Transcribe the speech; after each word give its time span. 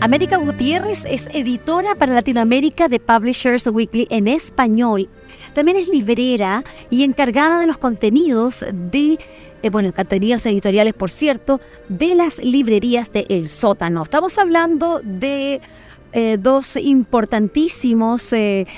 América 0.00 0.36
Gutiérrez 0.36 1.04
es 1.06 1.26
editora 1.34 1.96
para 1.96 2.14
Latinoamérica 2.14 2.88
de 2.88 3.00
Publishers 3.00 3.66
Weekly 3.66 4.06
en 4.10 4.28
español. 4.28 5.08
También 5.54 5.76
es 5.76 5.88
librera 5.88 6.62
y 6.88 7.02
encargada 7.02 7.58
de 7.58 7.66
los 7.66 7.78
contenidos 7.78 8.64
de, 8.72 9.18
eh, 9.60 9.70
bueno, 9.70 9.92
contenidos 9.92 10.46
editoriales, 10.46 10.94
por 10.94 11.10
cierto, 11.10 11.60
de 11.88 12.14
las 12.14 12.38
librerías 12.38 13.12
de 13.12 13.26
El 13.28 13.48
Sótano. 13.48 14.04
Estamos 14.04 14.38
hablando 14.38 15.00
de 15.02 15.60
eh, 16.12 16.38
dos 16.40 16.76
importantísimos 16.76 18.32
eh, 18.32 18.68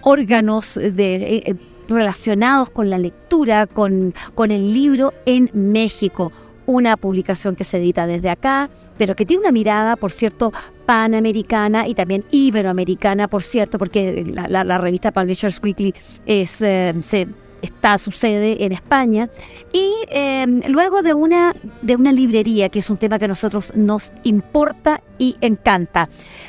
órganos 0.00 0.74
de, 0.74 1.56
relacionados 1.88 2.70
con 2.70 2.90
la 2.90 2.98
lectura, 2.98 3.68
con, 3.68 4.12
con 4.34 4.50
el 4.50 4.74
libro 4.74 5.14
en 5.24 5.50
México 5.52 6.32
una 6.66 6.96
publicación 6.96 7.56
que 7.56 7.64
se 7.64 7.78
edita 7.78 8.06
desde 8.06 8.30
acá, 8.30 8.68
pero 8.98 9.14
que 9.16 9.24
tiene 9.24 9.42
una 9.42 9.52
mirada, 9.52 9.96
por 9.96 10.12
cierto, 10.12 10.52
panamericana 10.84 11.86
y 11.88 11.94
también 11.94 12.24
iberoamericana, 12.30 13.28
por 13.28 13.42
cierto, 13.42 13.78
porque 13.78 14.24
la, 14.26 14.78
revista 14.78 15.12
Publishers 15.12 15.60
Weekly 15.62 15.94
es, 16.26 16.60
eh, 16.60 16.94
se 17.00 17.28
está 17.66 17.98
sucede 17.98 18.64
en 18.64 18.72
España. 18.72 19.28
Y 19.72 19.92
em, 20.08 20.62
luego 20.68 21.02
de 21.02 21.14
una 21.14 21.54
de 21.82 21.96
una 21.96 22.12
librería 22.12 22.68
que 22.68 22.78
es 22.78 22.90
un 22.90 22.96
tema 22.96 23.18
que 23.18 23.26
a 23.26 23.28
nosotros 23.28 23.72
nos 23.74 24.12
importa 24.24 25.02
y 25.18 25.36
encanta. 25.40 26.08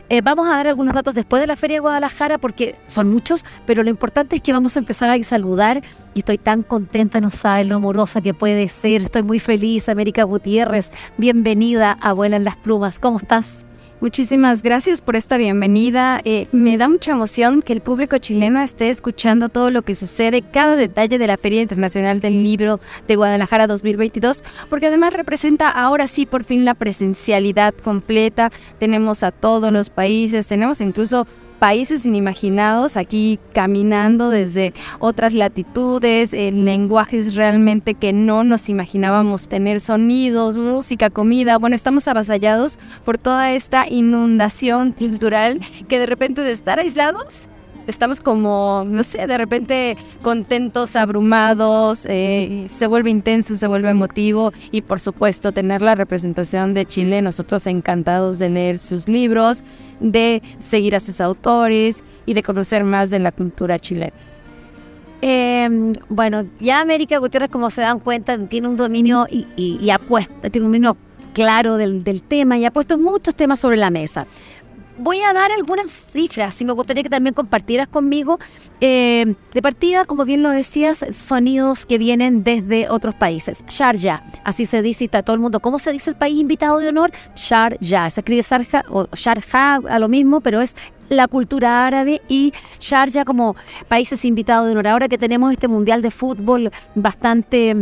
Eh, 0.09 0.21
vamos 0.21 0.47
a 0.47 0.51
dar 0.51 0.67
algunos 0.67 0.93
datos 0.93 1.13
después 1.13 1.41
de 1.41 1.47
la 1.47 1.55
feria 1.55 1.75
de 1.75 1.81
Guadalajara 1.81 2.37
porque 2.37 2.75
son 2.87 3.09
muchos 3.09 3.45
pero 3.65 3.83
lo 3.83 3.89
importante 3.89 4.35
es 4.35 4.41
que 4.41 4.53
vamos 4.53 4.75
a 4.75 4.79
empezar 4.79 5.09
a 5.09 5.21
saludar 5.23 5.83
y 6.13 6.19
estoy 6.19 6.37
tan 6.37 6.63
contenta 6.63 7.21
no 7.21 7.29
saben 7.29 7.69
lo 7.69 7.75
amorosa 7.75 8.21
que 8.21 8.33
puede 8.33 8.67
ser. 8.67 9.03
Estoy 9.03 9.23
muy 9.23 9.39
feliz 9.39 9.89
América 9.89 10.23
Gutiérrez. 10.23 10.91
Bienvenida 11.17 11.97
a 11.99 12.13
Vuelan 12.13 12.43
las 12.43 12.55
Plumas. 12.57 12.99
¿cómo 12.99 13.17
estás? 13.17 13.66
Muchísimas 13.99 14.61
gracias 14.61 15.01
por 15.01 15.15
esta 15.15 15.37
bienvenida. 15.37 16.21
Eh, 16.23 16.47
me 16.51 16.77
da 16.77 16.87
mucha 16.87 17.13
emoción 17.13 17.63
que 17.63 17.73
el 17.73 17.81
público 17.81 18.19
chileno 18.19 18.61
esté 18.61 18.91
escuchando 18.91 19.49
todo 19.49 19.71
lo 19.71 19.81
que 19.81 19.95
sucede, 19.95 20.43
cada 20.43 20.75
detalle 20.75 21.17
de 21.17 21.25
la 21.25 21.35
Feria 21.35 21.63
Internacional 21.63 22.19
del 22.19 22.43
Libro 22.43 22.79
de 23.07 23.15
Guadalajara 23.15 23.65
2022, 23.65 24.43
porque 24.69 24.85
además 24.85 25.13
representa 25.13 25.71
ahora 25.71 26.05
sí 26.05 26.27
por 26.27 26.43
fin 26.43 26.63
la 26.63 26.75
presencialidad 26.75 27.73
completa. 27.73 28.51
Tenemos 28.77 29.23
a 29.23 29.31
todos 29.31 29.73
los 29.73 29.89
países, 29.89 30.45
tenemos 30.45 30.79
incluso 30.79 31.25
países 31.59 32.05
inimaginados, 32.05 32.97
aquí 32.97 33.39
caminando 33.53 34.29
desde 34.29 34.73
otras 34.99 35.33
latitudes, 35.33 36.33
en 36.33 36.65
lenguajes 36.65 37.35
realmente 37.35 37.93
que 37.93 38.13
no 38.13 38.43
nos 38.43 38.69
imaginábamos 38.69 39.47
tener, 39.47 39.79
sonidos, 39.79 40.57
música, 40.57 41.09
comida. 41.09 41.57
Bueno, 41.57 41.75
estamos 41.75 42.07
avasallados 42.07 42.77
por 43.03 43.17
toda 43.17 43.51
esta 43.51 43.87
inundación 43.89 44.91
cultural 44.91 45.59
que 45.87 45.99
de 45.99 46.05
repente 46.05 46.41
de 46.41 46.51
estar 46.51 46.79
aislados 46.79 47.49
estamos 47.87 48.19
como, 48.19 48.83
no 48.85 49.03
sé, 49.03 49.25
de 49.25 49.37
repente 49.37 49.97
contentos, 50.21 50.95
abrumados, 50.95 52.05
eh, 52.09 52.65
se 52.67 52.87
vuelve 52.87 53.09
intenso, 53.09 53.55
se 53.55 53.67
vuelve 53.67 53.89
emotivo 53.89 54.51
y 54.71 54.81
por 54.81 54.99
supuesto 54.99 55.51
tener 55.51 55.81
la 55.81 55.95
representación 55.95 56.73
de 56.73 56.85
Chile, 56.85 57.21
nosotros 57.21 57.65
encantados 57.65 58.37
de 58.37 58.49
leer 58.49 58.77
sus 58.77 59.07
libros, 59.07 59.63
de 59.99 60.43
seguir 60.59 60.95
a 60.95 60.99
sus 60.99 61.21
autores 61.21 62.03
y 62.25 62.33
de 62.33 62.43
conocer 62.43 62.83
más 62.83 63.09
de 63.09 63.19
la 63.19 63.31
cultura 63.31 63.79
chilena. 63.79 64.13
Em, 65.21 65.93
bueno, 66.09 66.45
ya 66.59 66.79
América 66.79 67.17
Gutiérrez, 67.17 67.49
como 67.49 67.71
se 67.71 67.81
dan 67.81 67.99
cuenta, 67.99 68.37
tiene 68.47 68.67
un 68.67 68.77
dominio 68.77 69.25
y, 69.29 69.47
y, 69.55 69.89
apuesta, 69.89 70.49
tiene 70.51 70.67
un 70.67 70.73
dominio 70.73 70.95
claro 71.33 71.77
del, 71.77 72.03
del 72.03 72.21
tema 72.21 72.57
y 72.57 72.65
ha 72.65 72.71
puesto 72.71 72.97
muchos 72.99 73.33
temas 73.33 73.59
sobre 73.59 73.77
la 73.77 73.89
mesa 73.89 74.27
voy 74.97 75.21
a 75.21 75.33
dar 75.33 75.51
algunas 75.51 75.91
cifras 75.91 76.59
y 76.61 76.65
me 76.65 76.73
gustaría 76.73 77.03
que 77.03 77.09
también 77.09 77.33
compartieras 77.33 77.87
conmigo. 77.87 78.39
Eh, 78.81 79.35
de 79.53 79.61
partida, 79.61 80.05
como 80.05 80.25
bien 80.25 80.43
lo 80.43 80.49
decías, 80.49 81.05
sonidos 81.11 81.85
que 81.85 81.97
vienen 81.97 82.43
desde 82.43 82.89
otros 82.89 83.15
países. 83.15 83.63
Sharjah, 83.67 84.23
así 84.43 84.65
se 84.65 84.81
dice 84.81 85.03
y 85.03 85.05
está 85.05 85.23
todo 85.23 85.35
el 85.35 85.41
mundo. 85.41 85.59
¿Cómo 85.59 85.79
se 85.79 85.91
dice 85.91 86.09
el 86.11 86.15
país 86.15 86.39
invitado 86.39 86.79
de 86.79 86.89
honor? 86.89 87.11
Sharjah. 87.35 88.09
Se 88.09 88.21
escribe 88.21 88.41
Sharjah 88.41 88.83
o 88.89 89.07
Sharjah 89.13 89.81
a 89.89 89.99
lo 89.99 90.09
mismo, 90.09 90.41
pero 90.41 90.61
es 90.61 90.75
la 91.09 91.27
cultura 91.27 91.87
árabe 91.87 92.21
y 92.27 92.53
Sharjah 92.79 93.25
como 93.25 93.55
países 93.87 94.25
invitados 94.25 94.67
de 94.67 94.73
honor. 94.73 94.87
Ahora 94.87 95.07
que 95.07 95.17
tenemos 95.17 95.51
este 95.51 95.67
mundial 95.67 96.01
de 96.01 96.11
fútbol 96.11 96.71
bastante 96.95 97.75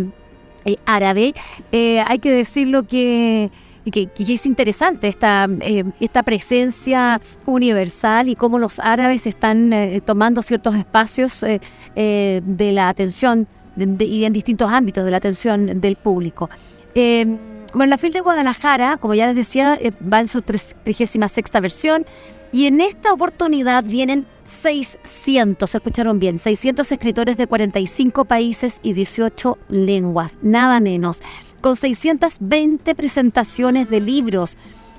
eh, 0.65 0.77
árabe, 0.85 1.33
eh, 1.71 2.01
hay 2.05 2.19
que 2.19 2.31
decirlo 2.31 2.87
que 2.87 3.51
y 3.85 3.91
que, 3.91 4.09
es 4.17 4.45
interesante 4.47 5.07
esta, 5.07 5.47
eh, 5.61 5.83
esta 5.99 6.23
presencia 6.23 7.21
universal 7.45 8.27
y 8.27 8.35
cómo 8.35 8.57
los 8.57 8.79
árabes 8.79 9.27
están 9.27 9.71
eh, 9.71 10.01
tomando 10.03 10.41
ciertos 10.41 10.75
espacios 10.75 11.43
eh, 11.43 12.41
de 12.43 12.71
la 12.71 12.89
atención 12.89 13.47
y 13.77 14.23
en 14.23 14.33
distintos 14.33 14.71
ámbitos 14.71 15.05
de 15.05 15.11
la 15.11 15.17
atención 15.17 15.79
del 15.81 15.97
público. 15.97 16.49
bueno, 16.95 17.89
la 17.89 17.97
FIL 17.97 18.13
de 18.13 18.21
Guadalajara, 18.21 18.97
como 18.97 19.13
ya 19.13 19.27
les 19.27 19.35
decía, 19.35 19.77
va 20.01 20.21
en 20.21 20.29
su 20.29 20.41
36 20.41 21.19
versión 21.61 22.05
y 22.53 22.67
en 22.67 22.79
esta 22.79 23.11
oportunidad 23.11 23.83
vienen 23.83 24.25
600, 24.45 25.69
¿se 25.69 25.77
escucharon 25.77 26.19
bien? 26.19 26.39
600 26.39 26.89
escritores 26.89 27.35
de 27.35 27.47
45 27.47 28.23
países 28.23 28.79
y 28.81 28.93
18 28.93 29.57
lenguas, 29.67 30.37
nada 30.41 30.79
menos 30.79 31.21
con 31.65 31.75
620 31.75 32.93
presentaciones 32.93 33.89
de 33.89 33.99
libros. 33.99 34.55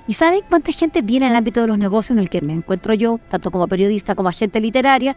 ¿Y 0.08 0.14
saben 0.14 0.40
cuánta 0.48 0.72
gente 0.72 1.00
viene 1.00 1.26
al 1.26 1.36
ámbito 1.36 1.60
de 1.60 1.68
los 1.68 1.78
negocios 1.78 2.16
en 2.16 2.18
el 2.18 2.28
que 2.28 2.40
me 2.40 2.54
encuentro 2.54 2.92
yo, 2.92 3.20
tanto 3.28 3.52
como 3.52 3.68
periodista 3.68 4.16
como 4.16 4.30
agente 4.30 4.58
literaria? 4.58 5.16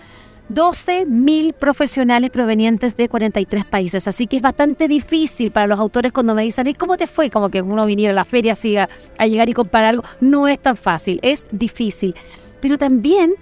12.000 0.53 1.53
profesionales 1.53 2.29
provenientes 2.29 2.95
de 2.95 3.09
43 3.09 3.65
países. 3.65 4.07
Así 4.07 4.27
que 4.27 4.35
es 4.35 4.43
bastante 4.43 4.87
difícil 4.87 5.49
para 5.49 5.65
los 5.65 5.79
autores 5.79 6.11
cuando 6.11 6.35
me 6.35 6.43
dicen, 6.43 6.67
¿y 6.67 6.75
cómo 6.75 6.97
te 6.97 7.07
fue? 7.07 7.31
Como 7.31 7.49
que 7.49 7.63
uno 7.63 7.83
viniera 7.87 8.11
a 8.11 8.15
la 8.15 8.25
feria 8.25 8.51
así 8.51 8.77
a, 8.77 8.87
a 9.17 9.25
llegar 9.25 9.49
y 9.49 9.53
comprar 9.53 9.85
algo. 9.85 10.03
No 10.21 10.47
es 10.47 10.59
tan 10.59 10.77
fácil, 10.77 11.19
es 11.23 11.47
difícil. 11.51 12.13
Pero 12.61 12.77
también 12.77 13.33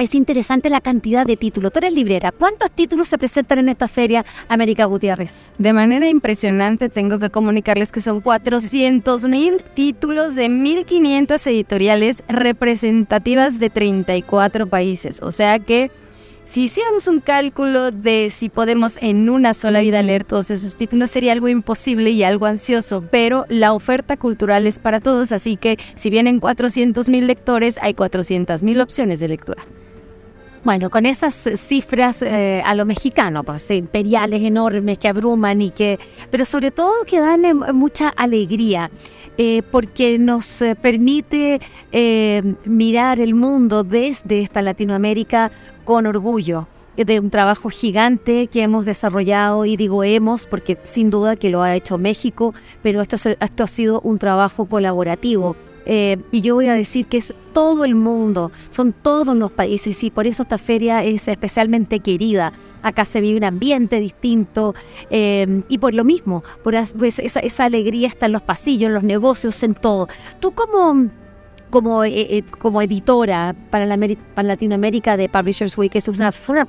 es 0.00 0.14
interesante 0.14 0.70
la 0.70 0.80
cantidad 0.80 1.26
de 1.26 1.36
títulos. 1.36 1.72
Tú 1.72 1.78
eres 1.78 1.92
librera. 1.92 2.32
¿Cuántos 2.32 2.70
títulos 2.70 3.08
se 3.08 3.18
presentan 3.18 3.58
en 3.58 3.68
esta 3.68 3.86
feria, 3.86 4.24
América 4.48 4.86
Gutiérrez? 4.86 5.50
De 5.58 5.74
manera 5.74 6.08
impresionante, 6.08 6.88
tengo 6.88 7.18
que 7.18 7.28
comunicarles 7.28 7.92
que 7.92 8.00
son 8.00 8.20
400 8.22 9.24
mil 9.24 9.62
títulos 9.74 10.36
de 10.36 10.48
1.500 10.48 11.46
editoriales 11.48 12.24
representativas 12.28 13.60
de 13.60 13.68
34 13.68 14.68
países. 14.68 15.20
O 15.22 15.30
sea 15.30 15.58
que 15.58 15.90
si 16.46 16.64
hiciéramos 16.64 17.06
un 17.06 17.20
cálculo 17.20 17.90
de 17.90 18.30
si 18.30 18.48
podemos 18.48 18.96
en 19.02 19.28
una 19.28 19.52
sola 19.52 19.82
vida 19.82 20.02
leer 20.02 20.24
todos 20.24 20.50
esos 20.50 20.76
títulos, 20.76 21.10
sería 21.10 21.32
algo 21.32 21.48
imposible 21.48 22.10
y 22.10 22.24
algo 22.24 22.46
ansioso, 22.46 23.04
pero 23.10 23.44
la 23.50 23.74
oferta 23.74 24.16
cultural 24.16 24.66
es 24.66 24.78
para 24.78 25.00
todos, 25.00 25.30
así 25.30 25.58
que 25.58 25.78
si 25.94 26.08
vienen 26.08 26.40
400 26.40 27.10
mil 27.10 27.26
lectores, 27.26 27.78
hay 27.82 27.92
400 27.92 28.62
mil 28.62 28.80
opciones 28.80 29.20
de 29.20 29.28
lectura. 29.28 29.62
Bueno, 30.62 30.90
con 30.90 31.06
esas 31.06 31.34
cifras 31.56 32.20
eh, 32.20 32.62
a 32.62 32.74
lo 32.74 32.84
mexicano, 32.84 33.44
pues 33.44 33.70
imperiales 33.70 34.42
enormes 34.42 34.98
que 34.98 35.08
abruman 35.08 35.62
y 35.62 35.70
que, 35.70 35.98
pero 36.30 36.44
sobre 36.44 36.70
todo 36.70 36.92
que 37.06 37.18
dan 37.18 37.46
eh, 37.46 37.54
mucha 37.54 38.10
alegría, 38.10 38.90
eh, 39.38 39.62
porque 39.70 40.18
nos 40.18 40.62
permite 40.82 41.60
mirar 42.66 43.20
el 43.20 43.34
mundo 43.34 43.84
desde 43.84 44.42
esta 44.42 44.60
Latinoamérica 44.60 45.50
con 45.84 46.06
orgullo 46.06 46.68
de 46.94 47.20
un 47.20 47.30
trabajo 47.30 47.70
gigante 47.70 48.48
que 48.48 48.62
hemos 48.62 48.84
desarrollado 48.84 49.64
y 49.64 49.78
digo 49.78 50.04
hemos 50.04 50.44
porque 50.44 50.76
sin 50.82 51.08
duda 51.08 51.36
que 51.36 51.48
lo 51.48 51.62
ha 51.62 51.74
hecho 51.74 51.96
México, 51.96 52.52
pero 52.82 53.00
esto, 53.00 53.16
esto 53.16 53.64
ha 53.64 53.66
sido 53.66 54.02
un 54.02 54.18
trabajo 54.18 54.66
colaborativo 54.66 55.56
Eh, 55.86 56.18
y 56.30 56.40
yo 56.40 56.54
voy 56.54 56.68
a 56.68 56.74
decir 56.74 57.06
que 57.06 57.16
es 57.16 57.34
todo 57.52 57.84
el 57.84 57.94
mundo, 57.94 58.52
son 58.68 58.92
todos 58.92 59.36
los 59.36 59.50
países 59.50 60.02
y 60.04 60.10
por 60.10 60.26
eso 60.26 60.42
esta 60.42 60.58
feria 60.58 61.04
es 61.04 61.26
especialmente 61.28 62.00
querida. 62.00 62.52
Acá 62.82 63.04
se 63.04 63.20
vive 63.20 63.38
un 63.38 63.44
ambiente 63.44 63.98
distinto 64.00 64.74
eh, 65.10 65.62
y 65.68 65.78
por 65.78 65.94
lo 65.94 66.04
mismo, 66.04 66.44
por 66.62 66.74
pues, 66.98 67.18
esa, 67.18 67.40
esa 67.40 67.64
alegría 67.64 68.08
está 68.08 68.26
en 68.26 68.32
los 68.32 68.42
pasillos, 68.42 68.88
en 68.88 68.94
los 68.94 69.04
negocios, 69.04 69.62
en 69.62 69.74
todo. 69.74 70.08
Tú 70.38 70.52
como 70.52 71.10
como, 71.70 72.04
eh, 72.04 72.42
como 72.58 72.82
editora 72.82 73.54
para, 73.70 73.86
la 73.86 73.96
para 74.34 74.48
Latinoamérica 74.48 75.16
de 75.16 75.28
Publishers 75.28 75.78
Week, 75.78 75.94
es 75.94 76.08
una, 76.08 76.32
una 76.48 76.66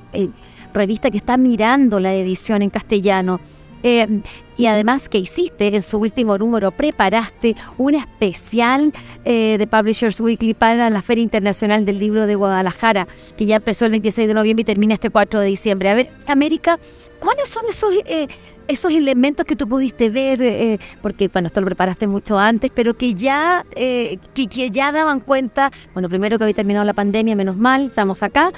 revista 0.72 1.10
que 1.10 1.18
está 1.18 1.36
mirando 1.36 2.00
la 2.00 2.14
edición 2.14 2.62
en 2.62 2.70
castellano. 2.70 3.40
Eh, 3.82 4.22
y 4.56 4.66
además 4.66 5.08
que 5.08 5.18
hiciste 5.18 5.74
en 5.74 5.82
su 5.82 5.98
último 5.98 6.38
número, 6.38 6.70
preparaste 6.70 7.56
un 7.78 7.94
especial 7.94 8.92
eh, 9.24 9.56
de 9.58 9.66
Publishers 9.66 10.20
Weekly 10.20 10.54
para 10.54 10.90
la 10.90 11.02
Feria 11.02 11.22
Internacional 11.22 11.84
del 11.84 11.98
Libro 11.98 12.26
de 12.26 12.34
Guadalajara, 12.34 13.08
que 13.36 13.46
ya 13.46 13.56
empezó 13.56 13.86
el 13.86 13.92
26 13.92 14.28
de 14.28 14.34
noviembre 14.34 14.62
y 14.62 14.64
termina 14.64 14.94
este 14.94 15.10
4 15.10 15.40
de 15.40 15.46
diciembre. 15.46 15.88
A 15.88 15.94
ver, 15.94 16.10
América, 16.26 16.78
¿cuáles 17.20 17.48
son 17.48 17.64
esos... 17.68 17.94
Eh, 18.06 18.28
esos 18.68 18.92
elementos 18.92 19.44
que 19.44 19.56
tú 19.56 19.66
pudiste 19.68 20.08
ver, 20.08 20.78
porque 21.02 21.26
bueno, 21.28 21.48
esto 21.48 21.60
lo 21.60 21.66
preparaste 21.66 22.06
mucho 22.06 22.38
antes, 22.38 22.70
pero 22.72 22.94
que 22.94 23.12
ya, 23.12 23.66
que, 23.74 24.18
que, 24.34 24.70
ya 24.70 24.92
daban 24.92 25.18
cuenta, 25.18 25.72
bueno, 25.92 26.08
primero 26.08 26.38
que 26.38 26.44
había 26.44 26.54
terminado 26.54 26.84
la 26.84 26.94
pandemia, 26.94 27.34
menos 27.34 27.56
mal, 27.56 27.86
estamos 27.86 28.22
acá, 28.22 28.52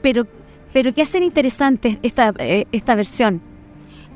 pero, 0.00 0.26
pero 0.72 0.94
que 0.94 1.02
hacen 1.02 1.22
interesante 1.22 2.00
esta, 2.02 2.32
esta 2.38 2.94
versión. 2.94 3.42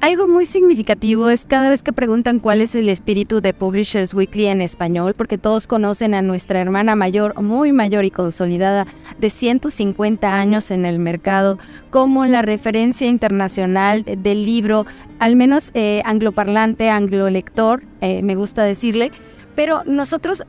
Algo 0.02 0.26
muy 0.26 0.46
significativo 0.46 1.31
es 1.31 1.46
cada 1.46 1.70
vez 1.70 1.84
que 1.84 1.93
preguntan 1.93 2.40
cuál 2.40 2.60
es 2.60 2.75
el 2.75 2.88
espíritu 2.88 3.40
de 3.40 3.54
Publishers 3.54 4.14
Weekly 4.14 4.46
en 4.46 4.60
español, 4.60 5.14
porque 5.16 5.38
todos 5.38 5.69
conocen 5.69 6.12
a 6.14 6.22
nuestra 6.22 6.60
hermana 6.60 6.96
mayor, 6.96 7.40
muy 7.40 7.70
mayor 7.70 8.04
y 8.04 8.10
consolidada, 8.10 8.88
de 9.20 9.31
150 9.31 10.34
años 10.34 10.72
en 10.72 10.87
el 10.87 10.99
mercado, 10.99 11.56
como 11.90 12.26
la 12.26 12.43
referencia 12.43 13.06
internacional 13.06 14.04
del 14.04 14.44
libro, 14.44 14.87
al 15.20 15.37
menos 15.37 15.70
eh, 15.75 16.02
angloparlante, 16.05 16.90
anglolector, 16.90 17.84
eh, 18.00 18.25
me 18.25 18.34
gusta 18.34 18.64
decirle, 18.64 19.12
pero 19.55 19.84
nosotros, 19.84 20.43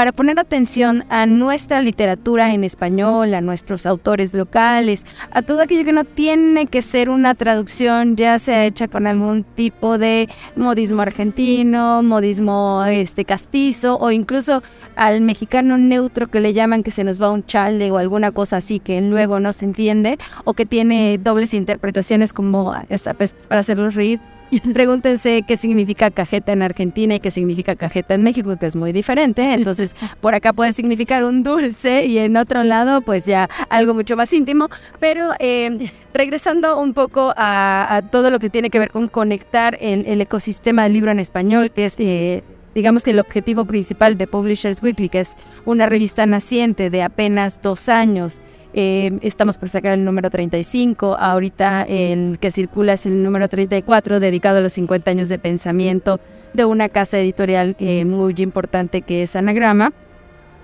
para 0.00 0.12
poner 0.12 0.40
atención 0.40 1.04
a 1.10 1.26
nuestra 1.26 1.82
literatura 1.82 2.54
en 2.54 2.64
español, 2.64 3.34
a 3.34 3.42
nuestros 3.42 3.84
autores 3.84 4.32
locales, 4.32 5.04
a 5.30 5.42
todo 5.42 5.60
aquello 5.60 5.84
que 5.84 5.92
no 5.92 6.04
tiene 6.04 6.68
que 6.68 6.80
ser 6.80 7.10
una 7.10 7.34
traducción, 7.34 8.16
ya 8.16 8.38
sea 8.38 8.64
hecha 8.64 8.88
con 8.88 9.06
algún 9.06 9.44
tipo 9.44 9.98
de 9.98 10.30
modismo 10.56 11.02
argentino, 11.02 12.02
modismo 12.02 12.82
este 12.86 13.26
castizo, 13.26 13.98
o 13.98 14.10
incluso 14.10 14.62
al 14.96 15.20
mexicano 15.20 15.76
neutro 15.76 16.28
que 16.28 16.40
le 16.40 16.54
llaman 16.54 16.82
que 16.82 16.92
se 16.92 17.04
nos 17.04 17.20
va 17.20 17.30
un 17.30 17.44
chalde 17.44 17.90
o 17.90 17.98
alguna 17.98 18.32
cosa 18.32 18.56
así 18.56 18.80
que 18.80 19.02
luego 19.02 19.38
no 19.38 19.52
se 19.52 19.66
entiende, 19.66 20.16
o 20.44 20.54
que 20.54 20.64
tiene 20.64 21.18
dobles 21.18 21.52
interpretaciones 21.52 22.32
como 22.32 22.74
pues, 22.88 23.34
para 23.50 23.60
hacerlos 23.60 23.96
reír 23.96 24.18
Pregúntense 24.72 25.42
qué 25.46 25.56
significa 25.56 26.10
cajeta 26.10 26.52
en 26.52 26.62
Argentina 26.62 27.14
y 27.14 27.20
qué 27.20 27.30
significa 27.30 27.76
cajeta 27.76 28.14
en 28.14 28.22
México, 28.22 28.56
que 28.56 28.66
es 28.66 28.76
muy 28.76 28.92
diferente. 28.92 29.54
Entonces, 29.54 29.89
por 30.20 30.34
acá 30.34 30.52
puede 30.52 30.72
significar 30.72 31.24
un 31.24 31.42
dulce 31.42 32.06
y 32.06 32.18
en 32.18 32.36
otro 32.36 32.62
lado, 32.62 33.00
pues 33.00 33.26
ya 33.26 33.48
algo 33.68 33.94
mucho 33.94 34.16
más 34.16 34.32
íntimo. 34.32 34.68
Pero 34.98 35.30
eh, 35.38 35.90
regresando 36.12 36.78
un 36.78 36.94
poco 36.94 37.32
a, 37.36 38.02
todo 38.10 38.30
lo 38.30 38.38
que 38.38 38.50
tiene 38.50 38.70
que 38.70 38.78
ver 38.78 38.90
con 38.90 39.08
conectar 39.08 39.76
el, 39.80 40.06
el 40.06 40.20
ecosistema 40.20 40.84
del 40.84 40.94
libro 40.94 41.10
en 41.10 41.20
español, 41.20 41.70
que 41.70 41.84
es... 41.84 41.96
Eh, 41.98 42.42
digamos 42.74 43.02
que 43.02 43.10
el 43.10 43.18
objetivo 43.18 43.64
principal 43.64 44.16
de 44.16 44.28
Publishers 44.28 44.80
Weekly, 44.80 45.08
que 45.08 45.20
es 45.20 45.36
una 45.64 45.86
revista 45.86 46.24
naciente 46.26 46.88
de 46.88 47.02
apenas 47.02 47.60
dos 47.60 47.88
años, 47.88 48.40
eh, 48.72 49.10
estamos 49.22 49.58
por 49.58 49.68
sacar 49.68 49.92
el 49.92 50.04
número 50.04 50.30
35. 50.30 51.16
Ahorita 51.18 51.82
el 51.82 52.38
que 52.40 52.50
circula 52.50 52.94
es 52.94 53.06
el 53.06 53.22
número 53.22 53.48
34, 53.48 54.20
dedicado 54.20 54.58
a 54.58 54.60
los 54.60 54.72
50 54.74 55.10
años 55.10 55.28
de 55.28 55.38
pensamiento 55.38 56.20
de 56.52 56.64
una 56.64 56.88
casa 56.88 57.18
editorial 57.18 57.76
eh, 57.78 58.04
muy 58.04 58.34
importante 58.38 59.02
que 59.02 59.22
es 59.22 59.36
Anagrama. 59.36 59.92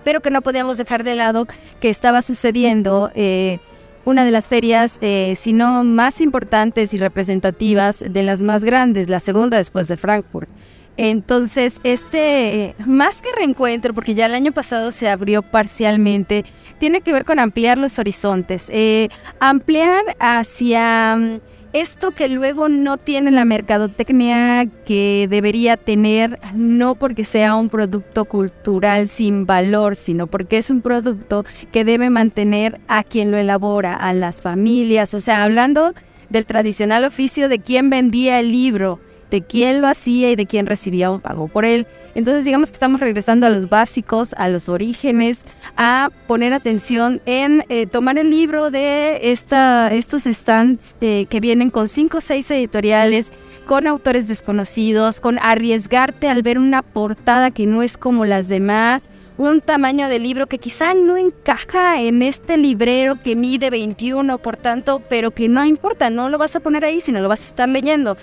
Pero 0.04 0.20
que 0.20 0.30
no 0.30 0.42
podíamos 0.42 0.78
dejar 0.78 1.02
de 1.02 1.16
lado 1.16 1.46
que 1.80 1.90
estaba 1.90 2.22
sucediendo 2.22 3.10
eh, 3.14 3.58
una 4.04 4.24
de 4.24 4.30
las 4.30 4.46
ferias, 4.46 5.00
si 5.34 5.52
no 5.52 5.82
más 5.82 6.20
importantes 6.20 6.94
y 6.94 6.98
representativas, 6.98 8.04
de 8.08 8.22
las 8.22 8.40
más 8.40 8.62
grandes, 8.62 9.08
la 9.08 9.18
segunda 9.18 9.56
después 9.56 9.88
de 9.88 9.96
Frankfurt. 9.96 10.48
Entonces, 10.96 11.80
este, 11.82 12.74
más 12.86 13.20
que 13.20 13.28
reencuentro, 13.36 13.92
porque 13.92 14.14
ya 14.14 14.26
el 14.26 14.34
año 14.34 14.52
pasado 14.52 14.90
se 14.90 15.08
abrió 15.08 15.42
parcialmente, 15.42 16.44
tiene 16.78 17.02
que 17.02 17.12
ver 17.12 17.24
con 17.24 17.38
ampliar 17.38 17.76
los 17.76 17.98
horizontes, 17.98 18.70
eh, 18.72 19.08
ampliar 19.38 20.02
hacia 20.18 21.16
mm, 21.16 21.40
esto 21.74 22.12
que 22.12 22.28
luego 22.28 22.70
no 22.70 22.96
tiene 22.96 23.30
la 23.30 23.44
mercadotecnia 23.44 24.66
que 24.86 25.26
debería 25.28 25.76
tener, 25.76 26.38
no 26.54 26.94
porque 26.94 27.24
sea 27.24 27.56
un 27.56 27.68
producto 27.68 28.24
cultural 28.24 29.08
sin 29.08 29.44
valor, 29.44 29.96
sino 29.96 30.26
porque 30.26 30.56
es 30.56 30.70
un 30.70 30.80
producto 30.80 31.44
que 31.72 31.84
debe 31.84 32.08
mantener 32.08 32.80
a 32.88 33.04
quien 33.04 33.30
lo 33.30 33.36
elabora, 33.36 33.94
a 33.94 34.14
las 34.14 34.40
familias, 34.40 35.12
o 35.12 35.20
sea, 35.20 35.44
hablando 35.44 35.92
del 36.30 36.46
tradicional 36.46 37.04
oficio 37.04 37.50
de 37.50 37.58
quien 37.58 37.90
vendía 37.90 38.40
el 38.40 38.50
libro, 38.50 38.98
de 39.30 39.42
quién 39.42 39.80
lo 39.80 39.88
hacía 39.88 40.30
y 40.30 40.36
de 40.36 40.46
quién 40.46 40.66
recibía 40.66 41.10
un 41.10 41.20
pago 41.20 41.48
por 41.48 41.64
él. 41.64 41.86
Entonces 42.14 42.44
digamos 42.44 42.70
que 42.70 42.74
estamos 42.74 43.00
regresando 43.00 43.46
a 43.46 43.50
los 43.50 43.68
básicos, 43.68 44.34
a 44.38 44.48
los 44.48 44.68
orígenes, 44.68 45.44
a 45.76 46.10
poner 46.26 46.52
atención 46.52 47.20
en 47.26 47.64
eh, 47.68 47.86
tomar 47.86 48.18
el 48.18 48.30
libro 48.30 48.70
de 48.70 49.32
esta, 49.32 49.92
estos 49.92 50.22
stands 50.22 50.96
eh, 51.00 51.26
que 51.28 51.40
vienen 51.40 51.70
con 51.70 51.88
cinco 51.88 52.18
o 52.18 52.20
seis 52.20 52.50
editoriales, 52.50 53.32
con 53.66 53.86
autores 53.86 54.28
desconocidos, 54.28 55.20
con 55.20 55.38
arriesgarte 55.40 56.28
al 56.28 56.42
ver 56.42 56.58
una 56.58 56.82
portada 56.82 57.50
que 57.50 57.66
no 57.66 57.82
es 57.82 57.98
como 57.98 58.24
las 58.24 58.48
demás, 58.48 59.10
un 59.38 59.60
tamaño 59.60 60.08
de 60.08 60.18
libro 60.18 60.46
que 60.46 60.58
quizá 60.58 60.94
no 60.94 61.16
encaja 61.16 62.00
en 62.00 62.22
este 62.22 62.56
librero 62.56 63.16
que 63.22 63.36
mide 63.36 63.68
21, 63.68 64.38
por 64.38 64.56
tanto, 64.56 65.02
pero 65.08 65.30
que 65.30 65.48
no 65.48 65.64
importa, 65.64 66.08
no 66.08 66.28
lo 66.28 66.38
vas 66.38 66.56
a 66.56 66.60
poner 66.60 66.84
ahí, 66.84 67.00
sino 67.00 67.20
lo 67.20 67.28
vas 67.28 67.42
a 67.42 67.46
estar 67.46 67.68
leyendo. 67.68 68.16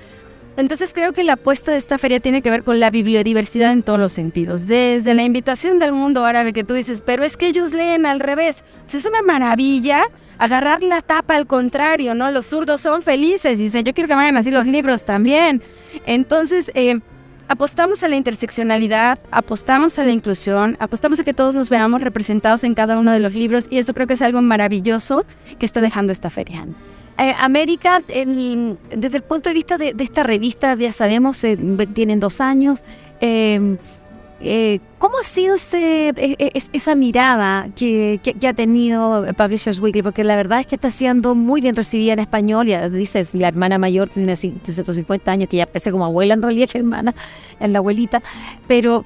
Entonces 0.56 0.94
creo 0.94 1.14
que 1.14 1.24
la 1.24 1.34
apuesta 1.34 1.72
de 1.72 1.78
esta 1.78 1.98
feria 1.98 2.20
tiene 2.20 2.42
que 2.42 2.50
ver 2.50 2.64
con 2.64 2.80
la 2.80 2.92
bibliodiversidad 2.92 3.72
en 3.72 3.82
todos 3.82 4.00
los 4.00 4.12
sentidos. 4.12 4.68
Desde 4.68 5.14
la 5.14 5.24
invitación 5.24 5.80
del 5.80 5.92
mundo 5.92 6.26
árabe 6.26 6.54
que 6.54 6.64
tú 6.64 6.76
dices, 6.76 7.02
pero 7.02 7.24
es 7.24 7.38
que 7.38 7.48
ellos 7.48 7.74
leen 7.74 8.06
al 8.06 8.20
revés. 8.20 8.64
es 8.92 9.06
una 9.06 9.22
maravilla 9.24 10.04
agarrar 10.38 10.84
la 10.84 11.02
tapa 11.02 11.36
al 11.36 11.48
contrario, 11.48 12.16
¿no? 12.16 12.30
Los 12.32 12.48
zurdos 12.48 12.82
son 12.82 13.02
felices, 13.02 13.58
dicen, 13.58 13.84
yo 13.84 13.94
quiero 13.94 14.08
que 14.08 14.16
vayan 14.16 14.38
así 14.38 14.52
los 14.52 14.68
libros 14.68 15.06
también. 15.06 15.62
Entonces, 16.06 16.72
eh, 16.76 17.00
apostamos 17.48 18.04
a 18.04 18.08
la 18.08 18.16
interseccionalidad, 18.16 19.20
apostamos 19.32 19.98
a 20.00 20.04
la 20.04 20.12
inclusión, 20.12 20.76
apostamos 20.80 21.20
a 21.20 21.24
que 21.24 21.34
todos 21.34 21.56
nos 21.56 21.70
veamos 21.70 22.02
representados 22.02 22.64
en 22.64 22.74
cada 22.74 23.00
uno 23.00 23.12
de 23.12 23.20
los 23.20 23.34
libros 23.34 23.68
y 23.70 23.78
eso 23.78 23.94
creo 23.94 24.08
que 24.08 24.14
es 24.14 24.22
algo 24.22 24.42
maravilloso 24.42 25.26
que 25.60 25.66
está 25.66 25.82
dejando 25.82 26.12
esta 26.12 26.30
feria. 26.30 26.66
Eh, 27.18 27.34
América, 27.38 28.02
desde 28.08 29.18
el 29.18 29.24
punto 29.24 29.50
de 29.50 29.54
vista 29.54 29.78
de, 29.78 29.96
esta 30.00 30.24
revista, 30.24 30.76
ya 30.76 30.92
sabemos, 30.92 31.44
eh, 31.44 31.58
tienen 31.94 32.20
dos 32.20 32.42
años. 32.42 32.84
Eh, 33.22 34.80
¿Cómo 34.98 35.20
ha 35.20 35.24
sido 35.24 35.56
ese, 35.56 36.10
e, 36.10 36.14
e, 36.18 36.52
esa 36.74 36.96
mirada 36.96 37.68
que, 37.76 38.20
ha 38.46 38.54
tenido 38.54 39.26
Publishers 39.38 39.80
Weekly? 39.80 40.02
Porque 40.02 40.24
la 40.24 40.36
verdad 40.36 40.60
es 40.60 40.68
que 40.68 40.76
está 40.76 40.90
siendo 40.90 41.34
muy 41.34 41.62
bien 41.62 41.76
recibida 41.76 42.14
en 42.14 42.20
español. 42.20 42.68
Ya 42.68 42.90
dices, 42.90 43.34
la 43.36 43.48
hermana 43.48 43.78
mayor 43.78 44.10
tiene 44.10 44.36
150 44.36 45.32
años, 45.32 45.48
que 45.48 45.58
ya 45.58 45.66
parece 45.66 45.92
como 45.92 46.06
abuela 46.06 46.34
en 46.34 46.42
realidad, 46.42 46.70
hermana, 46.74 47.16
en 47.60 47.74
la 47.74 47.80
abuelita. 47.80 48.22
Pero, 48.68 49.06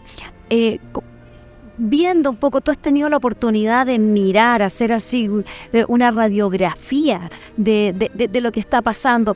viendo 1.77 2.29
un 2.29 2.35
poco, 2.35 2.61
tú 2.61 2.71
has 2.71 2.77
tenido 2.77 3.09
la 3.09 3.17
oportunidad 3.17 3.85
de 3.85 3.99
mirar, 3.99 4.61
hacer 4.61 4.93
así 4.93 5.29
eh, 5.73 5.85
una 5.87 6.11
radiografía 6.11 7.29
de, 7.55 7.93
de, 8.13 8.41
lo 8.41 8.51
que 8.51 8.59
está 8.59 8.81
pasando. 8.81 9.35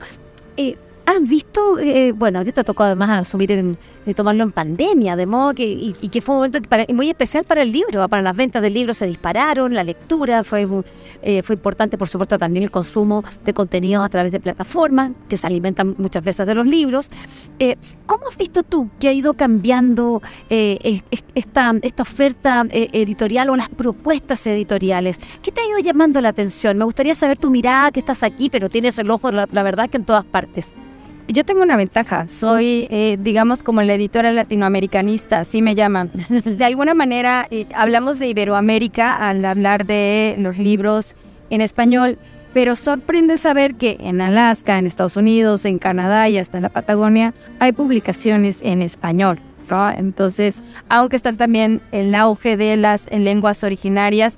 Eh, 0.57 0.75
¿Has 1.03 1.27
visto, 1.27 1.79
eh, 1.79 2.11
bueno, 2.11 2.39
a 2.39 2.43
ti 2.43 2.51
te 2.51 2.63
tocó 2.63 2.83
además 2.83 3.09
asumir, 3.09 3.51
en, 3.51 3.77
de 4.05 4.13
tomarlo 4.13 4.43
en 4.43 4.51
pandemia, 4.51 5.15
de 5.15 5.25
modo 5.25 5.53
que, 5.53 5.63
y, 5.63 5.93
que 5.93 6.21
fue 6.21 6.35
un 6.35 6.39
momento 6.41 6.59
muy 6.93 7.09
especial 7.09 7.43
para 7.43 7.63
el 7.63 7.71
libro, 7.71 8.07
para 8.07 8.21
las 8.21 8.35
ventas 8.35 8.61
del 8.61 8.73
libro 8.73 8.93
se 8.93 9.07
dispararon, 9.07 9.73
la 9.73 9.83
lectura 9.83 10.43
fue, 10.43 10.67
eh, 11.23 11.41
fue 11.41 11.55
importante, 11.55 11.97
por 11.97 12.07
supuesto, 12.07 12.37
también 12.37 12.63
el 12.63 12.71
consumo 12.71 13.23
de 13.43 13.53
contenidos 13.53 14.05
a 14.05 14.09
través 14.09 14.31
de 14.31 14.39
plataformas 14.39 15.11
que 15.27 15.37
se 15.37 15.47
alimentan 15.47 15.95
muchas 15.97 16.23
veces 16.23 16.45
de 16.45 16.53
los 16.53 16.67
libros. 16.67 17.09
Eh, 17.57 17.77
¿Cómo 18.05 18.27
has 18.27 18.37
visto 18.37 18.61
tú 18.61 18.89
que 18.99 19.07
ha 19.07 19.13
ido 19.13 19.33
cambiando 19.33 20.21
esta, 20.49 21.73
esta 21.81 22.03
oferta 22.03 22.65
editorial 22.69 23.49
o 23.49 23.55
las 23.55 23.69
propuestas 23.69 24.45
editoriales? 24.45 25.19
¿Qué 25.41 25.51
te 25.51 25.61
ha 25.61 25.65
ido 25.65 25.79
llamando 25.79 26.21
la 26.21 26.29
atención? 26.29 26.77
Me 26.77 26.85
gustaría 26.85 27.15
saber 27.15 27.37
tu 27.37 27.49
mirada, 27.49 27.91
que 27.91 27.99
estás 27.99 28.21
aquí, 28.21 28.49
pero 28.49 28.69
tienes 28.69 28.99
el 28.99 29.09
ojo, 29.09 29.31
la, 29.31 29.47
la 29.51 29.63
verdad, 29.63 29.89
que 29.89 29.97
en 29.97 30.05
todas 30.05 30.25
partes. 30.25 30.73
Yo 31.33 31.45
tengo 31.45 31.61
una 31.61 31.77
ventaja, 31.77 32.27
soy, 32.27 32.87
eh, 32.89 33.17
digamos, 33.17 33.63
como 33.63 33.81
la 33.83 33.93
editora 33.93 34.33
latinoamericanista, 34.33 35.39
así 35.39 35.61
me 35.61 35.75
llaman. 35.75 36.11
De 36.43 36.65
alguna 36.65 36.93
manera, 36.93 37.47
eh, 37.51 37.67
hablamos 37.73 38.19
de 38.19 38.27
Iberoamérica 38.27 39.15
al 39.15 39.45
hablar 39.45 39.85
de 39.85 40.35
los 40.39 40.57
libros 40.57 41.15
en 41.49 41.61
español, 41.61 42.17
pero 42.53 42.75
sorprende 42.75 43.37
saber 43.37 43.75
que 43.75 43.95
en 44.01 44.19
Alaska, 44.19 44.77
en 44.77 44.87
Estados 44.87 45.15
Unidos, 45.15 45.63
en 45.63 45.79
Canadá 45.79 46.27
y 46.27 46.37
hasta 46.37 46.57
en 46.57 46.63
la 46.63 46.69
Patagonia 46.69 47.33
hay 47.59 47.71
publicaciones 47.71 48.61
en 48.61 48.81
español. 48.81 49.39
Entonces, 49.95 50.63
aunque 50.89 51.15
está 51.15 51.31
también 51.31 51.79
el 51.93 52.13
auge 52.13 52.57
de 52.57 52.75
las 52.75 53.09
lenguas 53.09 53.63
originarias, 53.63 54.37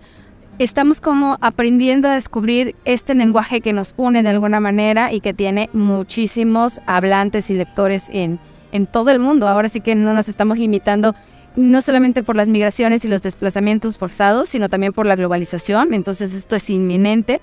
estamos 0.59 1.01
como 1.01 1.37
aprendiendo 1.41 2.07
a 2.07 2.13
descubrir 2.13 2.75
este 2.85 3.15
lenguaje 3.15 3.61
que 3.61 3.73
nos 3.73 3.93
une 3.97 4.23
de 4.23 4.29
alguna 4.29 4.59
manera 4.59 5.11
y 5.11 5.19
que 5.19 5.33
tiene 5.33 5.69
muchísimos 5.73 6.79
hablantes 6.85 7.49
y 7.49 7.55
lectores 7.55 8.09
en, 8.11 8.39
en 8.71 8.85
todo 8.85 9.09
el 9.09 9.19
mundo. 9.19 9.47
Ahora 9.47 9.69
sí 9.69 9.81
que 9.81 9.95
no 9.95 10.13
nos 10.13 10.29
estamos 10.29 10.57
limitando 10.57 11.15
no 11.55 11.81
solamente 11.81 12.23
por 12.23 12.35
las 12.35 12.49
migraciones 12.49 13.05
y 13.05 13.07
los 13.07 13.21
desplazamientos 13.21 13.97
forzados, 13.97 14.49
sino 14.49 14.69
también 14.69 14.93
por 14.93 15.05
la 15.05 15.15
globalización. 15.15 15.93
Entonces 15.93 16.33
esto 16.33 16.55
es 16.55 16.69
inminente. 16.69 17.41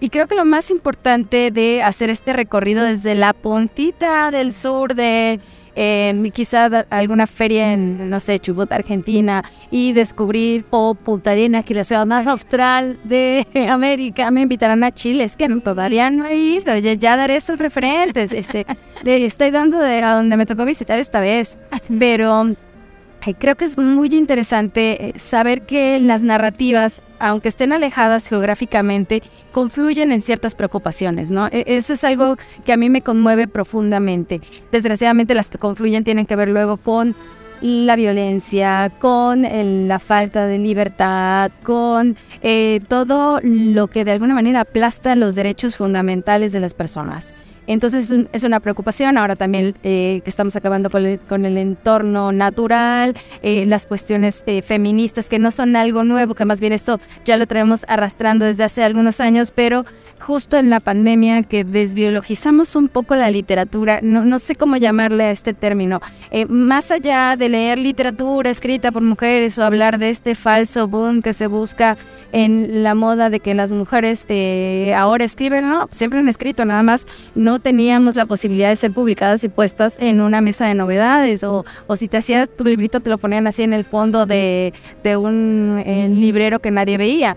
Y 0.00 0.08
creo 0.08 0.26
que 0.26 0.34
lo 0.34 0.46
más 0.46 0.70
importante 0.70 1.50
de 1.50 1.82
hacer 1.82 2.08
este 2.08 2.32
recorrido 2.32 2.84
desde 2.84 3.14
la 3.14 3.34
puntita 3.34 4.30
del 4.30 4.52
sur 4.52 4.94
de 4.94 5.40
eh, 5.76 6.30
quizá 6.32 6.66
alguna 6.90 7.26
feria 7.26 7.72
en, 7.72 8.10
no 8.10 8.18
sé, 8.18 8.38
Chubut, 8.38 8.70
Argentina, 8.72 9.44
y 9.70 9.92
descubrir, 9.92 10.64
o 10.70 10.94
Punta 10.94 11.30
Arenas, 11.30 11.64
que 11.64 11.74
es 11.74 11.76
la 11.76 11.84
ciudad 11.84 12.06
más 12.06 12.26
austral 12.26 12.98
de 13.04 13.46
América, 13.68 14.30
me 14.30 14.42
invitarán 14.42 14.82
a 14.84 14.90
Chile, 14.90 15.24
es 15.24 15.36
que 15.36 15.48
todavía 15.60 16.10
no 16.10 16.26
he 16.26 16.36
ido, 16.36 16.76
ya, 16.76 17.16
daré 17.16 17.40
sus 17.40 17.58
referentes, 17.58 18.32
este, 18.32 18.66
estoy 19.04 19.50
dando 19.50 19.78
de 19.78 20.02
a 20.02 20.14
donde 20.14 20.36
me 20.36 20.46
tocó 20.46 20.64
visitar 20.64 20.98
esta 20.98 21.20
vez, 21.20 21.58
pero 21.98 22.54
creo 23.38 23.56
que 23.56 23.64
es 23.64 23.76
muy 23.76 24.08
interesante 24.14 25.08
eh, 25.08 25.18
saber 25.18 25.62
que 25.62 26.00
las 26.00 26.22
narrativas, 26.22 27.02
aunque 27.18 27.48
estén 27.48 27.72
alejadas 27.72 28.28
geográficamente, 28.28 29.22
confluyen 29.52 30.12
en 30.12 30.20
ciertas 30.20 30.54
preocupaciones, 30.54 31.30
¿no? 31.30 31.46
E, 31.48 31.64
eso 31.66 31.92
es 31.92 32.04
algo 32.04 32.36
que 32.64 32.72
a 32.72 32.76
mí 32.76 32.88
me 32.88 33.02
conmueve 33.02 33.46
profundamente. 33.48 34.40
Desgraciadamente 34.72 35.34
las 35.34 35.50
que 35.50 35.58
confluyen 35.58 36.04
tienen 36.04 36.26
que 36.26 36.36
ver 36.36 36.48
luego 36.48 36.76
con 36.76 37.14
la 37.60 37.94
violencia, 37.96 38.90
con 38.98 39.42
la 39.86 39.98
falta 39.98 40.46
de 40.46 40.58
libertad, 40.58 41.50
con 41.62 42.16
eh, 42.42 42.80
todo 42.88 43.40
lo 43.42 43.88
que 43.88 44.04
de 44.04 44.12
alguna 44.12 44.34
manera 44.34 44.60
aplasta 44.60 45.14
los 45.14 45.34
derechos 45.34 45.76
fundamentales 45.76 46.52
de 46.52 46.60
las 46.60 46.74
personas. 46.74 47.34
Entonces 47.72 48.12
es 48.32 48.42
una 48.42 48.58
preocupación. 48.58 49.16
Ahora 49.16 49.36
también 49.36 49.76
eh, 49.84 50.22
que 50.24 50.30
estamos 50.30 50.56
acabando 50.56 50.90
con 50.90 51.44
el, 51.44 51.56
entorno 51.56 52.32
natural, 52.32 53.16
eh, 53.42 53.64
las 53.64 53.86
cuestiones 53.86 54.42
eh, 54.46 54.60
feministas 54.60 55.28
que 55.28 55.38
no 55.38 55.52
son 55.52 55.76
algo 55.76 56.02
nuevo, 56.02 56.34
que 56.34 56.44
más 56.44 56.58
bien 56.58 56.72
esto 56.72 56.98
ya 57.24 57.36
lo 57.36 57.46
traemos 57.46 57.84
arrastrando 57.86 58.44
desde 58.44 58.64
hace 58.64 58.82
algunos 58.82 59.20
años, 59.20 59.52
pero 59.52 59.84
justo 60.20 60.56
en 60.56 60.70
la 60.70 60.80
pandemia 60.80 61.42
que 61.42 61.64
desbiologizamos 61.64 62.76
un 62.76 62.88
poco 62.88 63.14
la 63.16 63.30
literatura, 63.30 64.00
no, 64.02 64.24
no 64.24 64.38
sé 64.38 64.54
cómo 64.54 64.76
llamarle 64.76 65.24
a 65.24 65.30
este 65.30 65.54
término, 65.54 66.00
eh, 66.30 66.46
más 66.46 66.90
allá 66.90 67.36
de 67.36 67.48
leer 67.48 67.78
literatura 67.78 68.50
escrita 68.50 68.92
por 68.92 69.02
mujeres 69.02 69.58
o 69.58 69.64
hablar 69.64 69.98
de 69.98 70.10
este 70.10 70.34
falso 70.34 70.86
boom 70.88 71.22
que 71.22 71.32
se 71.32 71.46
busca 71.46 71.96
en 72.32 72.84
la 72.84 72.94
moda 72.94 73.28
de 73.30 73.40
que 73.40 73.54
las 73.54 73.72
mujeres 73.72 74.24
eh, 74.28 74.94
ahora 74.96 75.24
escriben, 75.24 75.68
no, 75.68 75.88
siempre 75.90 76.20
han 76.20 76.28
escrito, 76.28 76.64
nada 76.64 76.82
más 76.82 77.06
no 77.34 77.58
teníamos 77.58 78.14
la 78.14 78.26
posibilidad 78.26 78.68
de 78.68 78.76
ser 78.76 78.92
publicadas 78.92 79.42
y 79.42 79.48
puestas 79.48 79.96
en 79.98 80.20
una 80.20 80.40
mesa 80.40 80.66
de 80.66 80.74
novedades 80.74 81.42
o, 81.42 81.64
o 81.86 81.96
si 81.96 82.06
te 82.06 82.18
hacías 82.18 82.48
tu 82.48 82.64
librito 82.64 83.00
te 83.00 83.10
lo 83.10 83.18
ponían 83.18 83.46
así 83.46 83.62
en 83.62 83.72
el 83.72 83.84
fondo 83.84 84.26
de, 84.26 84.72
un 85.04 85.82
eh, 85.84 86.08
librero 86.08 86.60
que 86.60 86.70
nadie 86.70 86.98
veía. 86.98 87.36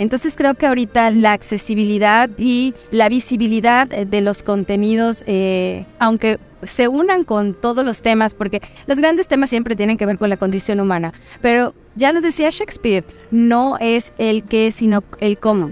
Entonces 0.00 0.34
creo 0.34 0.54
que 0.54 0.66
ahorita 0.66 1.10
la 1.10 1.34
accesibilidad 1.34 2.30
y 2.38 2.72
la 2.90 3.10
visibilidad 3.10 3.86
eh, 3.92 4.06
de 4.06 4.22
los 4.22 4.42
contenidos, 4.42 5.22
eh, 5.26 5.84
aunque 5.98 6.38
se 6.62 6.88
unan 6.88 7.22
con 7.22 7.52
todos 7.52 7.84
los 7.84 8.00
temas, 8.00 8.32
porque 8.32 8.62
los 8.86 8.98
grandes 8.98 9.28
temas 9.28 9.50
siempre 9.50 9.76
tienen 9.76 9.98
que 9.98 10.06
ver 10.06 10.16
con 10.16 10.30
la 10.30 10.38
condición 10.38 10.80
humana, 10.80 11.12
pero 11.42 11.74
ya 11.96 12.12
lo 12.12 12.22
decía 12.22 12.48
Shakespeare, 12.48 13.04
no 13.30 13.76
es 13.78 14.14
el 14.16 14.44
qué, 14.44 14.72
sino 14.72 15.02
el 15.18 15.36
cómo. 15.36 15.70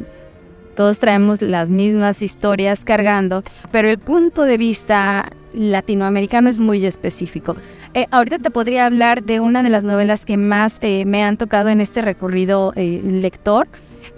Todos 0.76 0.98
traemos 0.98 1.40
las 1.40 1.70
mismas 1.70 2.20
historias 2.20 2.84
cargando, 2.84 3.42
pero 3.72 3.88
el 3.88 3.98
punto 3.98 4.42
de 4.42 4.58
vista 4.58 5.32
latinoamericano 5.54 6.50
es 6.50 6.58
muy 6.58 6.84
específico. 6.84 7.56
Eh, 7.94 8.06
ahorita 8.10 8.38
te 8.38 8.50
podría 8.50 8.84
hablar 8.84 9.22
de 9.22 9.40
una 9.40 9.62
de 9.62 9.70
las 9.70 9.84
novelas 9.84 10.26
que 10.26 10.36
más 10.36 10.80
me 10.82 11.24
han 11.24 11.38
tocado 11.38 11.70
en 11.70 11.80
este 11.80 12.02
recorrido 12.02 12.74
lector, 12.76 13.68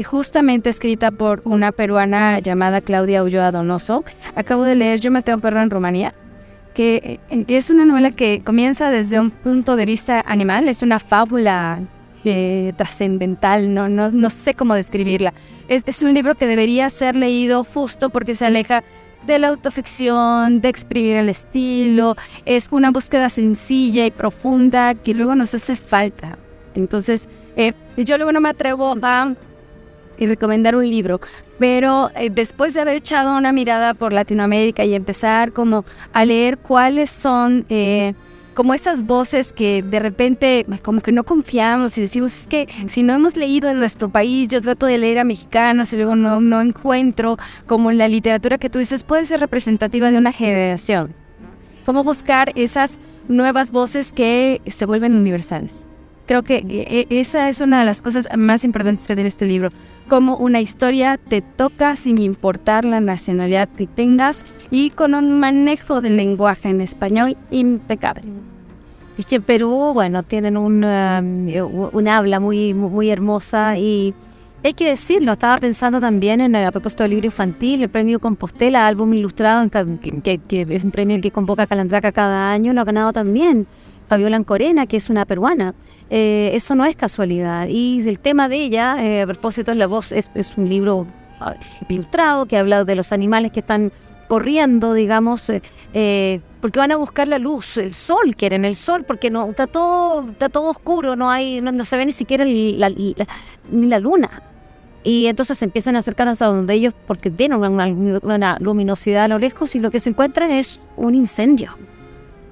justamente 0.05 0.71
escrita 0.71 1.11
por 1.11 1.43
una 1.45 1.73
peruana 1.73 2.39
llamada 2.39 2.81
Claudia 2.81 3.23
Ulloa 3.23 3.51
Donoso. 3.51 4.05
Acabo 4.35 4.65
de 4.65 4.75
leer 4.75 5.01
Yo 5.01 5.11
maté 5.11 5.33
a 5.33 5.37
un 5.37 5.41
perro 5.41 5.61
en 5.61 5.71
Rumanía, 5.71 6.15
que 6.75 7.21
eh, 7.31 7.45
es 7.49 7.71
una 7.71 7.85
novela 7.85 8.11
que 8.11 8.41
comienza 8.45 8.91
desde 8.91 9.21
un 9.21 9.31
punto 9.31 9.77
de 9.77 9.87
vista 9.87 10.23
animal, 10.27 10.69
es 10.69 10.83
una 10.83 10.99
fábula 10.99 11.81
eh, 12.25 12.73
trascendental, 12.77 13.73
no, 13.73 13.89
no, 13.89 14.11
no 14.11 14.31
sé 14.31 14.55
cómo 14.55 14.75
describirla. 14.75 15.33
Es, 15.69 15.83
es 15.87 16.03
un 16.03 16.15
libro 16.15 16.35
que 16.35 16.47
debería 16.47 16.89
ser 16.91 17.17
leído 17.17 17.65
justo 17.65 18.11
porque 18.11 18.35
se 18.35 18.47
aleja 18.47 18.83
de 19.27 19.39
la 19.39 19.49
autoficción, 19.49 20.61
de 20.61 20.69
exprimir 20.69 21.17
el 21.17 21.29
estilo, 21.29 22.17
es 22.47 22.69
una 22.71 22.91
búsqueda 22.91 23.29
sencilla 23.29 24.07
y 24.07 24.11
profunda 24.11 24.95
que 24.95 25.15
luego 25.15 25.35
nos 25.35 25.55
hace 25.55 25.77
falta. 25.77 26.39
Entonces, 26.75 27.29
eh, 27.57 27.73
yo 27.97 28.17
luego 28.17 28.33
no 28.33 28.41
me 28.41 28.49
atrevo 28.49 28.95
a 29.03 29.35
y 30.21 30.27
recomendar 30.27 30.77
un 30.77 30.89
libro, 30.89 31.21
pero 31.59 32.11
eh, 32.15 32.31
después 32.31 32.75
de 32.75 32.83
haber 32.83 32.97
echado 32.97 33.37
una 33.37 33.53
mirada 33.53 33.95
por 33.95 34.13
Latinoamérica 34.13 34.85
y 34.85 34.95
empezar 34.95 35.53
como 35.53 35.85
a 36.13 36.25
leer 36.25 36.59
cuáles 36.59 37.11
son 37.11 37.65
eh, 37.69 38.15
como 38.55 38.75
esas 38.75 39.07
voces 39.07 39.53
que 39.53 39.83
de 39.83 39.99
repente 40.01 40.67
como 40.83 41.01
que 41.01 41.13
no 41.13 41.25
confiamos 41.25 41.97
y 41.97 42.03
decimos 42.03 42.43
es 42.43 42.47
que 42.47 42.69
si 42.89 43.03
no 43.03 43.15
hemos 43.15 43.37
leído 43.37 43.71
en 43.71 43.79
nuestro 43.79 44.11
país, 44.11 44.49
yo 44.49 44.61
trato 44.61 44.87
de 44.87 44.99
leer 44.99 45.19
a 45.19 45.25
mexicanos 45.25 45.93
y 45.93 45.97
luego 45.97 46.15
no, 46.15 46.41
no 46.41 46.61
encuentro 46.61 47.39
como 47.67 47.91
la 47.91 48.09
literatura 48.09 48.59
que 48.59 48.69
tú 48.69 48.79
dices 48.79 49.03
puede 49.03 49.25
ser 49.25 49.41
representativa 49.41 50.11
de 50.11 50.19
una 50.19 50.33
generación. 50.33 51.15
Cómo 51.87 52.05
buscar 52.05 52.53
esas 52.55 52.99
nuevas 53.29 53.71
voces 53.71 54.13
que 54.13 54.61
se 54.67 54.85
vuelven 54.85 55.17
universales. 55.17 55.87
Creo 56.31 56.45
que 56.45 56.65
eh, 56.69 57.07
esa 57.11 57.49
es 57.49 57.61
una 57.61 57.81
de 57.81 57.85
las 57.85 58.01
cosas 58.01 58.29
más 58.39 58.63
importantes 58.63 59.09
de 59.09 59.27
este 59.27 59.47
libro 59.47 59.71
como 60.09 60.37
una 60.37 60.61
historia 60.61 61.19
te 61.19 61.43
toca 61.43 61.97
sin 61.97 62.19
importar 62.19 62.85
la 62.85 63.01
nacionalidad 63.01 63.69
que 63.69 63.89
tengas 63.89 64.47
y 64.71 64.91
con 64.91 65.17
un 65.17 65.41
manejo 65.41 66.01
del 66.01 66.17
lenguaje 66.17 66.69
en 66.69 66.83
español 66.83 67.37
impecable. 67.51 68.29
Y 69.19 69.25
que 69.25 69.35
en 69.35 69.43
Perú, 69.43 69.91
bueno, 69.93 70.23
tienen 70.23 70.57
un, 70.57 70.85
um, 70.85 72.07
habla 72.07 72.39
muy, 72.39 72.75
muy 72.75 73.11
hermosa 73.11 73.77
y 73.77 74.15
hay 74.63 74.75
que 74.75 74.87
decirlo, 74.87 75.33
estaba 75.33 75.59
pensando 75.59 75.99
también 75.99 76.41
en, 76.41 76.55
a 76.55 76.71
propósito 76.71 77.03
del 77.03 77.11
libro 77.11 77.27
infantil, 77.27 77.83
el 77.83 77.89
premio 77.89 78.21
Compostela, 78.21 78.87
álbum 78.87 79.13
ilustrado, 79.15 79.69
que, 79.69 80.39
que, 80.39 80.63
es 80.69 80.85
un 80.85 80.93
premio 80.93 81.21
que 81.21 81.33
convoca 81.33 81.67
Calandraca 81.67 82.13
cada 82.13 82.53
año, 82.53 82.73
lo 82.73 82.83
ha 82.83 82.85
ganado 82.85 83.13
también. 83.13 83.67
Fabiola 84.11 84.37
Ancorena, 84.37 84.89
que 84.89 84.97
es 84.97 85.09
una 85.09 85.25
peruana. 85.25 85.73
Eh, 86.11 86.51
eso 86.55 86.75
no 86.75 86.85
es 86.85 86.97
casualidad. 86.97 87.69
Y 87.69 88.01
el 88.09 88.19
tema 88.19 88.49
de 88.49 88.57
ella, 88.57 88.97
eh, 89.01 89.23
a 89.23 89.27
propósito, 89.27 89.73
la 89.73 89.87
voz 89.87 90.11
es, 90.11 90.29
un 90.57 90.69
libro 90.69 91.07
ilustrado 91.89 92.47
que 92.47 92.57
habla 92.57 92.85
de 92.85 92.97
los 92.97 93.13
animales 93.13 93.53
que 93.53 93.61
están 93.61 93.93
corriendo, 94.27 94.95
digamos, 94.95 95.53
eh, 95.95 96.41
porque 96.61 96.81
van 96.81 96.91
a 96.91 96.97
buscar 96.97 97.29
la 97.29 97.39
luz, 97.39 97.77
el 97.77 97.95
sol, 97.95 98.35
quieren 98.37 98.65
el 98.65 98.75
sol, 98.75 99.05
porque 99.05 99.31
no 99.31 99.49
está 99.49 99.69
todo 99.69 100.29
está 100.29 100.49
todo 100.49 100.71
oscuro, 100.71 101.15
no 101.15 101.31
hay 101.31 101.61
no, 101.61 101.85
se 101.85 101.97
ve 101.97 102.05
ni 102.05 102.13
siquiera 102.13 102.45
ni 102.45 102.75
la 102.75 103.99
luna. 104.01 104.43
Y 105.05 105.27
entonces 105.27 105.63
empiezan 105.63 105.95
a 105.95 106.01
acercarse 106.01 106.45
a 106.45 106.49
donde 106.49 106.75
ellos, 106.75 106.95
porque 107.07 107.31
tienen 107.31 107.61
una 107.61 108.59
luminosidad 108.59 109.27
a 109.27 109.29
lo 109.29 109.39
lejos, 109.39 109.77
y 109.77 109.79
lo 109.79 109.93
que 109.93 110.01
se 110.01 110.11
encuentran 110.11 110.51
es 110.51 110.81
un 110.97 111.15
incendio 111.15 111.77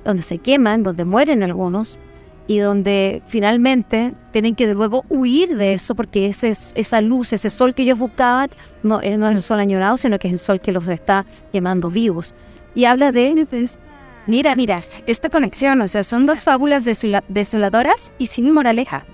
donde 0.09 0.23
se 0.23 0.39
queman, 0.39 0.83
donde 0.83 1.05
mueren 1.05 1.43
algunos 1.43 2.01
y 2.47 2.61
donde 2.61 3.23
finalmente 3.27 4.15
tienen 4.33 4.55
que 4.55 4.67
luego 4.73 5.05
huir 5.11 5.55
de 5.55 5.75
eso 5.75 5.95
porque 5.95 6.27
ese, 6.27 6.49
esa 6.49 7.03
luz, 7.03 7.35
ese 7.35 7.51
sol 7.51 7.75
que 7.75 7.83
ellos 7.83 7.99
buscaban, 7.99 8.49
no, 8.83 9.03
eh, 9.03 9.19
no 9.19 9.29
es 9.29 9.35
el 9.35 9.43
sol 9.43 9.61
añorado, 9.61 9.99
sino 9.99 10.19
que 10.19 10.29
es 10.29 10.33
el 10.33 10.39
sol 10.39 10.61
que 10.61 10.73
los 10.73 10.89
está 10.89 11.27
quemando 11.53 11.91
vivos. 11.91 12.35
Y 12.75 12.87
habla 12.87 13.13
de... 13.13 13.47
Mira, 14.27 14.57
mira, 14.57 14.83
esta 15.07 15.29
conexión, 15.29 15.81
o 15.83 15.89
sea, 15.89 16.03
son 16.03 16.25
dos 16.25 16.41
fábulas 16.41 16.87
desoladoras 17.29 18.11
y 18.19 18.27
sin 18.27 18.51
moraleja. 18.51 19.05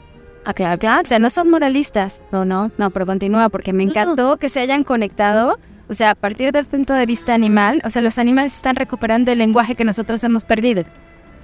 Ah, 0.45 0.55
claro, 0.55 0.79
claro, 0.79 1.03
o 1.03 1.07
sea, 1.07 1.19
no 1.19 1.31
son 1.31 1.51
moralistas. 1.51 2.23
No, 2.31 2.45
no, 2.45 2.71
no, 2.79 2.91
pero 2.91 3.05
continúa 3.05 3.49
porque 3.49 3.73
me 3.73 3.83
encantó 3.83 4.37
que 4.37 4.49
se 4.49 4.61
hayan 4.61 4.85
conectado 4.85 5.59
O 5.89 5.95
sea, 5.95 6.11
a 6.11 6.15
partir 6.15 6.53
del 6.53 6.65
punto 6.65 6.95
de 6.95 7.05
vista 7.07 7.35
animal, 7.35 7.83
o 7.85 7.91
sea, 7.91 8.01
los 8.01 8.19
animales 8.19 8.57
están 8.57 8.77
recuperando 8.77 9.31
el 9.31 9.39
lenguaje 9.39 9.75
que 9.75 9.85
nosotros 9.85 10.23
hemos 10.25 10.45
perdido. 10.45 10.85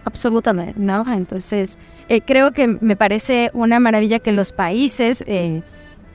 Absolutamente, 0.04 0.74
¿no? 0.76 1.04
Entonces, 1.12 1.78
eh, 2.08 2.22
creo 2.22 2.52
que 2.52 2.66
me 2.66 2.96
parece 2.96 3.50
una 3.52 3.80
maravilla 3.80 4.18
que 4.18 4.32
los 4.32 4.50
países 4.50 5.22
eh, 5.26 5.62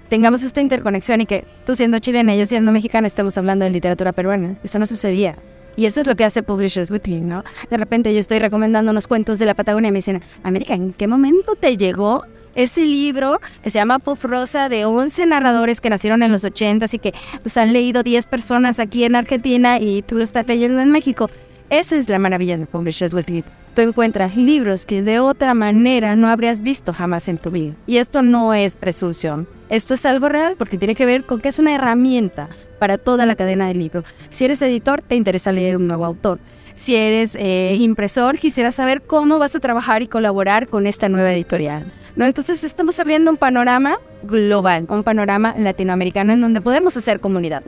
tengamos 0.09 0.41
esta 0.41 0.61
interconexión 0.61 1.21
y 1.21 1.27
que 1.27 1.45
tú 1.65 1.75
siendo 1.75 1.99
chilena 1.99 2.33
y 2.35 2.39
yo 2.39 2.45
siendo 2.47 2.71
mexicana 2.71 3.07
estemos 3.07 3.37
hablando 3.37 3.65
de 3.65 3.71
literatura 3.71 4.11
peruana. 4.11 4.55
Eso 4.63 4.79
no 4.79 4.87
sucedía. 4.87 5.35
Y 5.77 5.85
eso 5.85 6.01
es 6.01 6.07
lo 6.07 6.15
que 6.15 6.23
hace 6.23 6.41
Publishers 6.41 6.89
Weekly, 6.89 7.21
¿no? 7.21 7.43
De 7.69 7.77
repente 7.77 8.13
yo 8.13 8.19
estoy 8.19 8.39
recomendando 8.39 8.91
unos 8.91 9.07
cuentos 9.07 9.39
de 9.39 9.45
la 9.45 9.53
Patagonia 9.53 9.89
y 9.89 9.91
me 9.91 9.97
dicen, 9.97 10.21
América, 10.41 10.73
¿en 10.73 10.93
qué 10.93 11.07
momento 11.07 11.55
te 11.55 11.75
llegó 11.75 12.23
ese 12.55 12.85
libro 12.85 13.39
que 13.63 13.69
se 13.69 13.79
llama 13.79 13.99
Puff 13.99 14.23
Rosa 14.23 14.69
de 14.69 14.85
11 14.85 15.25
narradores 15.27 15.81
que 15.81 15.89
nacieron 15.89 16.23
en 16.23 16.31
los 16.31 16.43
80 16.43 16.85
y 16.91 16.99
que 16.99 17.13
pues, 17.43 17.57
han 17.57 17.73
leído 17.73 18.01
10 18.01 18.25
personas 18.27 18.79
aquí 18.79 19.03
en 19.03 19.15
Argentina 19.15 19.79
y 19.79 20.01
tú 20.01 20.17
lo 20.17 20.23
estás 20.23 20.47
leyendo 20.47 20.81
en 20.81 20.91
México? 20.91 21.29
Esa 21.69 21.95
es 21.95 22.09
la 22.09 22.19
maravilla 22.19 22.57
de 22.57 22.65
Publishers 22.65 23.13
Weekly. 23.13 23.43
Tú 23.73 23.81
encuentras 23.81 24.37
libros 24.37 24.85
que 24.85 25.01
de 25.01 25.19
otra 25.19 25.53
manera 25.53 26.15
no 26.15 26.29
habrías 26.29 26.61
visto 26.61 26.93
jamás 26.93 27.27
en 27.27 27.37
tu 27.37 27.51
vida. 27.51 27.73
Y 27.87 27.97
esto 27.97 28.21
no 28.21 28.53
es 28.53 28.75
presunción. 28.75 29.47
Esto 29.67 29.95
es 29.95 30.05
algo 30.05 30.29
real 30.29 30.55
porque 30.57 30.77
tiene 30.77 30.95
que 30.95 31.05
ver 31.05 31.23
con 31.23 31.41
que 31.41 31.49
es 31.49 31.59
una 31.59 31.73
herramienta 31.73 32.49
para 32.79 32.97
toda 32.97 33.25
la 33.25 33.35
cadena 33.35 33.67
del 33.67 33.79
libro. 33.79 34.03
Si 34.29 34.45
eres 34.45 34.61
editor, 34.61 35.01
te 35.01 35.15
interesa 35.15 35.51
leer 35.51 35.75
un 35.75 35.87
nuevo 35.87 36.05
autor. 36.05 36.39
Si 36.75 36.95
eres 36.95 37.35
eh, 37.35 37.75
impresor, 37.79 38.37
quisiera 38.37 38.71
saber 38.71 39.01
cómo 39.01 39.39
vas 39.39 39.55
a 39.55 39.59
trabajar 39.59 40.01
y 40.01 40.07
colaborar 40.07 40.67
con 40.67 40.87
esta 40.87 41.09
nueva 41.09 41.33
editorial. 41.33 41.91
¿No? 42.15 42.25
Entonces 42.25 42.63
estamos 42.63 42.99
abriendo 42.99 43.31
un 43.31 43.37
panorama 43.37 43.97
global, 44.23 44.85
un 44.87 45.03
panorama 45.03 45.53
latinoamericano 45.57 46.31
en 46.31 46.41
donde 46.41 46.61
podemos 46.61 46.95
hacer 46.95 47.19
comunidad. 47.19 47.63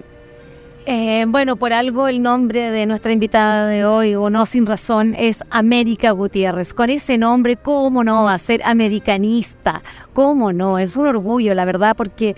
Eh, 0.86 1.26
bueno, 1.28 1.58
por 1.58 1.74
algo 1.74 2.08
el 2.08 2.22
nombre 2.22 2.72
de 2.72 2.86
nuestra 2.86 3.12
invitada 3.12 3.68
de 3.68 3.84
hoy, 3.84 4.16
o 4.16 4.30
no 4.30 4.46
sin 4.46 4.66
razón, 4.66 5.16
es 5.18 5.44
América 5.50 6.12
Gutiérrez. 6.12 6.74
Con 6.74 6.90
ese 6.90 7.18
nombre, 7.18 7.58
¿cómo 7.58 8.06
no 8.06 8.24
va 8.24 8.36
a 8.36 8.40
ser 8.40 8.62
americanista? 8.64 9.82
¿Cómo 10.14 10.54
no? 10.54 10.80
Es 10.80 10.96
un 10.96 11.08
orgullo, 11.08 11.54
la 11.56 11.66
verdad, 11.66 11.94
porque 11.98 12.38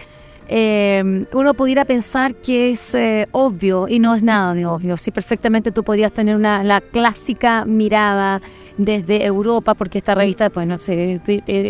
eh, 0.51 1.25
uno 1.31 1.53
pudiera 1.53 1.85
pensar 1.85 2.33
que 2.33 2.71
es 2.71 2.95
eh, 2.95 3.27
obvio 3.31 3.87
y 3.87 3.99
no 3.99 4.15
es 4.15 4.23
nada 4.23 4.55
de 4.55 4.65
obvio. 4.65 4.97
Si 4.97 5.11
perfectamente 5.11 5.71
tú 5.71 5.83
podrías 5.83 6.11
tener 6.11 6.35
una, 6.35 6.63
la 6.63 6.81
clásica 6.81 7.65
mirada 7.65 8.41
desde 8.77 9.23
Europa, 9.25 9.75
porque 9.75 9.99
esta 9.99 10.15
revista 10.15 10.49
pues, 10.49 10.65
no 10.65 10.79
se, 10.79 11.21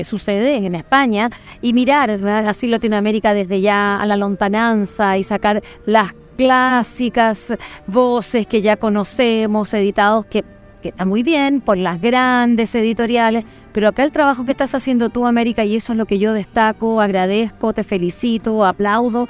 sucede 0.03 0.55
en 0.65 0.75
España, 0.75 1.29
y 1.61 1.73
mirar 1.73 2.11
así 2.47 2.67
Latinoamérica 2.67 3.33
desde 3.33 3.59
ya 3.59 3.99
a 3.99 4.05
la 4.05 4.15
lontananza 4.15 5.17
y 5.17 5.23
sacar 5.23 5.61
las 5.85 6.13
clásicas 6.37 7.53
voces 7.85 8.47
que 8.47 8.61
ya 8.61 8.77
conocemos, 8.77 9.73
editados 9.73 10.25
que, 10.27 10.45
que 10.81 10.89
está 10.89 11.05
muy 11.05 11.23
bien 11.23 11.61
por 11.61 11.77
las 11.77 12.01
grandes 12.01 12.73
editoriales, 12.75 13.45
pero 13.71 13.87
acá 13.87 14.03
el 14.03 14.11
trabajo 14.11 14.45
que 14.45 14.51
estás 14.51 14.73
haciendo 14.75 15.09
tú, 15.09 15.25
América, 15.25 15.63
y 15.63 15.75
eso 15.75 15.93
es 15.93 15.97
lo 15.97 16.05
que 16.05 16.19
yo 16.19 16.33
destaco, 16.33 17.01
agradezco, 17.01 17.73
te 17.73 17.83
felicito, 17.83 18.65
aplaudo, 18.65 19.27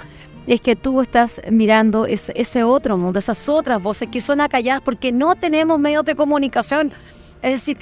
es 0.47 0.61
que 0.61 0.75
tú 0.75 1.01
estás 1.01 1.41
mirando 1.51 2.05
ese, 2.05 2.63
otro 2.63 2.97
mundo, 2.97 3.19
esas 3.19 3.47
otras 3.47 3.81
voces 3.81 4.07
que 4.09 4.19
son 4.19 4.41
acalladas 4.41 4.81
porque 4.81 5.11
no 5.11 5.35
tenemos 5.35 5.79
medios 5.79 6.03
de 6.05 6.15
comunicación. 6.15 6.91
Es 7.41 7.51
decir, 7.51 7.77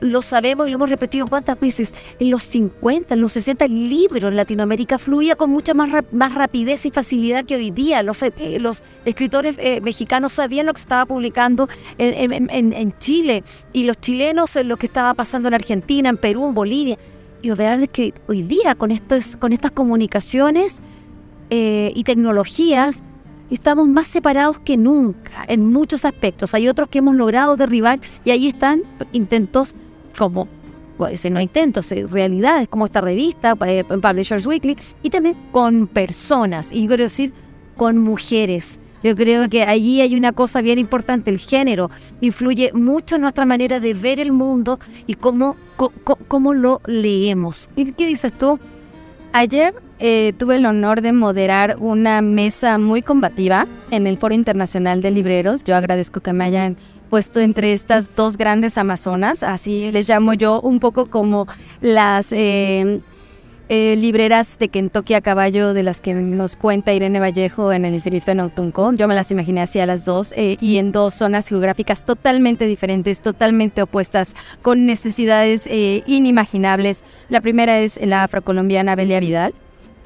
lo 0.00 0.22
sabemos 0.22 0.66
y 0.66 0.70
lo 0.70 0.76
hemos 0.76 0.90
repetido 0.90 1.26
cuántas 1.26 1.58
veces, 1.58 1.94
en 2.18 2.30
los 2.30 2.44
50, 2.44 3.14
en 3.14 3.20
los 3.20 3.32
60, 3.32 3.64
el 3.64 3.88
libro 3.88 4.28
en 4.28 4.36
Latinoamérica 4.36 4.98
fluía 4.98 5.36
con 5.36 5.50
mucha 5.50 5.74
más, 5.74 5.90
más 6.12 6.34
rapidez 6.34 6.86
y 6.86 6.90
facilidad 6.90 7.44
que 7.44 7.56
hoy 7.56 7.70
día. 7.70 8.02
Los, 8.02 8.22
eh, 8.22 8.58
los 8.60 8.82
escritores 9.04 9.56
eh, 9.58 9.80
mexicanos 9.80 10.32
sabían 10.32 10.66
lo 10.66 10.74
que 10.74 10.80
estaba 10.80 11.06
publicando 11.06 11.68
en, 11.98 12.50
en, 12.50 12.98
Chile 12.98 13.42
y 13.72 13.84
los 13.84 14.00
chilenos 14.00 14.56
lo 14.56 14.76
que 14.76 14.86
estaba 14.86 15.14
pasando 15.14 15.48
en 15.48 15.54
Argentina, 15.54 16.08
en 16.08 16.16
Perú, 16.16 16.46
en 16.48 16.54
Bolivia. 16.54 16.98
Y 17.42 17.48
la 17.48 17.54
verdad 17.54 17.82
es 17.82 17.90
que 17.90 18.14
hoy 18.26 18.42
día 18.42 18.74
con, 18.74 18.90
estos, 18.90 19.36
con 19.36 19.52
estas 19.52 19.70
comunicaciones 19.70 20.80
eh, 21.50 21.92
y 21.94 22.04
tecnologías, 22.04 23.02
estamos 23.50 23.88
más 23.88 24.06
separados 24.06 24.58
que 24.58 24.76
nunca 24.76 25.44
en 25.48 25.70
muchos 25.72 26.04
aspectos. 26.04 26.54
Hay 26.54 26.68
otros 26.68 26.88
que 26.88 26.98
hemos 26.98 27.14
logrado 27.14 27.56
derribar 27.56 28.00
y 28.24 28.30
ahí 28.30 28.48
están 28.48 28.82
intentos 29.12 29.74
como, 30.18 30.48
pues, 30.96 31.30
no 31.30 31.40
intentos, 31.40 31.90
eh, 31.92 32.06
realidades 32.10 32.68
como 32.68 32.86
esta 32.86 33.00
revista, 33.00 33.56
eh, 33.66 33.84
Publishers 33.84 34.46
Weekly, 34.46 34.76
y 35.02 35.10
también 35.10 35.36
con 35.52 35.86
personas, 35.86 36.70
y 36.72 36.86
quiero 36.88 37.04
decir, 37.04 37.32
con 37.76 37.98
mujeres. 37.98 38.80
Yo 39.02 39.14
creo 39.14 39.48
que 39.48 39.62
allí 39.62 40.00
hay 40.00 40.16
una 40.16 40.32
cosa 40.32 40.62
bien 40.62 40.78
importante, 40.78 41.30
el 41.30 41.38
género 41.38 41.90
influye 42.20 42.72
mucho 42.72 43.16
en 43.16 43.22
nuestra 43.22 43.44
manera 43.44 43.78
de 43.78 43.94
ver 43.94 44.18
el 44.18 44.32
mundo 44.32 44.80
y 45.06 45.14
cómo, 45.14 45.56
cómo, 46.26 46.54
lo 46.54 46.80
leemos. 46.86 47.68
¿Qué, 47.76 47.92
¿Qué 47.92 48.06
dices 48.06 48.32
tú? 48.32 48.58
Ayer 49.32 49.74
eh, 49.98 50.34
tuve 50.36 50.56
el 50.56 50.66
honor 50.66 51.00
de 51.00 51.12
moderar 51.12 51.76
una 51.78 52.20
mesa 52.20 52.76
muy 52.76 53.00
combativa 53.00 53.66
en 53.90 54.06
el 54.06 54.18
Foro 54.18 54.34
Internacional 54.34 55.00
de 55.00 55.10
Libreros. 55.10 55.64
Yo 55.64 55.74
agradezco 55.74 56.20
que 56.20 56.34
me 56.34 56.44
hayan 56.44 56.76
puesto 57.08 57.40
entre 57.40 57.72
estas 57.72 58.14
dos 58.14 58.36
grandes 58.36 58.76
amazonas, 58.76 59.42
así 59.42 59.90
les 59.92 60.08
llamo 60.08 60.34
yo, 60.34 60.60
un 60.60 60.80
poco 60.80 61.06
como 61.06 61.46
las 61.80 62.32
eh, 62.32 63.00
eh, 63.68 63.96
libreras 63.96 64.58
de 64.58 64.68
Kentucky 64.68 65.14
a 65.14 65.20
caballo 65.22 65.72
de 65.72 65.82
las 65.82 66.00
que 66.00 66.14
nos 66.14 66.56
cuenta 66.56 66.92
Irene 66.92 67.18
Vallejo 67.18 67.72
en 67.72 67.84
el 67.84 67.94
Instituto 67.94 68.26
de 68.26 68.34
Nautunco. 68.34 68.92
Yo 68.92 69.08
me 69.08 69.14
las 69.14 69.30
imaginé 69.30 69.62
así 69.62 69.80
a 69.80 69.86
las 69.86 70.04
dos 70.04 70.34
y 70.36 70.76
en 70.76 70.92
dos 70.92 71.14
zonas 71.14 71.48
geográficas 71.48 72.04
totalmente 72.04 72.66
diferentes, 72.66 73.20
totalmente 73.20 73.82
opuestas, 73.82 74.34
con 74.60 74.84
necesidades 74.84 75.66
inimaginables. 75.68 77.02
La 77.28 77.40
primera 77.40 77.78
es 77.78 77.98
la 78.02 78.24
afrocolombiana 78.24 78.94
Belia 78.94 79.20
Vidal 79.20 79.54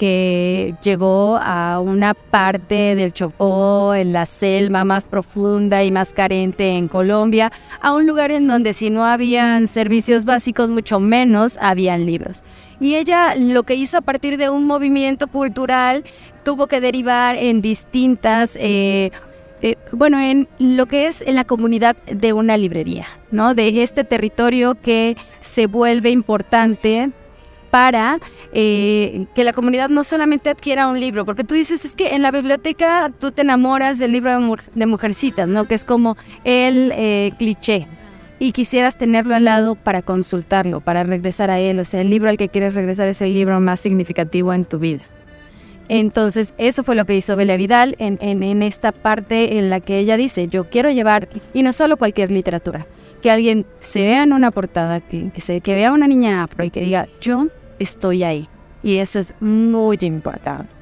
que 0.01 0.75
llegó 0.83 1.37
a 1.37 1.79
una 1.79 2.15
parte 2.15 2.95
del 2.95 3.13
Chocó, 3.13 3.95
en 3.95 4.15
la 4.15 4.25
selva 4.25 4.83
más 4.83 5.05
profunda 5.05 5.85
y 5.85 5.91
más 5.91 6.15
carente 6.15 6.69
en 6.69 6.89
Colombia, 6.89 7.53
a 7.83 7.93
un 7.93 8.07
lugar 8.07 8.31
en 8.31 8.47
donde 8.47 8.73
si 8.73 8.89
no 8.89 9.05
habían 9.05 9.67
servicios 9.67 10.25
básicos, 10.25 10.71
mucho 10.71 11.01
menos 11.01 11.59
habían 11.61 12.07
libros. 12.07 12.45
Y 12.81 12.95
ella 12.95 13.35
lo 13.37 13.65
que 13.65 13.75
hizo 13.75 13.99
a 13.99 14.01
partir 14.01 14.39
de 14.39 14.49
un 14.49 14.65
movimiento 14.65 15.27
cultural 15.27 16.03
tuvo 16.45 16.67
que 16.67 16.81
derivar 16.81 17.37
en 17.37 17.61
distintas... 17.61 18.57
Eh, 18.59 19.11
eh, 19.61 19.77
bueno, 19.93 20.19
en 20.19 20.49
lo 20.59 20.87
que 20.87 21.09
es 21.09 21.21
en 21.21 21.35
la 21.35 21.45
comunidad 21.45 21.95
de 22.07 22.33
una 22.33 22.57
librería, 22.57 23.07
¿no? 23.31 23.55
De 23.55 23.83
este 23.83 24.05
territorio 24.05 24.75
que 24.75 25.19
se 25.41 25.67
vuelve 25.67 26.09
importante 26.09 27.11
para 27.71 28.19
eh, 28.53 29.27
que 29.35 29.45
la 29.45 29.53
comunidad 29.53 29.89
no 29.89 30.05
solamente 30.05 30.51
adquiera 30.51 30.89
un 30.89 31.01
libro, 31.01 31.25
porque 31.25 31.45
tú 31.45 31.55
dices, 31.55 31.85
es 31.85 31.95
que 31.95 32.15
en 32.15 32.23
la 32.23 32.31
biblioteca 32.31 33.11
tú 33.19 33.31
te 33.33 33.43
enamoras 33.43 33.99
del 33.99 34.13
libro 34.13 34.59
de, 34.75 34.87
mujercitas, 34.87 35.49
¿no? 35.49 35.67
Que 35.67 35.75
es 35.75 35.85
como 35.85 36.17
el 36.45 36.93
eh, 36.95 37.33
cliché. 37.39 37.87
Y 38.39 38.53
quisieras 38.53 38.97
tenerlo 38.97 39.35
al 39.35 39.45
lado 39.45 39.75
para 39.75 40.01
consultarlo, 40.01 40.81
para 40.81 41.03
regresar 41.03 41.51
a 41.51 41.61
él. 41.61 41.79
O 41.79 41.85
sea, 41.85 42.01
el 42.01 42.09
libro 42.09 42.31
al 42.31 42.39
que 42.39 42.49
quieres 42.49 42.73
regresar 42.73 43.07
es 43.07 43.21
el 43.21 43.35
libro 43.35 43.61
más 43.61 43.81
significativo 43.81 44.55
en 44.55 44.65
tu 44.65 44.79
vida. 44.79 45.03
Entonces, 45.89 46.55
eso 46.57 46.83
fue 46.83 46.95
lo 46.95 47.05
que 47.05 47.17
hizo 47.17 47.37
Bella 47.37 47.57
Vidal 47.57 47.97
en, 47.99 48.17
en, 48.21 48.63
esta 48.63 48.93
parte 48.93 49.59
en 49.59 49.69
la 49.71 49.81
que 49.81 49.99
ella 49.99 50.17
dice, 50.17 50.47
yo 50.47 50.71
quiero 50.71 50.89
llevar, 50.91 51.29
y 51.53 51.65
no 51.65 51.73
solo 51.73 51.97
cualquier 51.97 52.31
literatura, 52.31 52.87
que 53.21 53.31
alguien 53.31 53.67
se 53.81 54.03
vea 54.03 54.23
en 54.23 54.33
una 54.33 54.53
portada, 54.53 55.01
que, 55.01 55.33
que, 55.35 55.41
se, 55.41 55.61
que 55.61 55.75
vea 55.75 55.89
a 55.89 55.93
una 55.93 56.07
niña 56.07 56.45
afro 56.45 56.65
y 56.65 56.71
que 56.71 56.81
diga, 56.81 57.09
yo 57.21 57.49
estoy 57.81 58.23
ahí. 58.23 58.49
Y 58.83 58.99
eso 58.99 59.19
es 59.19 59.35
muy 59.41 59.99
importante. 60.03 60.81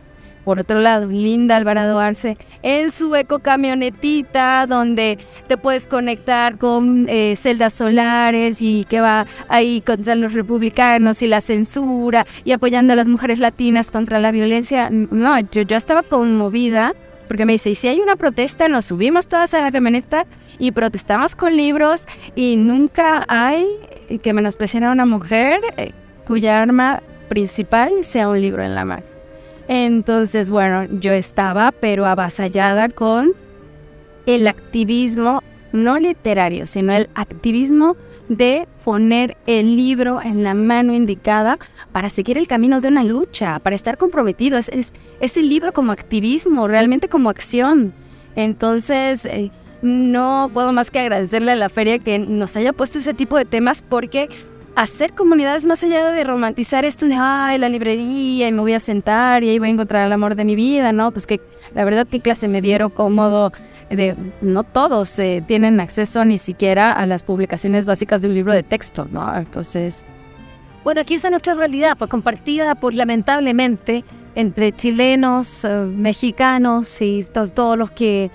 Por 0.48 0.60
otro 0.60 0.80
lado, 0.80 1.06
Linda 1.06 1.56
Alvarado 1.56 1.98
Arce 1.98 2.38
en 2.62 2.90
su 2.90 3.14
eco 3.14 3.40
camionetita 3.40 4.64
donde 4.66 5.18
te 5.46 5.58
puedes 5.58 5.86
conectar 5.86 6.56
con 6.56 7.06
eh, 7.06 7.34
celdas 7.36 7.74
solares 7.74 8.62
y 8.62 8.86
que 8.88 9.02
va 9.02 9.26
ahí 9.48 9.82
contra 9.82 10.14
los 10.14 10.32
republicanos 10.32 11.20
y 11.20 11.26
la 11.26 11.42
censura 11.42 12.26
y 12.46 12.52
apoyando 12.52 12.94
a 12.94 12.96
las 12.96 13.08
mujeres 13.08 13.40
latinas 13.40 13.90
contra 13.90 14.20
la 14.20 14.30
violencia. 14.30 14.88
No, 14.90 15.38
yo 15.38 15.60
ya 15.62 15.76
estaba 15.76 16.02
conmovida 16.02 16.94
porque 17.26 17.44
me 17.44 17.52
dice, 17.52 17.68
y 17.68 17.74
si 17.74 17.88
hay 17.88 18.00
una 18.00 18.16
protesta, 18.16 18.68
nos 18.68 18.86
subimos 18.86 19.26
todas 19.26 19.52
a 19.52 19.60
la 19.60 19.70
camioneta 19.70 20.24
y 20.58 20.72
protestamos 20.72 21.36
con 21.36 21.54
libros 21.54 22.06
y 22.34 22.56
nunca 22.56 23.26
hay 23.28 23.66
que 24.22 24.32
menosprecien 24.32 24.84
a 24.84 24.92
una 24.92 25.04
mujer. 25.04 25.60
Cuya 26.28 26.62
arma 26.62 27.02
principal 27.28 28.04
sea 28.04 28.28
un 28.28 28.40
libro 28.40 28.62
en 28.62 28.74
la 28.74 28.84
mano. 28.84 29.02
Entonces, 29.66 30.48
bueno, 30.50 30.84
yo 31.00 31.12
estaba 31.12 31.72
pero 31.72 32.06
avasallada 32.06 32.88
con 32.90 33.32
el 34.26 34.46
activismo 34.46 35.42
no 35.72 35.98
literario, 35.98 36.66
sino 36.66 36.92
el 36.92 37.08
activismo 37.14 37.96
de 38.28 38.68
poner 38.84 39.36
el 39.46 39.76
libro 39.76 40.20
en 40.22 40.42
la 40.42 40.54
mano 40.54 40.92
indicada 40.92 41.58
para 41.92 42.10
seguir 42.10 42.38
el 42.38 42.46
camino 42.46 42.80
de 42.80 42.88
una 42.88 43.04
lucha, 43.04 43.58
para 43.58 43.74
estar 43.76 43.96
comprometido. 43.96 44.58
Es, 44.58 44.70
es, 45.20 45.36
el 45.36 45.48
libro 45.48 45.72
como 45.72 45.92
activismo, 45.92 46.68
realmente 46.68 47.08
como 47.08 47.30
acción. 47.30 47.92
Entonces, 48.36 49.24
eh, 49.24 49.50
no 49.82 50.50
puedo 50.52 50.72
más 50.72 50.90
que 50.90 50.98
agradecerle 50.98 51.52
a 51.52 51.56
la 51.56 51.68
feria 51.68 51.98
que 51.98 52.18
nos 52.18 52.56
haya 52.56 52.72
puesto 52.72 52.98
ese 52.98 53.14
tipo 53.14 53.36
de 53.36 53.44
temas 53.44 53.82
porque 53.82 54.28
hacer 54.78 55.12
comunidades 55.12 55.64
más 55.64 55.82
allá 55.82 56.12
de 56.12 56.22
romantizar 56.22 56.84
esto 56.84 57.04
de, 57.06 57.16
ay, 57.18 57.58
la 57.58 57.68
librería 57.68 58.46
y 58.46 58.52
me 58.52 58.60
voy 58.60 58.74
a 58.74 58.80
sentar 58.80 59.42
y 59.42 59.48
ahí 59.48 59.58
voy 59.58 59.66
a 59.66 59.72
encontrar 59.72 60.06
el 60.06 60.12
amor 60.12 60.36
de 60.36 60.44
mi 60.44 60.54
vida, 60.54 60.92
¿no? 60.92 61.10
Pues 61.10 61.26
que 61.26 61.40
la 61.74 61.84
verdad 61.84 62.06
que 62.06 62.20
clase 62.20 62.46
me 62.46 62.62
dieron 62.62 62.90
cómodo, 62.90 63.52
de, 63.90 64.14
no 64.40 64.62
todos 64.62 65.18
eh, 65.18 65.42
tienen 65.44 65.80
acceso 65.80 66.24
ni 66.24 66.38
siquiera 66.38 66.92
a 66.92 67.06
las 67.06 67.24
publicaciones 67.24 67.86
básicas 67.86 68.22
de 68.22 68.28
un 68.28 68.34
libro 68.34 68.52
de 68.52 68.62
texto, 68.62 69.08
¿no? 69.10 69.36
Entonces... 69.36 70.04
Bueno, 70.84 71.00
aquí 71.00 71.14
está 71.14 71.28
nuestra 71.28 71.54
realidad, 71.54 71.96
pues 71.98 72.08
compartida 72.08 72.76
por 72.76 72.94
lamentablemente 72.94 74.04
entre 74.36 74.70
chilenos, 74.70 75.64
eh, 75.64 75.68
mexicanos 75.68 77.02
y 77.02 77.26
todos 77.32 77.76
los 77.76 77.90
que 77.90 78.30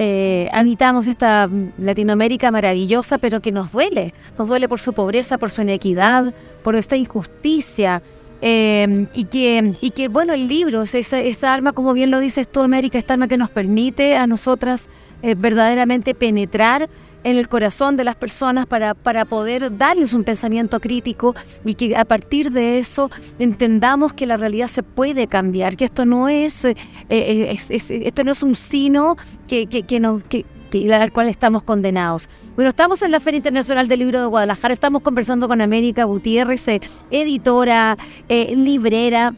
eh, 0.00 0.48
habitamos 0.52 1.08
esta 1.08 1.50
Latinoamérica 1.76 2.52
maravillosa, 2.52 3.18
pero 3.18 3.40
que 3.40 3.50
nos 3.50 3.72
duele. 3.72 4.14
Nos 4.38 4.46
duele 4.46 4.68
por 4.68 4.78
su 4.78 4.92
pobreza, 4.92 5.38
por 5.38 5.50
su 5.50 5.62
inequidad, 5.62 6.32
por 6.62 6.76
esta 6.76 6.94
injusticia. 6.94 8.00
Eh, 8.40 9.08
y, 9.12 9.24
que, 9.24 9.74
y 9.80 9.90
que, 9.90 10.06
bueno, 10.06 10.34
el 10.34 10.46
libro, 10.46 10.82
esa, 10.82 11.18
esta 11.18 11.52
arma, 11.52 11.72
como 11.72 11.94
bien 11.94 12.12
lo 12.12 12.20
dices 12.20 12.46
tú, 12.46 12.60
América, 12.60 12.96
esta 12.96 13.14
arma 13.14 13.26
que 13.26 13.36
nos 13.36 13.50
permite 13.50 14.14
a 14.16 14.28
nosotras 14.28 14.88
eh, 15.22 15.34
verdaderamente 15.34 16.14
penetrar 16.14 16.88
en 17.30 17.36
el 17.36 17.48
corazón 17.48 17.96
de 17.96 18.04
las 18.04 18.16
personas 18.16 18.64
para, 18.64 18.94
para 18.94 19.26
poder 19.26 19.76
darles 19.76 20.14
un 20.14 20.24
pensamiento 20.24 20.80
crítico 20.80 21.34
y 21.62 21.74
que 21.74 21.94
a 21.94 22.06
partir 22.06 22.50
de 22.52 22.78
eso 22.78 23.10
entendamos 23.38 24.14
que 24.14 24.26
la 24.26 24.38
realidad 24.38 24.68
se 24.68 24.82
puede 24.82 25.26
cambiar, 25.26 25.76
que 25.76 25.84
esto 25.84 26.06
no 26.06 26.28
es, 26.30 26.64
eh, 26.64 26.74
eh, 27.10 27.56
esto 27.68 28.24
no 28.24 28.32
es 28.32 28.42
un 28.42 28.54
sino 28.54 29.16
que, 29.46 29.66
que, 29.66 29.82
que, 29.82 30.00
no, 30.00 30.22
que, 30.26 30.46
al 30.90 31.12
cual 31.12 31.28
estamos 31.28 31.62
condenados. 31.62 32.30
Bueno, 32.56 32.70
estamos 32.70 33.02
en 33.02 33.10
la 33.10 33.20
Feria 33.20 33.36
Internacional 33.36 33.88
del 33.88 33.98
Libro 33.98 34.20
de 34.20 34.26
Guadalajara, 34.26 34.72
estamos 34.72 35.02
conversando 35.02 35.48
con 35.48 35.60
América 35.60 36.04
Gutiérrez, 36.04 36.66
eh, 36.68 36.80
editora, 37.10 37.98
librera, 38.28 39.34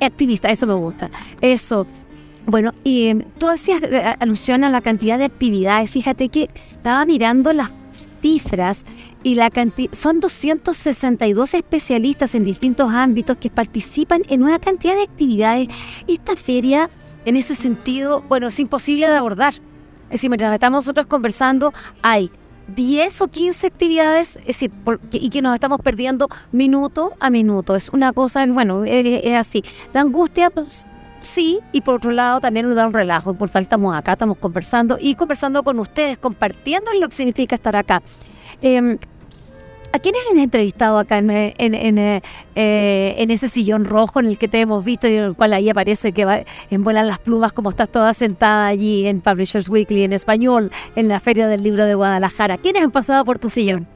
activista, 0.00 0.50
eso 0.50 0.66
me 0.66 0.74
gusta. 0.74 1.10
Eso, 1.40 1.86
bueno, 2.46 2.72
y 2.84 3.08
em, 3.08 3.22
tú 3.38 3.48
hacías 3.48 3.82
eh, 3.82 4.14
alusión 4.20 4.62
a 4.62 4.70
la 4.70 4.80
cantidad 4.80 5.18
de 5.18 5.24
actividades. 5.24 5.90
Fíjate 5.90 6.28
que 6.28 6.48
estaba 6.70 7.04
mirando 7.04 7.52
las 7.52 7.72
cifras 8.20 8.84
y 9.22 9.34
la 9.34 9.50
son 9.92 10.20
262 10.20 11.54
especialistas 11.54 12.34
en 12.34 12.44
distintos 12.44 12.92
ámbitos 12.92 13.36
que 13.38 13.50
participan 13.50 14.22
en 14.28 14.44
una 14.44 14.60
cantidad 14.60 14.94
de 14.94 15.02
actividades. 15.02 15.68
Esta 16.06 16.36
feria, 16.36 16.88
en 17.24 17.36
ese 17.36 17.56
sentido, 17.56 18.22
bueno, 18.28 18.46
es 18.46 18.60
imposible 18.60 19.08
de 19.08 19.16
abordar. 19.16 19.54
Es 20.04 20.12
decir, 20.12 20.30
mientras 20.30 20.54
estamos 20.54 20.84
nosotros 20.84 21.06
conversando, 21.06 21.74
hay 22.02 22.30
10 22.76 23.20
o 23.22 23.28
15 23.28 23.66
actividades, 23.66 24.36
es 24.36 24.46
decir, 24.46 24.70
y 25.10 25.30
que 25.30 25.42
nos 25.42 25.54
estamos 25.54 25.80
perdiendo 25.80 26.28
minuto 26.52 27.14
a 27.18 27.28
minuto. 27.30 27.74
Es 27.74 27.88
una 27.88 28.12
cosa, 28.12 28.46
bueno, 28.46 28.84
es, 28.84 29.24
es 29.24 29.34
así. 29.34 29.64
Da 29.92 30.02
angustia, 30.02 30.50
pues, 30.50 30.86
sí, 31.26 31.60
y 31.72 31.80
por 31.82 31.96
otro 31.96 32.10
lado 32.10 32.40
también 32.40 32.66
nos 32.66 32.76
da 32.76 32.86
un 32.86 32.92
relajo. 32.92 33.34
Por 33.34 33.50
tal 33.50 33.62
estamos 33.62 33.94
acá, 33.96 34.12
estamos 34.12 34.38
conversando 34.38 34.98
y 35.00 35.14
conversando 35.14 35.62
con 35.62 35.78
ustedes, 35.78 36.18
compartiendo 36.18 36.90
lo 37.00 37.08
que 37.08 37.14
significa 37.14 37.54
estar 37.54 37.76
acá. 37.76 38.02
Em, 38.62 38.98
¿A 39.92 39.98
quiénes 39.98 40.20
han 40.30 40.38
entrevistado 40.38 40.98
acá 40.98 41.16
en, 41.16 41.30
en, 41.30 41.98
eh, 41.98 42.22
en, 42.54 43.30
ese 43.30 43.48
sillón 43.48 43.86
rojo 43.86 44.20
en 44.20 44.26
el 44.26 44.36
que 44.36 44.46
te 44.46 44.60
hemos 44.60 44.84
visto 44.84 45.08
y 45.08 45.14
en 45.14 45.22
el 45.22 45.34
cual 45.34 45.54
ahí 45.54 45.70
aparece 45.70 46.12
que 46.12 46.26
va, 46.26 46.40
envuelan 46.70 47.06
las 47.06 47.18
plumas 47.18 47.54
como 47.54 47.70
estás 47.70 47.88
toda 47.88 48.12
sentada 48.12 48.66
allí 48.66 49.06
en 49.06 49.22
Publishers 49.22 49.70
Weekly 49.70 50.02
en 50.02 50.12
español, 50.12 50.70
en 50.96 51.08
la 51.08 51.18
Feria 51.18 51.46
del 51.46 51.62
Libro 51.62 51.86
de 51.86 51.94
Guadalajara? 51.94 52.58
¿Quiénes 52.58 52.82
han 52.82 52.90
pasado 52.90 53.24
por 53.24 53.38
tu 53.38 53.48
sillón? 53.48 53.86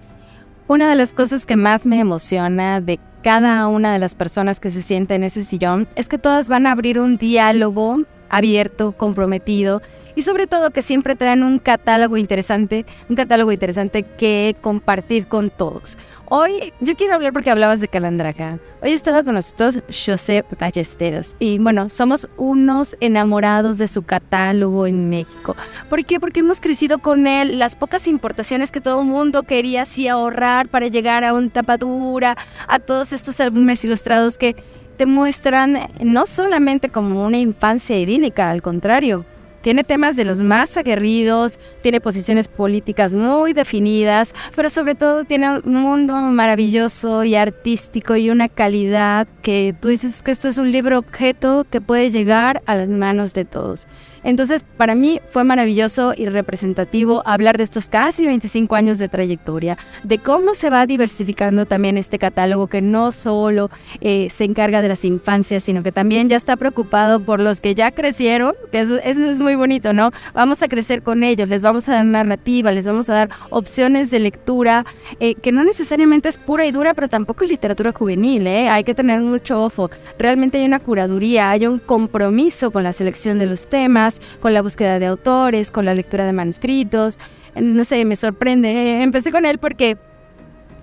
Una 0.71 0.89
de 0.89 0.95
las 0.95 1.13
cosas 1.13 1.47
que 1.47 1.57
más 1.57 1.85
me 1.85 1.99
emociona 1.99 2.81
de 2.81 3.01
cada 3.25 3.67
una 3.67 3.93
de 3.93 3.99
las 3.99 4.15
personas 4.15 4.61
que 4.61 4.71
se 4.71 4.83
sienta 4.83 5.17
en 5.17 5.25
ese 5.25 5.43
sillón 5.43 5.89
es 5.97 6.07
que 6.07 6.17
todas 6.17 6.49
van 6.49 6.65
a 6.65 6.71
abrir 6.71 7.01
un 7.01 7.17
diálogo 7.17 8.05
abierto, 8.29 8.93
comprometido 8.93 9.83
y 10.15 10.23
sobre 10.23 10.47
todo 10.47 10.71
que 10.71 10.83
siempre 10.83 11.17
traen 11.17 11.43
un 11.43 11.59
catálogo 11.59 12.17
interesante, 12.17 12.87
un 13.09 13.17
catálogo 13.17 13.51
interesante 13.51 14.05
que 14.05 14.55
compartir 14.61 15.27
con 15.27 15.51
todos. 15.51 15.99
Hoy 16.33 16.73
yo 16.79 16.95
quiero 16.95 17.15
hablar 17.15 17.33
porque 17.33 17.51
hablabas 17.51 17.81
de 17.81 17.89
Calandraca. 17.89 18.61
Hoy 18.83 18.93
estaba 18.93 19.25
con 19.25 19.35
nosotros 19.35 19.81
José 19.89 20.45
Ballesteros 20.61 21.35
y 21.41 21.59
bueno, 21.59 21.89
somos 21.89 22.29
unos 22.37 22.97
enamorados 23.01 23.79
de 23.79 23.89
su 23.89 24.03
catálogo 24.03 24.87
en 24.87 25.09
México. 25.09 25.57
¿Por 25.89 26.05
qué? 26.05 26.21
Porque 26.21 26.39
hemos 26.39 26.61
crecido 26.61 27.01
con 27.01 27.27
él, 27.27 27.59
las 27.59 27.75
pocas 27.75 28.07
importaciones 28.07 28.71
que 28.71 28.81
todo 28.81 29.01
el 29.01 29.09
mundo 29.09 29.43
quería 29.43 29.83
así 29.83 30.07
ahorrar 30.07 30.69
para 30.69 30.87
llegar 30.87 31.25
a 31.25 31.35
un 31.35 31.51
tapadura, 31.51 32.37
a 32.69 32.79
todos 32.79 33.13
estos 33.13 33.41
álbumes 33.41 33.85
ilustrados 33.85 34.39
que 34.39 34.55
te 34.99 35.07
muestran 35.07 35.81
no 36.01 36.27
solamente 36.27 36.91
como 36.91 37.27
una 37.27 37.39
infancia 37.39 37.99
idílica, 37.99 38.51
al 38.51 38.63
contrario, 38.63 39.25
tiene 39.61 39.85
temas 39.85 40.17
de 40.17 40.25
los 40.25 40.41
más 40.41 40.77
aguerridos, 40.77 41.59
tiene 41.83 42.01
posiciones 42.01 42.49
políticas 42.49 43.15
muy 43.15 43.53
definidas, 43.53 44.35
pero 44.57 44.71
sobre 44.71 44.95
todo 44.95 45.25
tiene 45.25 45.59
un 45.59 45.75
mundo 45.75 46.15
maravilloso 46.17 47.25
y 47.25 47.35
artístico 47.35 48.17
y 48.17 48.31
una 48.31 48.49
calidad 48.49 49.29
que 49.43 49.75
tú 49.81 49.89
dices 49.89 50.23
que 50.23 50.31
esto 50.31 50.49
es 50.49 50.59
un 50.59 50.71
libro 50.71 50.99
objeto 50.99 51.67
que 51.71 51.81
puede 51.81 52.11
llegar 52.11 52.63
a 52.67 52.75
las 52.75 52.89
manos 52.89 53.35
de 53.35 53.45
todos. 53.45 53.87
Entonces, 54.25 54.65
para 54.77 54.95
mí 54.95 55.21
fue 55.31 55.45
maravilloso 55.45 56.13
y 56.17 56.27
representativo 56.27 57.23
hablar 57.27 57.57
de 57.57 57.65
estos 57.65 57.89
casi 57.89 58.27
25 58.27 58.75
años 58.75 58.99
de 58.99 59.09
trayectoria, 59.09 59.79
de 60.03 60.19
cómo 60.19 60.55
se 60.55 60.71
va 60.71 60.87
diversificando 60.87 61.67
también 61.67 61.97
este 61.97 62.19
catálogo 62.19 62.67
que 62.67 62.83
no 62.83 63.13
solo 63.13 63.71
eh, 64.01 64.29
se 64.31 64.45
encarga 64.45 64.83
de 64.83 64.89
las 64.89 65.05
infancias, 65.05 65.65
sino 65.65 65.83
que 65.83 65.93
también 65.93 66.29
ya 66.29 66.37
está 66.37 66.57
preocupado 66.57 67.21
por 67.21 67.41
los 67.41 67.61
que 67.61 67.75
ya 67.75 67.91
crecieron, 67.91 68.55
que 68.73 68.81
eso, 68.81 68.97
es 68.99 69.39
muy 69.39 69.55
bonito, 69.55 69.93
¿no? 69.93 70.11
Vamos 70.35 70.63
a 70.63 70.69
crecer 70.69 71.03
con 71.03 71.23
ellos, 71.23 71.49
les 71.49 71.63
vamos 71.63 71.89
a 71.89 71.93
dar 71.93 72.05
narrativa, 72.05 72.73
les 72.73 72.87
vamos 72.87 73.09
a 73.09 73.15
dar 73.15 73.31
opciones 73.51 74.11
de 74.11 74.19
lectura, 74.19 74.85
eh, 75.19 75.35
que 75.35 75.53
no 75.53 75.65
necesariamente 75.65 76.29
es 76.29 76.39
pura 76.39 76.67
y 76.67 76.73
dura, 76.73 76.95
pero 76.95 77.09
tampoco 77.09 77.45
es 77.45 77.51
literatura 77.51 77.93
juvenil, 77.93 78.47
¿eh? 78.47 78.69
Hay 78.69 78.85
que 78.85 78.95
tener 78.95 79.21
mucho 79.21 79.63
ojo. 79.63 79.91
Realmente 80.19 80.59
hay 80.59 80.65
una 80.65 80.81
curaduría, 80.81 81.51
hay 81.51 81.67
un 81.67 81.79
compromiso 81.79 82.71
con 82.71 82.83
la 82.83 82.93
selección 82.93 83.39
de 83.39 83.47
los 83.47 83.69
temas, 83.69 84.10
con 84.41 84.55
la 84.55 84.63
búsqueda 84.63 84.99
de 84.99 85.07
autores, 85.07 85.71
con 85.71 85.85
la 85.85 85.95
lectura 85.95 86.25
de 86.27 86.33
manuscritos. 86.33 87.19
No 87.55 87.85
sé, 87.85 88.05
me 88.05 88.17
sorprende. 88.17 89.03
Empecé 89.03 89.31
con 89.31 89.45
él 89.45 89.59
porque 89.59 89.99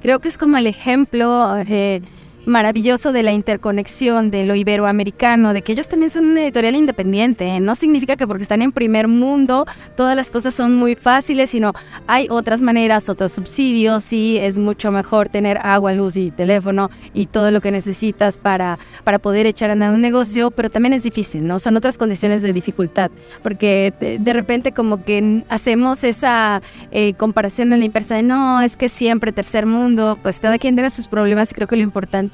creo 0.01 0.19
que 0.19 0.27
es 0.27 0.37
como 0.37 0.57
el 0.57 0.67
ejemplo 0.67 1.57
eh, 1.67 2.01
maravilloso 2.47 3.11
de 3.11 3.23
la 3.23 3.33
interconexión 3.33 4.29
de 4.29 4.45
lo 4.45 4.55
iberoamericano, 4.55 5.53
de 5.53 5.61
que 5.61 5.73
ellos 5.73 5.87
también 5.87 6.09
son 6.09 6.25
una 6.25 6.43
editorial 6.43 6.75
independiente. 6.75 7.45
¿eh? 7.45 7.59
No 7.59 7.75
significa 7.75 8.15
que 8.15 8.25
porque 8.25 8.43
están 8.43 8.61
en 8.61 8.71
primer 8.71 9.07
mundo 9.07 9.65
todas 9.95 10.15
las 10.15 10.31
cosas 10.31 10.53
son 10.53 10.75
muy 10.75 10.95
fáciles, 10.95 11.49
sino 11.49 11.73
hay 12.07 12.27
otras 12.29 12.61
maneras, 12.61 13.09
otros 13.09 13.33
subsidios, 13.33 14.11
y 14.13 14.37
es 14.37 14.57
mucho 14.57 14.91
mejor 14.91 15.29
tener 15.29 15.57
agua, 15.61 15.93
luz 15.93 16.17
y 16.17 16.31
teléfono 16.31 16.89
y 17.13 17.27
todo 17.27 17.51
lo 17.51 17.61
que 17.61 17.71
necesitas 17.71 18.37
para, 18.37 18.79
para 19.03 19.19
poder 19.19 19.45
echar 19.45 19.69
a 19.69 19.73
andar 19.73 19.93
un 19.93 20.01
negocio, 20.01 20.49
pero 20.51 20.69
también 20.69 20.93
es 20.93 21.03
difícil, 21.03 21.45
¿no? 21.45 21.59
Son 21.59 21.75
otras 21.75 21.97
condiciones 21.97 22.41
de 22.41 22.53
dificultad, 22.53 23.11
porque 23.43 23.93
de, 23.99 24.33
repente 24.33 24.71
como 24.71 25.03
que 25.03 25.43
hacemos 25.49 26.03
esa 26.03 26.61
eh, 26.91 27.13
comparación 27.15 27.73
en 27.73 27.79
la 27.79 27.85
inversa 27.85 28.15
de 28.15 28.23
no, 28.23 28.61
es 28.61 28.77
que 28.77 28.87
siempre 28.87 29.31
tercer 29.31 29.65
mundo, 29.65 30.17
pues 30.21 30.39
cada 30.39 30.57
quien 30.57 30.75
tiene 30.75 30.89
sus 30.89 31.07
problemas 31.07 31.51
y 31.51 31.55
creo 31.55 31.67
que 31.67 31.75
lo 31.75 31.81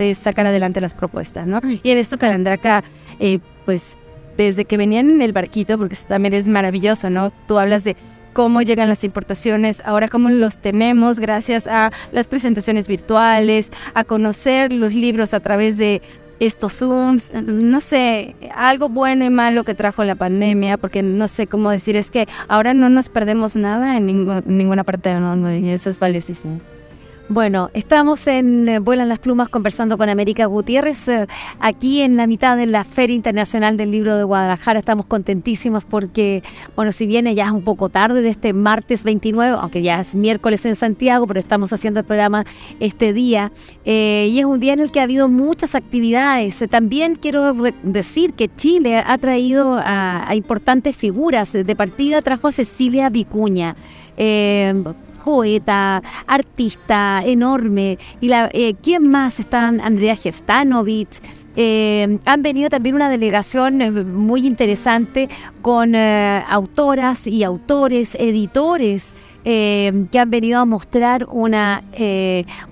importante 0.03 0.15
sacar 0.15 0.47
adelante 0.47 0.81
las 0.81 0.93
propuestas, 0.93 1.47
¿no? 1.47 1.61
Y 1.83 1.91
en 1.91 1.97
esto 1.97 2.17
Calandraca, 2.17 2.83
eh, 3.19 3.39
pues 3.65 3.97
desde 4.37 4.65
que 4.65 4.77
venían 4.77 5.09
en 5.09 5.21
el 5.21 5.31
barquito, 5.31 5.77
porque 5.77 5.93
eso 5.93 6.07
también 6.07 6.33
es 6.33 6.47
maravilloso, 6.47 7.09
¿no? 7.09 7.31
Tú 7.47 7.59
hablas 7.59 7.83
de 7.83 7.95
cómo 8.33 8.61
llegan 8.63 8.89
las 8.89 9.03
importaciones, 9.03 9.81
ahora 9.85 10.07
cómo 10.07 10.29
los 10.29 10.57
tenemos 10.57 11.19
gracias 11.19 11.67
a 11.67 11.91
las 12.11 12.27
presentaciones 12.27 12.87
virtuales, 12.87 13.71
a 13.93 14.03
conocer 14.03 14.73
los 14.73 14.95
libros 14.95 15.35
a 15.35 15.39
través 15.39 15.77
de 15.77 16.01
estos 16.39 16.73
Zooms, 16.73 17.31
no 17.33 17.79
sé, 17.79 18.35
algo 18.55 18.89
bueno 18.89 19.23
y 19.23 19.29
malo 19.29 19.63
que 19.63 19.75
trajo 19.75 20.03
la 20.03 20.15
pandemia, 20.15 20.77
porque 20.77 21.03
no 21.03 21.27
sé 21.27 21.45
cómo 21.45 21.69
decir, 21.69 21.95
es 21.95 22.09
que 22.09 22.27
ahora 22.47 22.73
no 22.73 22.89
nos 22.89 23.07
perdemos 23.07 23.55
nada 23.55 23.97
en, 23.97 24.07
ninguna 24.45 24.83
parte 24.83 25.09
del 25.09 25.21
mundo 25.21 25.53
y 25.53 25.69
eso 25.69 25.91
es 25.91 25.99
valiosísimo. 25.99 26.59
Bueno, 27.29 27.69
estamos 27.73 28.27
en 28.27 28.67
eh, 28.67 28.79
Vuelan 28.79 29.07
las 29.07 29.19
Plumas 29.19 29.47
conversando 29.47 29.97
con 29.97 30.09
América 30.09 30.45
Gutiérrez, 30.45 31.07
eh, 31.07 31.25
aquí 31.57 32.01
en 32.01 32.17
la 32.17 32.27
mitad 32.27 32.57
de 32.57 32.65
la 32.65 32.83
Feria 32.83 33.15
Internacional 33.15 33.77
del 33.77 33.91
Libro 33.91 34.17
de 34.17 34.25
Guadalajara. 34.25 34.79
Estamos 34.79 35.05
contentísimos 35.05 35.85
porque, 35.85 36.43
bueno, 36.75 36.91
si 36.91 37.07
viene 37.07 37.33
ya 37.33 37.45
es 37.45 37.51
un 37.51 37.63
poco 37.63 37.87
tarde 37.87 38.21
de 38.21 38.27
este 38.27 38.51
martes 38.51 39.05
29, 39.05 39.57
aunque 39.57 39.81
ya 39.81 40.01
es 40.01 40.15
miércoles 40.15 40.65
en 40.65 40.75
Santiago, 40.75 41.25
pero 41.25 41.39
estamos 41.39 41.71
haciendo 41.71 42.01
el 42.01 42.05
programa 42.05 42.43
este 42.81 43.13
día. 43.13 43.53
Eh, 43.85 44.27
y 44.29 44.39
es 44.39 44.45
un 44.45 44.59
día 44.59 44.73
en 44.73 44.81
el 44.81 44.91
que 44.91 44.99
ha 44.99 45.03
habido 45.03 45.29
muchas 45.29 45.75
actividades. 45.75 46.61
también 46.69 47.15
quiero 47.15 47.53
decir 47.83 48.33
que 48.33 48.53
Chile 48.53 48.97
ha 48.97 49.17
traído 49.17 49.79
a, 49.81 50.27
importantes 50.35 50.97
figuras. 50.97 51.53
De 51.53 51.75
partida 51.75 52.21
trajo 52.21 52.49
a 52.49 52.51
Cecilia 52.51 53.09
Vicuña. 53.09 53.77
Poeta, 55.23 56.01
artista 56.27 57.23
enorme. 57.25 57.97
¿Y 58.21 58.27
la, 58.27 58.49
eh, 58.53 58.75
quién 58.81 59.09
más? 59.09 59.39
Están 59.39 59.81
Andrea 59.81 60.15
Jeftanovich. 60.15 61.21
Eh, 61.55 62.19
han 62.25 62.41
venido 62.41 62.69
también 62.69 62.95
una 62.95 63.09
delegación 63.09 63.81
eh, 63.81 63.91
muy 63.91 64.45
interesante 64.45 65.29
con 65.61 65.95
autoras 65.95 67.27
y 67.27 67.43
autores, 67.43 68.15
editores. 68.15 69.13
que 69.43 70.19
han 70.19 70.29
venido 70.29 70.61
a 70.61 70.65
mostrar 70.65 71.27
una, 71.29 71.83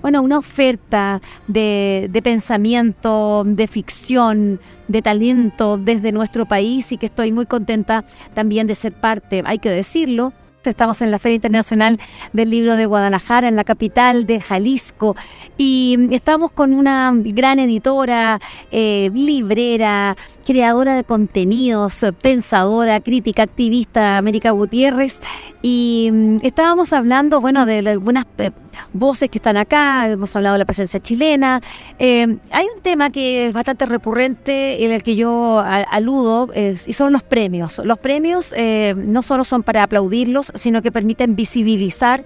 bueno, 0.00 0.22
una 0.22 0.38
oferta 0.38 1.20
de, 1.46 2.08
de, 2.10 2.22
pensamiento, 2.22 3.42
de 3.44 3.66
ficción, 3.66 4.58
de 4.88 5.02
talento 5.02 5.76
desde 5.76 6.12
nuestro 6.12 6.46
país 6.46 6.90
y 6.92 6.96
que 6.96 7.06
estoy 7.06 7.30
muy 7.30 7.44
contenta 7.44 8.04
también 8.32 8.66
de 8.66 8.74
ser 8.74 8.94
parte, 8.94 9.42
hay 9.44 9.58
que 9.58 9.68
decirlo, 9.68 10.32
Estamos 10.70 11.02
en 11.02 11.10
la 11.10 11.18
Feria 11.18 11.36
Internacional 11.36 11.98
del 12.32 12.50
Libro 12.50 12.76
de 12.76 12.86
Guadalajara, 12.86 13.48
en 13.48 13.56
la 13.56 13.64
capital 13.64 14.26
de 14.26 14.40
Jalisco, 14.40 15.16
y 15.58 16.08
estamos 16.12 16.52
con 16.52 16.72
una 16.72 17.12
gran 17.14 17.58
editora, 17.58 18.40
eh, 18.70 19.10
librera, 19.12 20.16
creadora 20.46 20.94
de 20.94 21.04
contenidos, 21.04 22.04
pensadora, 22.20 23.00
crítica, 23.00 23.42
activista, 23.42 24.18
América 24.18 24.50
Gutiérrez, 24.50 25.20
y 25.62 26.10
mm, 26.12 26.38
estábamos 26.42 26.92
hablando, 26.92 27.40
bueno, 27.40 27.64
de 27.64 27.78
algunas 27.78 28.26
eh, 28.38 28.50
voces 28.92 29.30
que 29.30 29.38
están 29.38 29.56
acá, 29.56 30.08
hemos 30.08 30.34
hablado 30.34 30.54
de 30.54 30.58
la 30.58 30.64
presencia 30.64 30.98
chilena. 31.00 31.62
Eh, 32.00 32.38
hay 32.50 32.66
un 32.74 32.82
tema 32.82 33.10
que 33.10 33.46
es 33.46 33.54
bastante 33.54 33.86
recurrente 33.86 34.84
en 34.84 34.90
el 34.90 35.04
que 35.04 35.14
yo 35.14 35.60
aludo 35.60 36.50
y 36.54 36.92
son 36.92 37.12
los 37.12 37.22
premios. 37.22 37.80
Los 37.84 37.98
premios 37.98 38.52
eh, 38.56 38.94
no 38.96 39.22
solo 39.22 39.44
son 39.44 39.62
para 39.62 39.84
aplaudirlos, 39.84 40.50
sino 40.56 40.82
que 40.82 40.90
permiten 40.90 41.36
visibilizar 41.36 42.24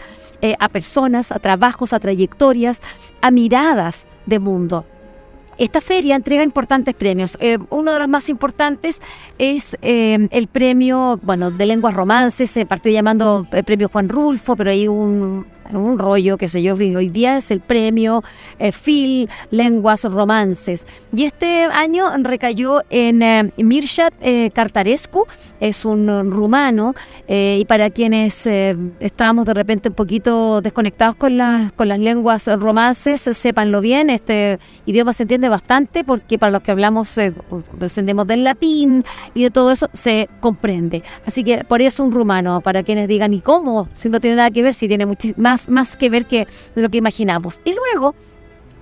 a 0.59 0.68
personas, 0.68 1.31
a 1.33 1.38
trabajos, 1.38 1.92
a 1.92 2.01
trayectorias, 2.01 2.81
a 3.20 3.31
miradas 3.31 4.07
de 4.25 4.38
mundo. 4.38 4.85
Esta 5.59 5.81
feria 5.81 6.16
entrega 6.16 6.42
importantes 6.42 6.95
premios. 6.95 7.38
uno 7.71 7.92
de 7.92 7.99
los 7.99 8.09
más 8.09 8.29
importantes 8.29 9.01
es 9.38 9.77
el 9.81 10.49
premio, 10.49 11.19
bueno, 11.23 11.51
de 11.51 11.66
lenguas 11.66 11.95
romances, 11.95 12.51
se 12.51 12.66
partió 12.66 12.92
llamando 12.92 13.47
el 13.51 13.64
premio 13.64 13.88
Juan 13.88 14.09
Rulfo, 14.09 14.57
pero 14.57 14.71
hay 14.71 14.87
un, 14.87 15.47
un 15.72 15.98
rollo, 15.98 16.37
que 16.37 16.48
sé 16.48 16.62
yo, 16.62 16.74
hoy 16.74 17.09
día 17.09 17.37
es 17.37 17.50
el 17.50 17.61
premio 17.61 18.22
eh, 18.59 18.72
Phil 18.72 19.29
Lenguas 19.50 20.05
Romances. 20.05 20.87
Y 21.14 21.24
este 21.24 21.64
año 21.64 22.11
recayó 22.18 22.83
en 22.90 23.22
eh, 23.22 23.52
Mirshat 23.57 24.14
eh, 24.20 24.50
Cartarescu, 24.55 25.26
es 25.61 25.85
un 25.85 26.31
rumano, 26.31 26.94
y 27.29 27.64
para 27.64 27.88
quienes 27.88 28.46
estábamos 28.46 29.46
de 29.46 29.55
repente 29.55 29.88
un 29.88 29.94
poquito 29.94 30.61
desconectados 30.61 31.16
con 31.16 31.38
las, 31.38 31.72
con 31.72 31.88
las 31.88 31.98
lenguas 31.98 32.46
romances, 32.46 33.22
sépanlo 33.22 33.81
bien, 33.81 34.11
este 34.11 34.59
idioma 34.85 35.14
se 35.14 35.22
entiende 35.22 35.48
bastante 35.48 36.05
porque 36.05 36.38
para 36.38 36.52
los 36.52 36.62
que 36.62 36.72
hablamos, 36.72 37.18
descendemos 37.79 38.26
del 38.26 38.44
latín 38.44 39.05
y 39.35 39.44
de 39.44 39.50
todo 39.50 39.72
eso, 39.72 39.88
se 39.94 40.29
comprende. 40.40 41.02
Así 41.24 41.42
que 41.42 41.64
por 41.64 41.81
eso 41.81 42.05
un 42.05 42.12
rumano, 42.12 42.61
para 42.61 42.83
quienes 42.83 43.09
digan, 43.09 43.33
¿y 43.33 43.40
cómo? 43.40 43.88
Si 43.94 44.11
no 44.11 44.20
tiene 44.20 44.37
nada 44.37 44.50
que 44.50 44.62
ver, 44.62 44.74
si 44.74 44.88
tiene 44.88 45.07
más 45.69 45.97
que 45.97 46.11
ver 46.11 46.27
que 46.27 46.47
lo 46.75 46.88
que 46.88 46.99
imaginamos. 46.99 47.61
Y 47.64 47.75
luego 47.75 48.14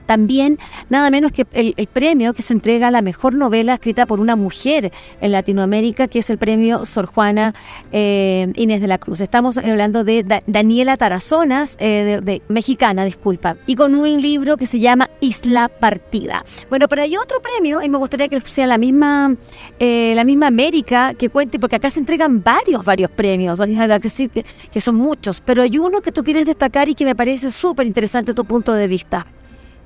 también 0.07 0.59
nada 0.89 1.11
menos 1.11 1.33
que 1.33 1.47
el, 1.53 1.75
premio 1.93 2.35
que 2.35 2.43
se 2.43 2.53
entrega 2.53 2.89
a 2.89 2.91
la 2.91 3.03
mejor 3.03 3.35
novela 3.35 3.75
escrita 3.75 4.07
por 4.07 4.21
una 4.21 4.37
mujer 4.37 4.93
en 5.21 5.33
Latinoamérica, 5.33 6.09
que 6.09 6.21
es 6.21 6.31
el 6.31 6.39
premio 6.39 6.85
Sor 6.85 7.07
Juana 7.07 7.55
eh, 7.93 8.53
Inés 8.57 8.81
de 8.81 8.89
la 8.89 8.99
Cruz. 8.99 9.21
Estamos 9.21 9.59
hablando 9.59 10.05
de 10.05 10.43
Daniela 10.47 10.97
Tarazonas, 10.97 11.77
eh, 11.81 12.21
de, 12.23 12.43
mexicana, 12.49 13.05
disculpa, 13.05 13.57
y 13.67 13.77
con 13.77 13.95
un 13.95 14.21
libro 14.21 14.57
que 14.57 14.67
se 14.67 14.81
llama 14.81 15.11
Isla 15.21 15.69
Partida. 15.69 16.45
Bueno, 16.69 16.89
pero 16.89 17.03
hay 17.03 17.17
otro 17.17 17.41
premio, 17.41 17.83
y 17.83 17.89
me 17.89 17.99
gustaría 17.99 18.29
que 18.29 18.41
sea 18.41 18.67
la 18.67 18.79
misma, 18.79 19.35
eh, 19.79 20.13
la 20.15 20.25
misma 20.25 20.49
América 20.49 21.15
que 21.15 21.29
cuente, 21.29 21.59
porque 21.59 21.77
acá 21.77 21.91
se 21.91 22.01
entregan 22.01 22.43
varios, 22.43 22.85
varios 22.85 23.11
premios, 23.11 23.61
que, 23.61 24.45
que 24.73 24.81
son 24.81 24.97
muchos, 24.97 25.41
pero 25.41 25.63
hay 25.63 25.79
uno 25.79 26.01
que 26.01 26.13
tú 26.13 26.23
quieres 26.25 26.47
destacar 26.47 26.89
y 26.89 26.95
que 26.95 27.05
me 27.05 27.15
parece 27.15 27.51
súper 27.51 27.87
interesante 27.87 28.35
tu 28.35 28.45
punto 28.45 28.73
de 28.73 28.89
vista. 28.89 29.27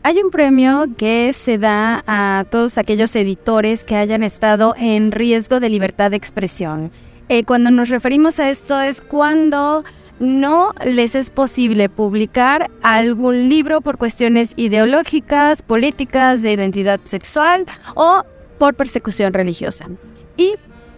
Hay 0.02 0.18
un 0.18 0.30
premio 0.30 0.87
que 0.96 1.32
se 1.32 1.58
da 1.58 2.04
a 2.06 2.44
todos 2.50 2.78
aquellos 2.78 3.14
editores 3.16 3.84
que 3.84 3.96
hayan 3.96 4.22
estado 4.22 4.74
en 4.76 5.11
riesgo 5.11 5.61
de 5.61 5.68
libertad 5.68 6.12
de 6.12 6.16
expresión. 6.16 6.92
Eh, 7.28 7.44
cuando 7.44 7.70
nos 7.70 7.88
referimos 7.88 8.38
a 8.38 8.48
esto 8.48 8.80
es 8.80 9.00
cuando 9.00 9.84
no 10.20 10.72
les 10.84 11.14
es 11.14 11.30
posible 11.30 11.88
publicar 11.88 12.70
algún 12.82 13.48
libro 13.48 13.80
por 13.80 13.98
cuestiones 13.98 14.54
ideológicas, 14.56 15.62
políticas, 15.62 16.42
de 16.42 16.52
identidad 16.52 17.00
sexual 17.04 17.66
o 17.94 18.22
por 18.58 18.74
persecución 18.74 19.34
religiosa. 19.34 19.87
Y 20.37 20.54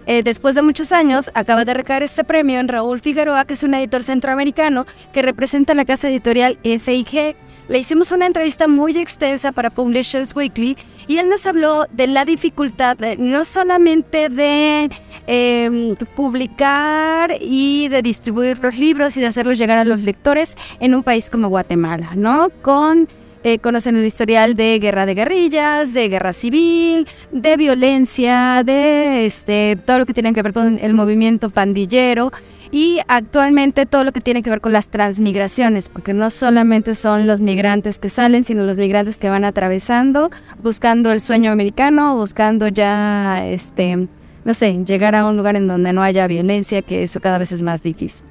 eh, 0.06 0.22
después 0.22 0.54
de 0.54 0.62
muchos 0.62 0.92
años, 0.92 1.30
acaba 1.34 1.64
de 1.64 1.74
recaer 1.74 2.02
este 2.02 2.22
premio 2.22 2.60
en 2.60 2.68
Raúl 2.68 3.00
Figueroa, 3.00 3.44
que 3.44 3.54
es 3.54 3.62
un 3.62 3.74
editor 3.74 4.02
centroamericano 4.02 4.86
que 5.12 5.22
representa 5.22 5.74
la 5.74 5.84
casa 5.84 6.08
editorial 6.08 6.58
FIG 6.62 7.36
le 7.70 7.78
hicimos 7.78 8.11
una 8.11 8.26
entrevista 8.26 8.66
muy 8.66 8.96
extensa 8.98 9.52
para 9.52 9.70
Publishers 9.70 10.35
Weekly 10.35 10.76
y 11.06 11.18
él 11.18 11.28
nos 11.28 11.46
habló 11.46 11.87
de 11.92 12.09
la 12.09 12.24
dificultad 12.24 12.98
no 13.16 13.44
solamente 13.44 14.28
de 14.28 14.90
em, 15.28 15.94
publicar 16.16 17.33
y 17.40 17.87
de 17.87 18.02
distribuir 18.02 18.59
los 18.59 18.76
libros 18.76 19.16
y 19.16 19.20
de 19.20 19.28
hacerlos 19.28 19.56
llegar 19.56 19.78
a 19.78 19.85
los 19.85 20.00
lectores 20.00 20.56
en 20.80 20.96
un 20.96 21.04
país 21.04 21.30
como 21.30 21.46
Guatemala, 21.46 22.11
¿no? 22.16 22.50
Con 22.61 23.09
eh, 23.44 23.61
conocen 23.61 23.94
el 23.94 24.04
historial 24.04 24.54
de 24.54 24.80
guerra 24.80 25.06
de 25.06 25.14
guerrillas, 25.14 25.94
de 25.94 26.09
guerra 26.09 26.33
civil, 26.33 27.06
de 27.30 27.56
violencia, 27.56 28.64
de 28.64 29.26
este, 29.26 29.76
todo 29.87 30.00
lo 30.00 30.06
que 30.06 30.12
tiene 30.12 30.35
que 30.35 30.42
ver 30.42 30.52
con 30.52 30.76
el 30.83 30.92
movimiento 30.92 31.50
pandillero 31.50 32.33
y 32.72 33.00
actualmente 33.09 33.87
todo 33.87 34.04
lo 34.04 34.12
que 34.12 34.20
tiene 34.20 34.42
que 34.42 34.50
ver 34.50 34.61
con 34.61 34.72
las 34.72 34.88
transmigraciones, 34.88 35.88
porque 35.88 36.12
no 36.12 36.30
solamente 36.30 36.94
son 36.94 37.26
los 37.26 37.40
migrantes 37.40 37.98
que 37.98 38.09
salen, 38.09 38.44
sino 38.44 38.64
los 38.64 38.78
migrantes 38.78 39.18
que 39.18 39.28
van 39.28 39.44
atravesando, 39.44 40.30
buscando 40.62 41.11
el 41.11 41.20
sueño 41.20 41.50
americano, 41.50 42.16
buscando 42.16 42.68
ya, 42.68 43.44
este, 43.46 44.09
no 44.44 44.54
sé, 44.54 44.85
llegar 44.85 45.14
a 45.14 45.26
un 45.26 45.37
lugar 45.37 45.56
en 45.56 45.66
donde 45.66 45.92
no 45.92 46.02
haya 46.02 46.26
violencia, 46.26 46.83
que 46.83 47.02
eso 47.02 47.20
cada 47.20 47.38
vez 47.38 47.50
es 47.52 47.62
más 47.62 47.83
difícil. 47.83 48.26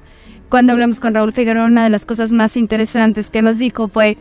Cuando 0.48 0.72
hablamos 0.72 0.98
con 0.98 1.14
Raúl 1.14 1.32
Figueroa, 1.32 1.66
una 1.66 1.84
de 1.84 1.90
las 1.90 2.04
cosas 2.04 2.32
más 2.32 2.56
interesantes 2.56 3.30
que 3.30 3.42
nos 3.42 3.58
dijo 3.58 3.86
fue 3.86 4.16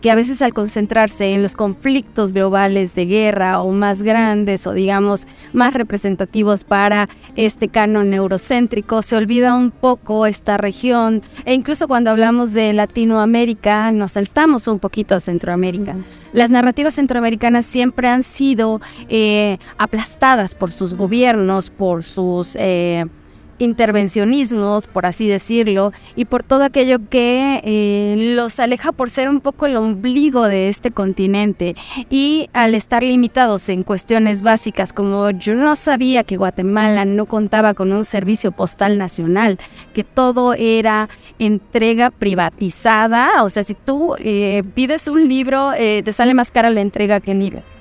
que 0.00 0.10
a 0.10 0.14
veces 0.14 0.42
al 0.42 0.54
concentrarse 0.54 1.32
en 1.34 1.42
los 1.42 1.54
conflictos 1.54 2.32
globales 2.32 2.94
de 2.94 3.06
guerra 3.06 3.60
o 3.62 3.72
más 3.72 4.02
grandes 4.02 4.66
o 4.66 4.72
digamos 4.72 5.26
más 5.52 5.74
representativos 5.74 6.64
para 6.64 7.08
este 7.34 7.68
canon 7.68 8.12
eurocéntrico, 8.14 9.02
se 9.02 9.16
olvida 9.16 9.54
un 9.54 9.70
poco 9.70 10.26
esta 10.26 10.56
región 10.56 11.22
e 11.44 11.54
incluso 11.54 11.88
cuando 11.88 12.10
hablamos 12.10 12.52
de 12.52 12.72
Latinoamérica 12.72 13.92
nos 13.92 14.12
saltamos 14.12 14.68
un 14.68 14.78
poquito 14.78 15.14
a 15.14 15.20
Centroamérica. 15.20 15.96
Las 16.32 16.50
narrativas 16.50 16.94
centroamericanas 16.94 17.64
siempre 17.64 18.08
han 18.08 18.22
sido 18.22 18.80
eh, 19.08 19.58
aplastadas 19.78 20.54
por 20.54 20.72
sus 20.72 20.94
gobiernos, 20.94 21.70
por 21.70 22.02
sus... 22.02 22.56
Eh, 22.58 23.06
intervencionismos, 23.58 24.86
por 24.86 25.06
así 25.06 25.26
decirlo, 25.26 25.92
y 26.14 26.24
por 26.26 26.42
todo 26.42 26.64
aquello 26.64 26.98
que 27.08 27.60
eh, 27.64 28.34
los 28.34 28.60
aleja 28.60 28.92
por 28.92 29.10
ser 29.10 29.28
un 29.28 29.40
poco 29.40 29.66
el 29.66 29.76
ombligo 29.76 30.46
de 30.48 30.68
este 30.68 30.90
continente. 30.90 31.74
Y 32.10 32.48
al 32.52 32.74
estar 32.74 33.02
limitados 33.02 33.68
en 33.68 33.82
cuestiones 33.82 34.42
básicas 34.42 34.92
como 34.92 35.30
yo 35.30 35.54
no 35.54 35.76
sabía 35.76 36.24
que 36.24 36.36
Guatemala 36.36 37.04
no 37.04 37.26
contaba 37.26 37.74
con 37.74 37.92
un 37.92 38.04
servicio 38.04 38.52
postal 38.52 38.98
nacional, 38.98 39.58
que 39.94 40.04
todo 40.04 40.54
era 40.54 41.08
entrega 41.38 42.10
privatizada, 42.10 43.42
o 43.42 43.50
sea, 43.50 43.62
si 43.62 43.74
tú 43.74 44.14
eh, 44.18 44.62
pides 44.74 45.08
un 45.08 45.28
libro, 45.28 45.72
eh, 45.74 46.02
te 46.04 46.12
sale 46.12 46.34
más 46.34 46.50
cara 46.50 46.70
la 46.70 46.80
entrega 46.80 47.20
que 47.20 47.32
el 47.32 47.40
libro. 47.40 47.75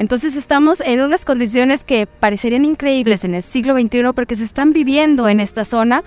Entonces 0.00 0.34
estamos 0.34 0.80
en 0.80 1.02
unas 1.02 1.26
condiciones 1.26 1.84
que 1.84 2.06
parecerían 2.06 2.64
increíbles 2.64 3.22
en 3.24 3.34
el 3.34 3.42
siglo 3.42 3.78
XXI 3.78 4.14
porque 4.14 4.34
se 4.34 4.44
están 4.44 4.72
viviendo 4.72 5.28
en 5.28 5.40
esta 5.40 5.62
zona. 5.62 6.02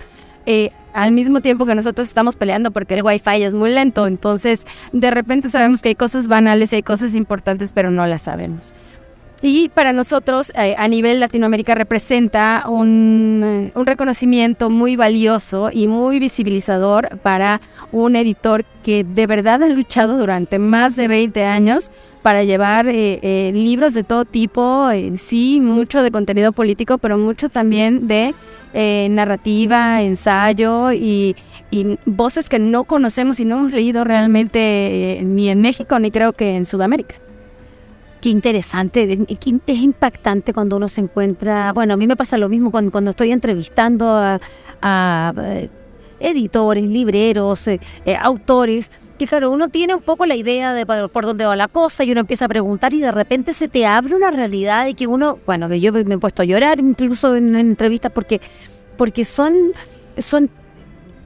Eh, 0.46 0.70
al 0.92 1.12
mismo 1.12 1.40
tiempo 1.40 1.64
que 1.64 1.76
nosotros 1.76 2.08
estamos 2.08 2.34
peleando 2.34 2.72
porque 2.72 2.94
el 2.94 3.04
wifi 3.04 3.44
es 3.44 3.54
muy 3.54 3.70
lento, 3.70 4.08
entonces 4.08 4.66
de 4.92 5.10
repente 5.12 5.48
sabemos 5.48 5.80
que 5.80 5.90
hay 5.90 5.94
cosas 5.94 6.26
banales 6.26 6.72
y 6.72 6.76
hay 6.76 6.82
cosas 6.82 7.14
importantes, 7.14 7.72
pero 7.72 7.92
no 7.92 8.04
las 8.06 8.22
sabemos. 8.22 8.74
Y 9.42 9.68
para 9.68 9.92
nosotros, 9.92 10.52
eh, 10.56 10.74
a 10.76 10.88
nivel 10.88 11.20
Latinoamérica, 11.20 11.76
representa 11.76 12.64
un, 12.66 13.42
eh, 13.44 13.72
un, 13.78 13.86
reconocimiento 13.86 14.70
muy 14.70 14.96
valioso 14.96 15.70
y 15.72 15.86
muy 15.86 16.18
visibilizador 16.18 17.18
para 17.18 17.60
un 17.92 18.16
editor 18.16 18.64
que 18.82 19.04
de 19.04 19.26
verdad 19.26 19.62
ha 19.62 19.68
luchado 19.68 20.18
durante 20.18 20.58
más 20.58 20.96
de 20.96 21.08
20 21.08 21.44
años 21.44 21.90
para 22.24 22.42
llevar 22.42 22.86
eh, 22.88 23.52
libros 23.54 23.92
de 23.92 24.02
todo 24.02 24.24
tipo, 24.24 24.88
sí, 25.18 25.60
mucho 25.60 26.02
de 26.02 26.10
contenido 26.10 26.52
político, 26.52 26.96
pero 26.96 27.18
mucho 27.18 27.50
también 27.50 28.08
de 28.08 28.34
narrativa, 29.10 30.02
ensayo 30.02 30.90
y, 30.92 31.36
voces 32.06 32.48
que 32.48 32.58
no 32.58 32.84
conocemos 32.84 33.40
y 33.40 33.44
no 33.44 33.58
hemos 33.58 33.72
leído 33.72 34.04
realmente 34.04 35.20
ni 35.22 35.48
en 35.48 35.60
México 35.60 35.98
ni 35.98 36.10
creo 36.10 36.32
que 36.32 36.56
en 36.56 36.64
Sudamérica. 36.64 37.16
Qué 38.24 38.30
interesante, 38.30 39.18
es 39.66 39.76
impactante 39.76 40.54
cuando 40.54 40.78
uno 40.78 40.88
se 40.88 41.02
encuentra, 41.02 41.74
bueno, 41.74 41.92
a 41.92 41.98
mí 41.98 42.06
me 42.06 42.16
pasa 42.16 42.38
lo 42.38 42.48
mismo 42.48 42.70
cuando, 42.70 42.90
cuando 42.90 43.10
estoy 43.10 43.32
entrevistando 43.32 44.16
a, 44.80 45.34
eh, 45.42 45.68
editores, 46.20 46.88
libreros, 46.88 47.68
eh, 47.68 47.80
eh, 48.06 48.16
autores, 48.18 48.90
claro, 49.26 49.50
uno 49.50 49.68
tiene 49.68 49.94
un 49.94 50.02
poco 50.02 50.26
la 50.26 50.34
idea 50.34 50.72
de 50.72 50.86
por, 50.86 51.24
dónde 51.24 51.46
va 51.46 51.56
la 51.56 51.68
cosa 51.68 52.04
y 52.04 52.12
uno 52.12 52.20
empieza 52.20 52.44
a 52.44 52.48
preguntar 52.48 52.94
y 52.94 53.00
de 53.00 53.12
repente 53.12 53.52
se 53.52 53.68
te 53.68 53.86
abre 53.86 54.14
una 54.14 54.30
realidad 54.30 54.86
y 54.86 54.94
que 54.94 55.06
uno, 55.06 55.38
bueno, 55.46 55.68
que 55.68 55.80
yo 55.80 55.92
me 55.92 56.00
he 56.00 56.18
puesto 56.18 56.42
a 56.42 56.44
llorar 56.44 56.80
incluso 56.80 57.36
en, 57.36 57.54
entrevistas 57.56 58.12
porque, 58.12 58.40
porque 58.96 59.24
son, 59.24 59.54
son 60.18 60.50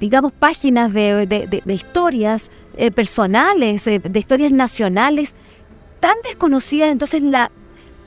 digamos, 0.00 0.32
páginas 0.32 0.92
de, 0.92 1.62
historias 1.66 2.50
personales, 2.94 3.84
de 3.84 4.18
historias 4.18 4.52
nacionales 4.52 5.34
tan 6.00 6.14
desconocida, 6.24 6.88
entonces 6.88 7.22
la, 7.22 7.50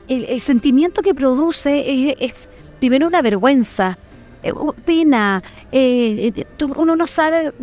el, 0.08 0.42
sentimiento 0.42 1.02
que 1.02 1.14
produce 1.14 2.16
es, 2.20 2.50
primero 2.80 3.08
una 3.08 3.22
vergüenza, 3.22 3.98
eh, 4.44 4.54
pena, 4.86 5.44
eh, 5.72 6.32
eh, 6.36 6.46
uno 6.76 6.96
no 6.96 7.08
sabe 7.08 7.54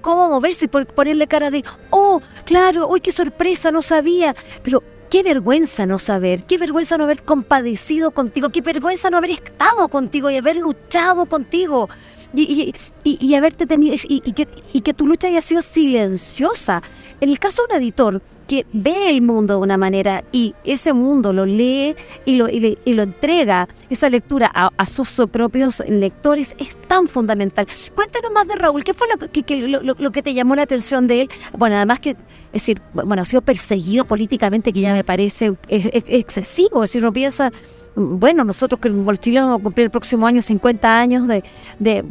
cómo 0.00 0.28
moverse, 0.28 0.68
por 0.68 0.86
ponerle 0.86 1.26
cara 1.26 1.50
de, 1.50 1.64
oh, 1.90 2.20
claro, 2.44 2.88
uy, 2.88 3.00
qué 3.00 3.12
sorpresa, 3.12 3.70
no 3.70 3.82
sabía, 3.82 4.34
pero 4.62 4.82
qué 5.10 5.22
vergüenza 5.22 5.86
no 5.86 5.98
saber, 5.98 6.44
qué 6.44 6.58
vergüenza 6.58 6.98
no 6.98 7.04
haber 7.04 7.22
compadecido 7.22 8.10
contigo, 8.10 8.50
qué 8.50 8.60
vergüenza 8.60 9.10
no 9.10 9.18
haber 9.18 9.30
estado 9.32 9.88
contigo 9.88 10.30
y 10.30 10.36
haber 10.36 10.56
luchado 10.56 11.26
contigo. 11.26 11.88
Y, 12.34 12.74
y, 13.04 13.18
y, 13.20 13.34
haberte 13.34 13.66
tenido 13.66 13.96
y, 14.06 14.20
que, 14.32 14.46
y 14.72 14.82
que 14.82 14.94
tu 14.94 15.06
lucha 15.06 15.28
haya 15.28 15.40
sido 15.40 15.62
silenciosa. 15.62 16.82
En 17.20 17.30
el 17.30 17.38
caso 17.38 17.62
de 17.66 17.76
un 17.76 17.82
editor, 17.82 18.22
que 18.48 18.66
ve 18.72 19.10
el 19.10 19.20
mundo 19.20 19.54
de 19.54 19.60
una 19.60 19.76
manera 19.76 20.24
y 20.32 20.54
ese 20.64 20.94
mundo 20.94 21.32
lo 21.32 21.44
lee 21.44 21.94
y 22.24 22.36
lo, 22.36 22.48
y, 22.48 22.76
lo 22.86 23.02
entrega, 23.02 23.68
esa 23.90 24.08
lectura 24.08 24.50
a, 24.52 24.86
sus 24.86 25.20
propios 25.30 25.82
lectores, 25.86 26.56
es 26.58 26.76
tan 26.88 27.06
fundamental. 27.06 27.68
Cuéntanos 27.94 28.32
más 28.32 28.48
de 28.48 28.56
Raúl, 28.56 28.82
¿qué 28.82 28.94
fue 28.94 29.06
lo 29.08 29.28
que, 29.28 29.68
lo, 29.68 30.10
que 30.10 30.22
te 30.22 30.32
llamó 30.32 30.56
la 30.56 30.62
atención 30.62 31.06
de 31.06 31.22
él? 31.22 31.30
Bueno, 31.56 31.76
además 31.76 32.00
que, 32.00 32.10
es 32.10 32.16
decir, 32.52 32.80
bueno, 32.94 33.20
ha 33.20 33.26
sido 33.26 33.42
perseguido 33.42 34.06
políticamente, 34.06 34.72
que 34.72 34.80
ya 34.80 34.94
me 34.94 35.04
parece 35.04 35.52
excesivo, 35.68 36.82
es 36.82 36.90
decir, 36.90 37.02
uno 37.02 37.12
piensa, 37.12 37.52
bueno, 37.98 38.44
nosotros 38.44 38.80
que 38.80 38.88
los 38.88 39.20
chilenos 39.20 39.48
vamos 39.48 39.60
a 39.60 39.64
cumplir 39.64 39.84
el 39.86 39.90
próximo 39.90 40.26
año 40.26 40.40
50 40.42 41.00
años 41.00 41.26
de, 41.26 41.42
de 41.78 42.04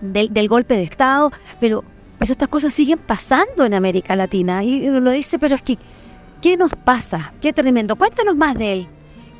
del 0.00 0.48
golpe 0.48 0.74
de 0.74 0.84
Estado, 0.84 1.32
pero 1.58 1.82
pero 2.18 2.32
estas 2.32 2.48
cosas 2.48 2.74
siguen 2.74 2.98
pasando 2.98 3.64
en 3.64 3.74
América 3.74 4.16
Latina. 4.16 4.64
Y 4.64 4.88
uno 4.88 5.10
dice, 5.10 5.38
pero 5.38 5.54
es 5.54 5.62
que, 5.62 5.78
¿qué 6.42 6.56
nos 6.56 6.72
pasa? 6.72 7.32
Qué 7.40 7.52
tremendo. 7.52 7.96
Cuéntanos 7.96 8.36
más 8.36 8.56
de 8.58 8.72
él. 8.72 8.86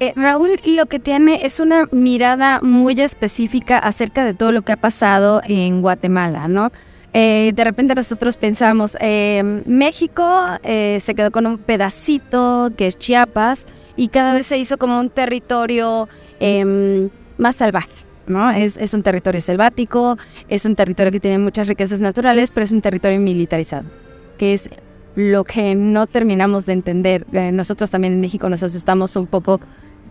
Eh, 0.00 0.12
Raúl 0.14 0.60
lo 0.64 0.86
que 0.86 1.00
tiene 1.00 1.44
es 1.44 1.58
una 1.58 1.86
mirada 1.90 2.60
muy 2.62 3.00
específica 3.00 3.78
acerca 3.78 4.24
de 4.24 4.32
todo 4.32 4.52
lo 4.52 4.62
que 4.62 4.70
ha 4.70 4.76
pasado 4.76 5.40
en 5.44 5.82
Guatemala, 5.82 6.46
¿no? 6.46 6.70
Eh, 7.12 7.52
de 7.52 7.64
repente 7.64 7.96
nosotros 7.96 8.36
pensamos, 8.36 8.96
eh, 9.00 9.62
México 9.66 10.46
se 10.62 11.14
quedó 11.16 11.32
con 11.32 11.46
un 11.46 11.58
pedacito 11.58 12.70
que 12.76 12.86
es 12.86 12.98
Chiapas 12.98 13.66
y 13.98 14.08
cada 14.08 14.32
vez 14.32 14.46
se 14.46 14.56
hizo 14.56 14.78
como 14.78 14.98
un 14.98 15.10
territorio 15.10 16.08
em, 16.40 17.10
más 17.36 17.56
salvaje. 17.56 18.08
Es, 18.56 18.94
un 18.94 19.02
territorio 19.02 19.40
selvático, 19.40 20.18
es 20.48 20.66
un 20.66 20.76
territorio 20.76 21.10
que 21.10 21.18
tiene 21.18 21.38
muchas 21.38 21.66
riquezas 21.66 22.00
naturales, 22.00 22.50
pero 22.50 22.64
es 22.64 22.72
un 22.72 22.82
territorio 22.82 23.18
militarizado, 23.18 23.88
que 24.36 24.52
es 24.52 24.70
lo 25.16 25.44
que 25.44 25.74
no 25.74 26.06
terminamos 26.06 26.66
de 26.66 26.74
entender. 26.74 27.26
Eh, 27.32 27.50
nosotros 27.52 27.90
también 27.90 28.12
en 28.12 28.20
México 28.20 28.48
nos 28.48 28.62
asustamos 28.62 29.16
un 29.16 29.26
poco 29.26 29.60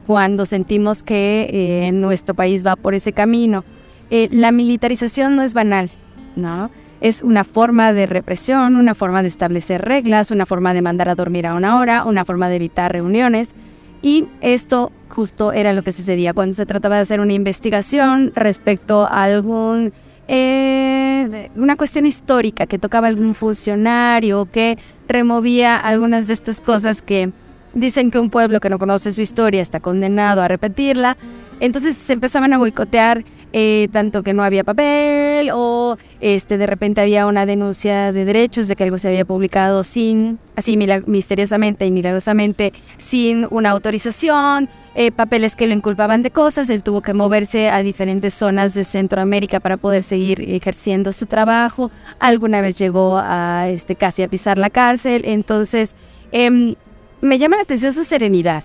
cuando 0.08 0.46
sentimos 0.46 1.04
que 1.04 1.48
eh, 1.50 1.92
nuestro 1.92 2.34
país 2.34 2.66
va 2.66 2.76
por 2.76 2.96
ese 2.96 3.14
camino. 3.14 3.64
Eh, 4.10 4.28
la 4.32 4.52
militarización 4.52 5.36
no 5.36 5.44
es 5.44 5.54
banal, 5.54 5.90
¿no? 6.36 6.72
Es 7.00 7.22
una 7.22 7.44
forma 7.44 7.94
de 7.94 8.08
represión, 8.08 8.76
una 8.76 8.96
forma 8.96 9.22
de 9.22 9.28
establecer 9.28 9.82
reglas, 9.82 10.32
una 10.32 10.48
forma 10.48 10.74
de 10.74 10.82
mandar 10.82 11.08
a 11.08 11.16
dormir 11.16 11.46
a 11.46 11.54
una 11.54 11.78
hora, 11.78 12.04
una 12.04 12.26
forma 12.26 12.50
de 12.50 12.56
evitar 12.56 12.92
reuniones. 12.92 13.54
Y 14.02 14.28
esto 14.42 14.92
justo 15.10 15.52
era 15.52 15.74
lo 15.74 15.84
que 15.84 15.92
sucedía 15.92 16.34
cuando 16.34 16.54
se 16.54 16.66
trataba 16.66 16.98
de 16.98 17.02
hacer 17.02 17.20
una 17.20 17.34
investigación 17.34 18.32
respecto 18.36 19.06
a 19.06 19.24
algún 19.24 19.94
eh, 20.28 21.50
una 21.56 21.78
cuestión 21.78 22.06
histórica 22.06 22.66
que 22.66 22.78
tocaba 22.78 23.08
algún 23.08 23.34
funcionario 23.34 24.48
que 24.52 24.78
removía 25.08 25.78
algunas 25.78 26.28
de 26.28 26.34
estas 26.34 26.60
cosas 26.60 27.02
que 27.02 27.32
dicen 27.74 28.12
que 28.12 28.20
un 28.20 28.30
pueblo 28.30 28.60
que 28.60 28.70
no 28.70 28.78
conoce 28.78 29.12
su 29.12 29.22
historia 29.22 29.62
está 29.62 29.80
condenado 29.80 30.42
a 30.42 30.48
repetirla. 30.48 31.16
Entonces 31.60 31.98
se 31.98 32.14
empezaban 32.14 32.54
a 32.54 32.58
boicotear 32.58 33.24
eh, 33.54 33.88
tanto 33.94 34.24
que 34.24 34.34
no 34.34 34.44
había 34.44 34.66
papel 34.66 35.50
o 35.54 35.98
este 36.20 36.58
de 36.58 36.68
repente 36.68 37.00
había 37.00 37.26
una 37.26 37.46
denuncia 37.46 38.12
de 38.12 38.26
derechos 38.26 38.68
de 38.68 38.76
que 38.76 38.84
algo 38.84 38.98
se 38.98 39.08
había 39.08 39.24
publicado 39.24 39.84
sin 39.84 40.38
así 40.58 40.78
misteriosamente 41.06 41.86
y 41.86 41.92
milagrosamente 41.92 42.74
sin 42.98 43.48
una 43.50 43.70
autorización 43.70 44.70
eh, 44.96 45.12
papeles 45.12 45.56
que 45.56 45.66
lo 45.66 45.74
inculpaban 45.74 46.24
de 46.24 46.32
cosas. 46.32 46.70
Él 46.70 46.84
tuvo 46.84 47.02
que 47.02 47.14
moverse 47.14 47.70
a 47.70 47.82
diferentes 47.84 48.34
zonas 48.34 48.74
de 48.74 48.84
Centroamérica 48.84 49.60
para 49.60 49.78
poder 49.78 50.04
seguir 50.04 50.42
ejerciendo 50.42 51.14
su 51.14 51.26
trabajo. 51.26 51.90
Alguna 52.20 52.62
vez 52.62 52.78
llegó 52.78 53.18
a 53.18 53.70
este 53.70 53.96
casi 53.96 54.24
a 54.24 54.28
pisar 54.28 54.58
la 54.58 54.70
cárcel. 54.70 55.22
Entonces 55.26 55.96
em, 56.32 56.76
me 57.22 57.38
llama 57.38 57.56
la 57.56 57.62
atención 57.64 57.94
su 57.94 58.04
serenidad 58.04 58.64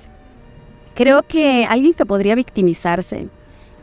creo 0.95 1.23
que 1.23 1.67
alguien 1.69 1.93
que 1.95 2.07
podría 2.07 2.35
victimizarse 2.35 3.29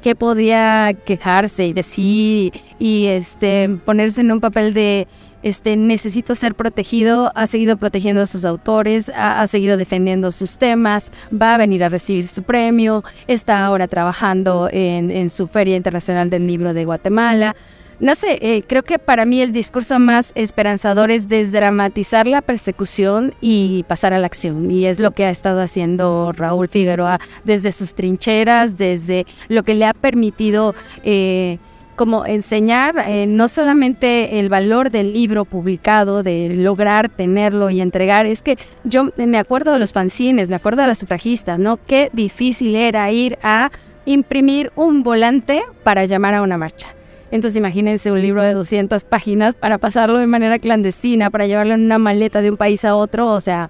que 0.01 0.15
podía 0.15 0.93
quejarse 1.05 1.67
y 1.67 1.73
decir 1.73 2.53
y 2.79 3.07
este 3.07 3.69
ponerse 3.85 4.21
en 4.21 4.31
un 4.31 4.39
papel 4.39 4.73
de 4.73 5.07
este 5.41 5.77
necesito 5.77 6.35
ser 6.35 6.53
protegido, 6.53 7.31
ha 7.33 7.47
seguido 7.47 7.77
protegiendo 7.77 8.21
a 8.21 8.25
sus 8.25 8.43
autores, 8.43 9.09
ha, 9.15 9.45
seguido 9.47 9.77
defendiendo 9.77 10.33
sus 10.33 10.57
temas, 10.57 11.13
va 11.31 11.55
a 11.55 11.57
venir 11.57 11.83
a 11.83 11.89
recibir 11.89 12.27
su 12.27 12.43
premio, 12.43 13.05
está 13.27 13.65
ahora 13.65 13.87
trabajando 13.87 14.67
en, 14.69 15.11
en 15.11 15.29
su 15.29 15.47
Feria 15.47 15.77
Internacional 15.77 16.29
del 16.29 16.45
Libro 16.45 16.73
de 16.73 16.83
Guatemala. 16.83 17.55
No 17.99 18.15
sé, 18.15 18.37
eh, 18.41 18.63
creo 18.65 18.83
que 18.83 18.97
para 18.97 19.25
mí 19.25 19.41
el 19.41 19.51
discurso 19.51 19.99
más 19.99 20.31
esperanzador 20.35 21.11
es 21.11 21.27
desdramatizar 21.27 22.27
la 22.27 22.41
persecución 22.41 23.33
y 23.41 23.83
pasar 23.83 24.13
a 24.13 24.19
la 24.19 24.25
acción. 24.25 24.71
Y 24.71 24.85
es 24.85 24.99
lo 24.99 25.11
que 25.11 25.25
ha 25.25 25.29
estado 25.29 25.59
haciendo 25.59 26.31
Raúl 26.31 26.69
Figueroa 26.69 27.19
desde 27.43 27.73
sus 27.73 27.95
trincheras, 27.95 28.77
desde 28.77 29.25
lo 29.49 29.63
que 29.63 29.75
le 29.75 29.85
ha 29.85 29.93
permitido... 29.93 30.75
Eh, 31.03 31.57
como 31.95 32.25
enseñar 32.25 32.95
eh, 33.09 33.27
no 33.27 33.49
solamente 33.49 34.39
el 34.39 34.47
valor 34.47 34.89
del 34.89 35.11
libro 35.11 35.43
publicado, 35.43 36.23
de 36.23 36.47
lograr 36.55 37.09
tenerlo 37.09 37.69
y 37.69 37.81
entregar, 37.81 38.25
es 38.25 38.41
que 38.41 38.57
yo 38.85 39.09
me 39.17 39.37
acuerdo 39.37 39.73
de 39.73 39.79
los 39.79 39.91
fanzines, 39.91 40.49
me 40.49 40.55
acuerdo 40.55 40.81
de 40.81 40.87
las 40.87 40.99
sufragistas, 40.99 41.59
¿no? 41.59 41.75
Qué 41.75 42.09
difícil 42.13 42.73
era 42.77 43.11
ir 43.11 43.37
a 43.43 43.69
imprimir 44.05 44.71
un 44.77 45.03
volante 45.03 45.61
para 45.83 46.05
llamar 46.05 46.35
a 46.35 46.41
una 46.41 46.57
marcha. 46.57 46.87
Entonces 47.31 47.57
imagínense 47.57 48.11
un 48.11 48.21
libro 48.21 48.41
de 48.41 48.53
200 48.53 49.03
páginas 49.03 49.55
para 49.55 49.77
pasarlo 49.77 50.17
de 50.17 50.27
manera 50.27 50.59
clandestina, 50.59 51.29
para 51.29 51.45
llevarlo 51.47 51.75
en 51.75 51.85
una 51.85 51.99
maleta 51.99 52.41
de 52.41 52.49
un 52.49 52.57
país 52.57 52.83
a 52.85 52.95
otro. 52.95 53.27
O 53.27 53.39
sea, 53.39 53.69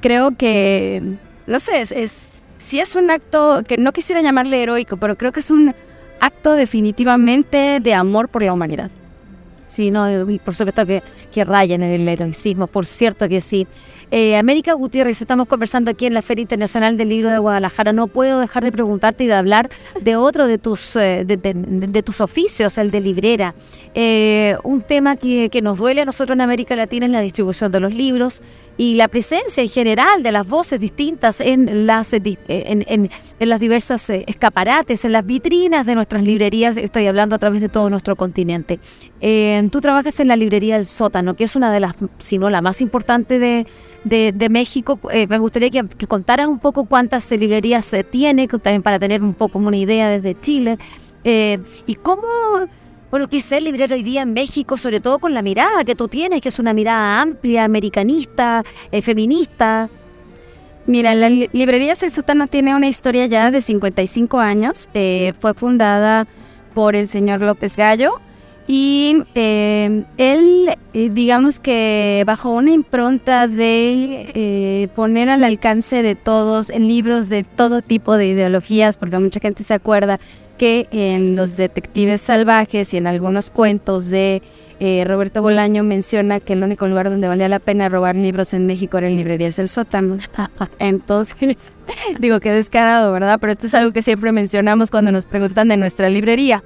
creo 0.00 0.36
que, 0.36 1.02
no 1.46 1.60
sé, 1.60 1.80
es, 1.80 1.92
es 1.92 2.42
sí 2.58 2.80
es 2.80 2.94
un 2.96 3.10
acto 3.10 3.62
que 3.66 3.76
no 3.76 3.92
quisiera 3.92 4.22
llamarle 4.22 4.62
heroico, 4.62 4.96
pero 4.96 5.16
creo 5.16 5.32
que 5.32 5.40
es 5.40 5.50
un 5.50 5.74
acto 6.20 6.52
definitivamente 6.52 7.80
de 7.80 7.94
amor 7.94 8.28
por 8.28 8.42
la 8.42 8.52
humanidad. 8.52 8.90
Sí, 9.68 9.90
no, 9.90 10.28
y 10.28 10.38
por 10.40 10.54
supuesto 10.54 10.84
que, 10.84 11.02
que 11.32 11.44
rayan 11.44 11.82
en 11.82 11.92
el 11.92 12.08
heroicismo, 12.08 12.66
por 12.66 12.86
cierto 12.86 13.28
que 13.28 13.40
sí. 13.40 13.66
Eh, 14.12 14.36
América 14.36 14.72
Gutiérrez, 14.72 15.20
estamos 15.20 15.46
conversando 15.46 15.90
aquí 15.90 16.06
en 16.06 16.14
la 16.14 16.22
Feria 16.22 16.42
Internacional 16.42 16.96
del 16.96 17.10
Libro 17.10 17.30
de 17.30 17.38
Guadalajara. 17.38 17.92
No 17.92 18.08
puedo 18.08 18.40
dejar 18.40 18.64
de 18.64 18.72
preguntarte 18.72 19.24
y 19.24 19.26
de 19.28 19.34
hablar 19.34 19.70
de 20.00 20.16
otro 20.16 20.48
de 20.48 20.58
tus, 20.58 20.96
eh, 20.96 21.24
de, 21.24 22.02
tus 22.02 22.20
oficios, 22.20 22.76
el 22.78 22.90
de 22.90 23.00
librera. 23.00 23.54
Eh, 23.94 24.56
un 24.64 24.82
tema 24.82 25.14
que, 25.14 25.48
que 25.48 25.62
nos 25.62 25.78
duele 25.78 26.00
a 26.00 26.04
nosotros 26.04 26.34
en 26.34 26.40
América 26.40 26.74
Latina 26.74 27.06
es 27.06 27.12
la 27.12 27.20
distribución 27.20 27.70
de 27.70 27.78
los 27.78 27.94
libros 27.94 28.42
y 28.80 28.94
la 28.94 29.08
presencia 29.08 29.62
en 29.62 29.68
general 29.68 30.22
de 30.22 30.32
las 30.32 30.48
voces 30.48 30.80
distintas 30.80 31.42
en 31.42 31.86
las, 31.86 32.14
en, 32.14 32.24
en, 32.48 33.10
en 33.38 33.48
las 33.50 33.60
diversas 33.60 34.08
escaparates, 34.08 35.04
en 35.04 35.12
las 35.12 35.26
vitrinas 35.26 35.84
de 35.84 35.94
nuestras 35.94 36.22
librerías. 36.22 36.78
Estoy 36.78 37.06
hablando 37.06 37.36
a 37.36 37.38
través 37.38 37.60
de 37.60 37.68
todo 37.68 37.90
nuestro 37.90 38.16
continente. 38.16 38.80
tú 39.70 39.80
trabajas 39.82 40.18
en 40.20 40.28
la 40.28 40.36
librería 40.36 40.76
del 40.76 40.86
sótano, 40.86 41.36
que 41.36 41.44
es 41.44 41.56
una 41.56 41.70
de 41.70 41.80
las, 41.80 41.94
si 42.16 42.38
no 42.38 42.48
la 42.48 42.62
más 42.62 42.80
importante 42.80 43.38
de 43.38 43.66
de, 44.04 44.48
México. 44.48 44.98
Eh, 45.12 45.26
me 45.26 45.38
gustaría 45.38 45.68
que, 45.68 46.06
contaras 46.06 46.48
un 46.48 46.58
poco 46.58 46.86
cuántas 46.86 47.30
librerías 47.32 47.84
se 47.84 48.02
tiene, 48.02 48.48
también 48.48 48.82
para 48.82 48.98
tener 48.98 49.22
un 49.22 49.34
poco 49.34 49.58
una 49.58 49.76
idea 49.76 50.08
desde 50.08 50.40
Chile. 50.40 50.78
Eh, 51.22 51.58
y 51.86 51.96
cómo, 51.96 52.22
bueno, 53.10 53.28
qué 53.28 53.38
es 53.38 53.52
el 53.52 53.64
librero 53.64 53.94
hoy 53.94 54.02
día 54.02 54.22
en 54.22 54.32
México, 54.32 54.76
sobre 54.76 55.00
todo 55.00 55.18
con 55.18 55.34
la 55.34 55.42
mirada 55.42 55.84
que 55.84 55.94
tú 55.94 56.08
tienes, 56.08 56.40
que 56.40 56.48
es 56.48 56.58
una 56.58 56.72
mirada 56.72 57.20
amplia, 57.20 57.64
americanista, 57.64 58.64
eh, 58.92 59.02
feminista. 59.02 59.88
Mira, 60.86 61.14
la 61.14 61.28
librería 61.28 61.94
Sotano 61.94 62.46
tiene 62.46 62.74
una 62.74 62.88
historia 62.88 63.26
ya 63.26 63.50
de 63.50 63.60
55 63.60 64.38
años. 64.38 64.88
fue 65.40 65.54
fundada 65.54 66.26
por 66.74 66.96
el 66.96 67.06
señor 67.06 67.40
López 67.40 67.76
Gallo 67.76 68.20
y 68.72 69.24
eh, 69.34 70.04
él, 70.16 70.70
eh, 70.94 71.10
digamos 71.10 71.58
que 71.58 72.22
bajo 72.24 72.50
una 72.50 72.70
impronta 72.70 73.48
de 73.48 74.30
eh, 74.32 74.88
poner 74.94 75.28
al 75.28 75.42
alcance 75.42 76.04
de 76.04 76.14
todos 76.14 76.70
en 76.70 76.86
libros 76.86 77.28
de 77.28 77.42
todo 77.42 77.82
tipo 77.82 78.16
de 78.16 78.28
ideologías, 78.28 78.96
porque 78.96 79.18
mucha 79.18 79.40
gente 79.40 79.64
se 79.64 79.74
acuerda 79.74 80.20
que 80.60 80.86
en 80.90 81.36
los 81.36 81.56
detectives 81.56 82.20
salvajes 82.20 82.92
y 82.92 82.98
en 82.98 83.06
algunos 83.06 83.48
cuentos 83.48 84.10
de 84.10 84.42
Roberto 85.06 85.40
Bolaño 85.40 85.82
menciona 85.84 86.38
que 86.38 86.52
el 86.52 86.62
único 86.62 86.86
lugar 86.86 87.08
donde 87.08 87.28
valía 87.28 87.48
la 87.48 87.60
pena 87.60 87.88
robar 87.88 88.14
libros 88.14 88.52
en 88.52 88.66
México 88.66 88.98
era 88.98 89.08
en 89.08 89.16
librerías 89.16 89.56
del 89.56 89.70
sótano. 89.70 90.18
Entonces, 90.78 91.76
digo 92.18 92.40
que 92.40 92.52
descarado, 92.52 93.10
¿verdad? 93.10 93.38
Pero 93.40 93.54
esto 93.54 93.68
es 93.68 93.74
algo 93.74 93.92
que 93.92 94.02
siempre 94.02 94.32
mencionamos 94.32 94.90
cuando 94.90 95.10
nos 95.12 95.24
preguntan 95.24 95.68
de 95.68 95.78
nuestra 95.78 96.10
librería. 96.10 96.62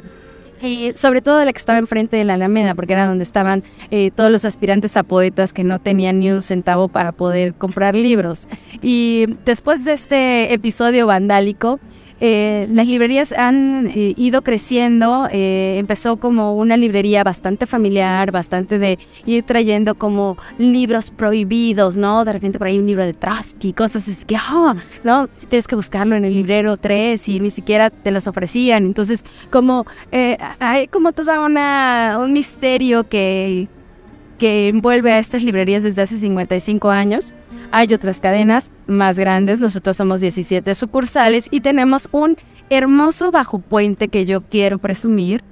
Y 0.61 0.93
sobre 0.97 1.23
todo 1.23 1.45
la 1.45 1.53
que 1.53 1.59
estaba 1.59 1.79
enfrente 1.79 2.17
de 2.17 2.25
la 2.25 2.35
Alameda, 2.35 2.75
porque 2.75 2.95
era 2.95 3.07
donde 3.07 3.23
estaban 3.23 3.63
eh, 3.93 4.11
todos 4.11 4.33
los 4.33 4.45
aspirantes 4.45 4.97
a 4.97 5.05
poetas 5.05 5.53
que 5.53 5.63
no 5.63 5.79
tenían 5.79 6.19
ni 6.19 6.33
un 6.33 6.43
centavo 6.43 6.89
para 6.89 7.13
poder 7.13 7.55
comprar 7.55 7.95
libros. 7.95 8.49
Y 8.83 9.27
después 9.45 9.85
de 9.85 9.93
este 9.93 10.53
episodio 10.53 11.07
vandálico, 11.07 11.79
eh, 12.27 12.67
las 12.71 12.87
librerías 12.87 13.33
han 13.33 13.87
eh, 13.89 14.15
ido 14.17 14.41
creciendo. 14.41 15.29
Eh, 15.31 15.75
empezó 15.77 16.17
como 16.17 16.55
una 16.55 16.75
librería 16.79 17.23
bastante 17.23 17.67
familiar, 17.67 18.33
bastante 18.33 18.79
de 18.79 18.99
ir 19.27 19.43
trayendo 19.43 19.95
como 19.95 20.39
libros 20.57 21.11
prohibidos, 21.11 21.99
¿no? 21.99 22.25
De 22.25 22.33
repente 22.33 22.57
por 22.57 22.69
ahí 22.69 22.79
un 22.79 22.87
libro 22.87 23.05
de 23.05 23.13
Trotsky, 23.13 23.75
cosas 23.75 24.09
así 24.09 24.25
que, 24.25 24.37
ah, 24.37 24.75
¿no? 25.03 25.29
Tienes 25.51 25.67
que 25.67 25.77
buscarlo 25.77 26.17
en 26.17 26.25
el 26.25 26.33
librero 26.33 26.79
3 26.79 27.29
y 27.29 27.41
ni 27.41 27.51
siquiera 27.51 27.91
te 27.91 28.11
los 28.11 28.27
ofrecían. 28.27 28.87
Entonces, 28.87 29.23
como 29.51 29.85
hay 30.61 30.89
como 30.89 31.13
toda 31.13 31.41
una 31.45 32.17
un 32.23 32.33
misterio 32.33 33.07
que 33.07 33.69
que 34.39 34.69
envuelve 34.69 35.13
a 35.13 35.19
estas 35.19 35.43
librerías 35.43 35.83
desde 35.83 36.03
hace 36.03 36.19
55 36.19 36.91
años. 36.91 37.35
Hay 37.71 37.93
otras 37.93 38.21
cadenas 38.21 38.71
más 38.87 39.19
grandes, 39.19 39.61
nosotros 39.61 39.97
somos 39.97 40.21
17 40.21 40.75
sucursales 40.75 41.49
y 41.51 41.61
tenemos 41.61 42.09
un 42.13 42.37
hermoso 42.71 43.31
bajo 43.31 43.59
puente 43.59 44.09
que 44.09 44.25
yo 44.25 44.41
quiero 44.43 44.79
presumir 44.79 45.43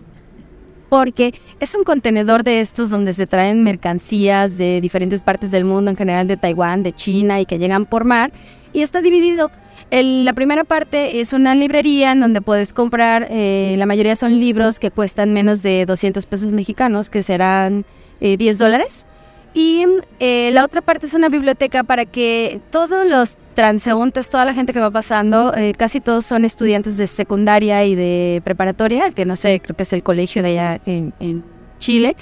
porque 0.92 1.32
es 1.58 1.74
un 1.74 1.84
contenedor 1.84 2.44
de 2.44 2.60
estos 2.60 2.90
donde 2.90 3.14
se 3.14 3.26
traen 3.26 3.62
mercancías 3.62 4.58
de 4.58 4.78
diferentes 4.82 5.22
partes 5.22 5.50
del 5.50 5.64
mundo, 5.64 5.90
en 5.90 5.96
general 5.96 6.28
de 6.28 6.36
Taiwán, 6.36 6.82
de 6.82 6.92
China 6.92 7.40
y 7.40 7.46
que 7.46 7.58
llegan 7.58 7.86
por 7.86 8.04
mar 8.04 8.30
y 8.74 8.82
está 8.82 9.00
dividido. 9.00 9.50
la 9.90 10.32
primera 10.34 10.64
parte 10.64 11.20
es 11.20 11.32
una 11.32 11.54
librería 11.54 12.12
en 12.12 12.20
donde 12.20 12.42
puedes 12.42 12.74
comprar, 12.74 13.26
eh, 13.30 13.74
la 13.78 13.86
mayoría 13.86 14.16
son 14.16 14.38
libros 14.38 14.78
que 14.78 14.90
cuestan 14.90 15.32
menos 15.32 15.62
de 15.62 15.86
200 15.86 16.26
pesos 16.26 16.52
mexicanos, 16.52 17.08
que 17.08 17.22
serán 17.22 17.86
10 18.22 18.40
eh, 18.40 18.58
dólares. 18.58 19.06
Y 19.54 19.84
eh, 20.18 20.50
la 20.52 20.64
otra 20.64 20.80
parte 20.80 21.04
es 21.06 21.14
una 21.14 21.28
biblioteca 21.28 21.84
para 21.84 22.06
que 22.06 22.60
todos 22.70 23.06
los 23.06 23.36
transeúntes, 23.54 24.30
toda 24.30 24.46
la 24.46 24.54
gente 24.54 24.72
que 24.72 24.80
va 24.80 24.90
pasando, 24.90 25.54
eh, 25.54 25.74
casi 25.76 26.00
todos 26.00 26.24
son 26.24 26.46
estudiantes 26.46 26.96
de 26.96 27.06
secundaria 27.06 27.84
y 27.84 27.94
de 27.94 28.40
preparatoria, 28.44 29.10
que 29.10 29.26
no 29.26 29.36
sé, 29.36 29.60
creo 29.60 29.76
que 29.76 29.82
es 29.82 29.92
el 29.92 30.02
colegio 30.02 30.42
de 30.42 30.58
allá 30.58 30.80
en, 30.86 31.12
en 31.20 31.44
Chile. 31.78 32.16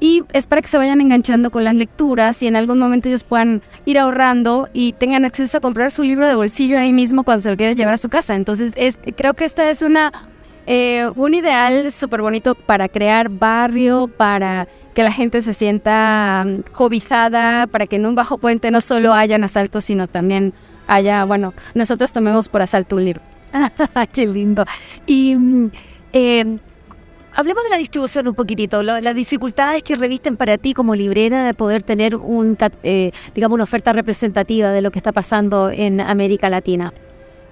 Y 0.00 0.24
es 0.32 0.46
para 0.46 0.62
que 0.62 0.68
se 0.68 0.78
vayan 0.78 1.00
enganchando 1.00 1.50
con 1.50 1.62
las 1.62 1.76
lecturas 1.76 2.42
y 2.42 2.48
en 2.48 2.56
algún 2.56 2.78
momento 2.78 3.08
ellos 3.08 3.22
puedan 3.22 3.62
ir 3.84 3.98
ahorrando 3.98 4.68
y 4.72 4.94
tengan 4.94 5.24
acceso 5.24 5.58
a 5.58 5.60
comprar 5.60 5.92
su 5.92 6.02
libro 6.02 6.26
de 6.26 6.34
bolsillo 6.34 6.76
ahí 6.76 6.92
mismo 6.92 7.22
cuando 7.22 7.42
se 7.42 7.50
lo 7.50 7.56
quieran 7.56 7.76
llevar 7.76 7.94
a 7.94 7.98
su 7.98 8.08
casa. 8.08 8.34
Entonces, 8.34 8.72
es, 8.76 8.98
creo 9.16 9.34
que 9.34 9.44
esta 9.44 9.70
es 9.70 9.82
una 9.82 10.10
eh, 10.66 11.10
un 11.16 11.34
ideal 11.34 11.90
súper 11.90 12.22
bonito 12.22 12.54
para 12.54 12.88
crear 12.88 13.28
barrio, 13.28 14.08
para 14.08 14.68
que 14.94 15.02
la 15.02 15.12
gente 15.12 15.42
se 15.42 15.52
sienta 15.52 16.44
um, 16.46 16.62
cobijada, 16.62 17.66
para 17.66 17.86
que 17.86 17.96
en 17.96 18.06
un 18.06 18.14
bajo 18.14 18.38
puente 18.38 18.70
no 18.70 18.80
solo 18.80 19.12
hayan 19.12 19.44
asaltos, 19.44 19.84
sino 19.84 20.06
también 20.06 20.52
haya, 20.86 21.24
bueno, 21.24 21.54
nosotros 21.74 22.12
tomemos 22.12 22.48
por 22.48 22.62
asalto 22.62 22.96
un 22.96 23.04
libro. 23.06 23.22
Qué 24.12 24.26
lindo. 24.26 24.64
Y 25.06 25.34
mm, 25.36 25.70
eh, 26.12 26.58
hablemos 27.34 27.64
de 27.64 27.70
la 27.70 27.78
distribución 27.78 28.28
un 28.28 28.34
poquitito, 28.34 28.82
las 28.82 29.14
dificultades 29.14 29.82
que 29.82 29.96
revisten 29.96 30.36
para 30.36 30.58
ti 30.58 30.74
como 30.74 30.94
librera 30.94 31.44
de 31.44 31.54
poder 31.54 31.82
tener 31.82 32.16
un, 32.16 32.56
eh, 32.82 33.12
digamos, 33.34 33.54
una 33.54 33.64
oferta 33.64 33.92
representativa 33.92 34.70
de 34.70 34.82
lo 34.82 34.90
que 34.90 34.98
está 34.98 35.12
pasando 35.12 35.70
en 35.70 36.00
América 36.00 36.50
Latina. 36.50 36.92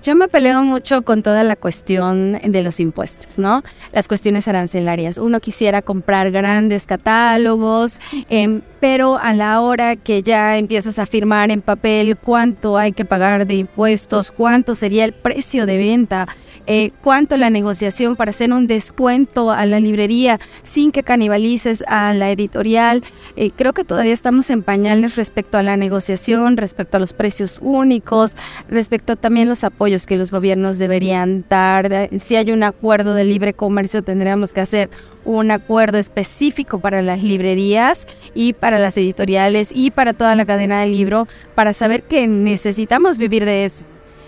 Yo 0.03 0.17
me 0.17 0.29
peleo 0.29 0.63
mucho 0.63 1.03
con 1.03 1.23
toda 1.23 1.45
la 1.45 1.57
cuestión 1.57 2.39
de 2.43 2.63
los 2.63 2.81
impuestos, 2.81 3.39
¿no? 3.39 3.63
Las 3.93 4.09
cuestiones 4.09 4.49
arancelarias. 4.49 5.19
Uno 5.19 5.41
quisiera 5.41 5.83
comprar 5.83 6.31
grandes 6.31 6.87
catálogos, 6.87 8.01
em, 8.31 8.63
pero 8.81 9.19
a 9.19 9.35
la 9.35 9.61
hora 9.61 9.97
que 9.97 10.23
ya 10.23 10.57
empiezas 10.57 10.99
a 10.99 11.07
firmar 11.07 11.51
en 11.51 11.61
papel 11.61 12.17
cuánto 12.17 12.79
hay 12.79 12.93
que 12.93 13.05
pagar 13.05 13.47
de 13.47 13.55
impuestos, 13.55 14.31
cuánto 14.31 14.75
sería 14.75 15.05
el 15.05 15.13
precio 15.13 15.67
de 15.67 15.77
venta, 15.77 16.27
eh, 16.67 16.93
cuánto 17.03 17.37
la 17.37 17.51
negociación 17.51 18.17
para 18.17 18.31
hacer 18.31 18.53
un 18.53 18.67
descuento 18.67 19.51
a 19.51 19.67
la 19.67 19.81
librería 19.81 20.41
sin 20.63 20.93
que 20.93 21.03
canibalices 21.03 21.85
a 21.89 22.15
la 22.15 22.31
editorial. 22.31 23.03
Eh, 23.37 23.51
creo 23.55 23.73
que 23.73 23.85
todavía 23.85 24.13
estamos 24.13 24.51
en 24.51 24.63
pañales 24.63 25.17
respecto 25.17 25.59
a 25.59 25.63
la 25.63 25.77
negociación, 25.77 26.57
respecto 26.57 26.97
a 26.97 27.01
los 27.01 27.13
precios 27.13 27.59
únicos, 27.63 28.37
respecto 28.69 29.17
también 29.17 29.49
los 29.49 29.65
apoyos 29.65 30.07
que 30.07 30.17
los 30.17 30.31
gobiernos 30.31 30.79
deberían 30.79 31.45
dar. 31.49 32.09
Si 32.19 32.37
hay 32.37 32.51
un 32.51 32.63
acuerdo 32.63 33.15
de 33.15 33.25
libre 33.25 33.53
comercio, 33.53 34.03
tendríamos 34.03 34.53
que 34.53 34.61
hacer 34.61 34.91
un 35.25 35.51
acuerdo 35.51 35.99
específico 35.99 36.81
para 36.81 37.03
las 37.03 37.23
librerías 37.23 38.07
y 38.35 38.53
para 38.53 38.79
las 38.79 38.97
editoriales 38.97 39.71
y 39.75 39.91
para 39.91 40.13
toda 40.13 40.35
la 40.35 40.47
cadena 40.47 40.81
del 40.81 40.93
libro 40.93 41.29
para 41.55 41.73
saber 41.73 42.03
que 42.03 42.27
necesitamos 42.27 43.19
vivir 43.19 43.45
de 43.45 43.65
eso. 43.65 43.85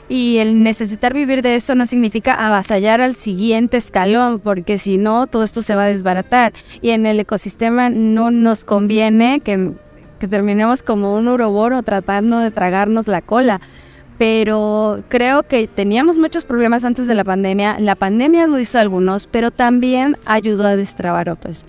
Y 0.09 0.39
el 0.39 0.63
necesitar 0.63 1.15
vivir 1.15 1.43
de 1.43 1.55
eso 1.55 1.75
no 1.75 1.87
significa 1.87 2.35
avasallar 2.35 3.01
al 3.01 3.15
siguiente 3.15 3.79
escalón, 3.79 4.41
porque 4.41 4.77
si 4.77 4.99
no, 4.99 5.27
todo 5.27 5.43
esto 5.43 5.63
se 5.63 5.75
va 5.75 5.85
a 5.85 5.87
desbaratar. 5.87 6.53
Y 6.83 6.91
en 6.91 7.07
el 7.07 7.21
ecosistema 7.21 7.89
no 7.89 8.31
nos 8.31 8.65
conviene 8.65 9.41
que, 9.41 9.73
terminemos 10.19 10.83
como 10.83 11.15
un 11.15 11.29
uroboro 11.29 11.83
tratando 11.83 12.39
de 12.39 12.51
tragarnos 12.51 13.09
la 13.09 13.23
cola 13.23 13.61
pero 14.23 15.03
creo 15.09 15.43
que 15.43 15.67
teníamos 15.67 16.17
muchos 16.17 16.45
problemas 16.45 16.85
antes 16.85 17.09
de 17.09 17.15
la 17.17 17.25
pandemia. 17.25 17.81
La 17.81 17.97
pandemia 17.97 18.45
agudizó 18.45 18.79
algunos, 18.79 19.27
pero 19.27 19.51
también 19.51 20.17
ayudó 20.27 20.65
a 20.65 20.77
destrabar 20.77 21.29
otros. 21.29 21.67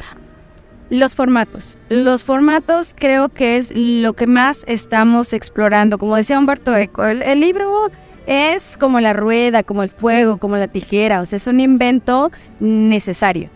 Los 0.92 1.16
formatos. 1.16 1.80
Los 1.90 2.24
formatos 2.24 2.94
creo 2.96 3.30
que 3.30 3.58
es 3.58 3.76
lo 3.76 4.14
que 4.14 4.28
más 4.28 4.66
estamos 4.68 5.34
explorando. 5.34 5.98
Como 5.98 6.16
decía 6.16 6.38
Humberto 6.38 6.76
Eco, 6.76 7.04
el 7.04 7.40
libro 7.40 7.90
es 8.28 8.78
como 8.78 9.00
la 9.00 9.14
rueda, 9.14 9.64
como 9.64 9.82
el 9.82 9.90
fuego, 9.90 10.38
como 10.38 10.56
la 10.56 10.68
tijera, 10.68 11.22
o 11.22 11.26
sea, 11.26 11.38
es 11.38 11.48
un 11.48 11.60
invento 11.60 12.32
necesario. 12.60 13.50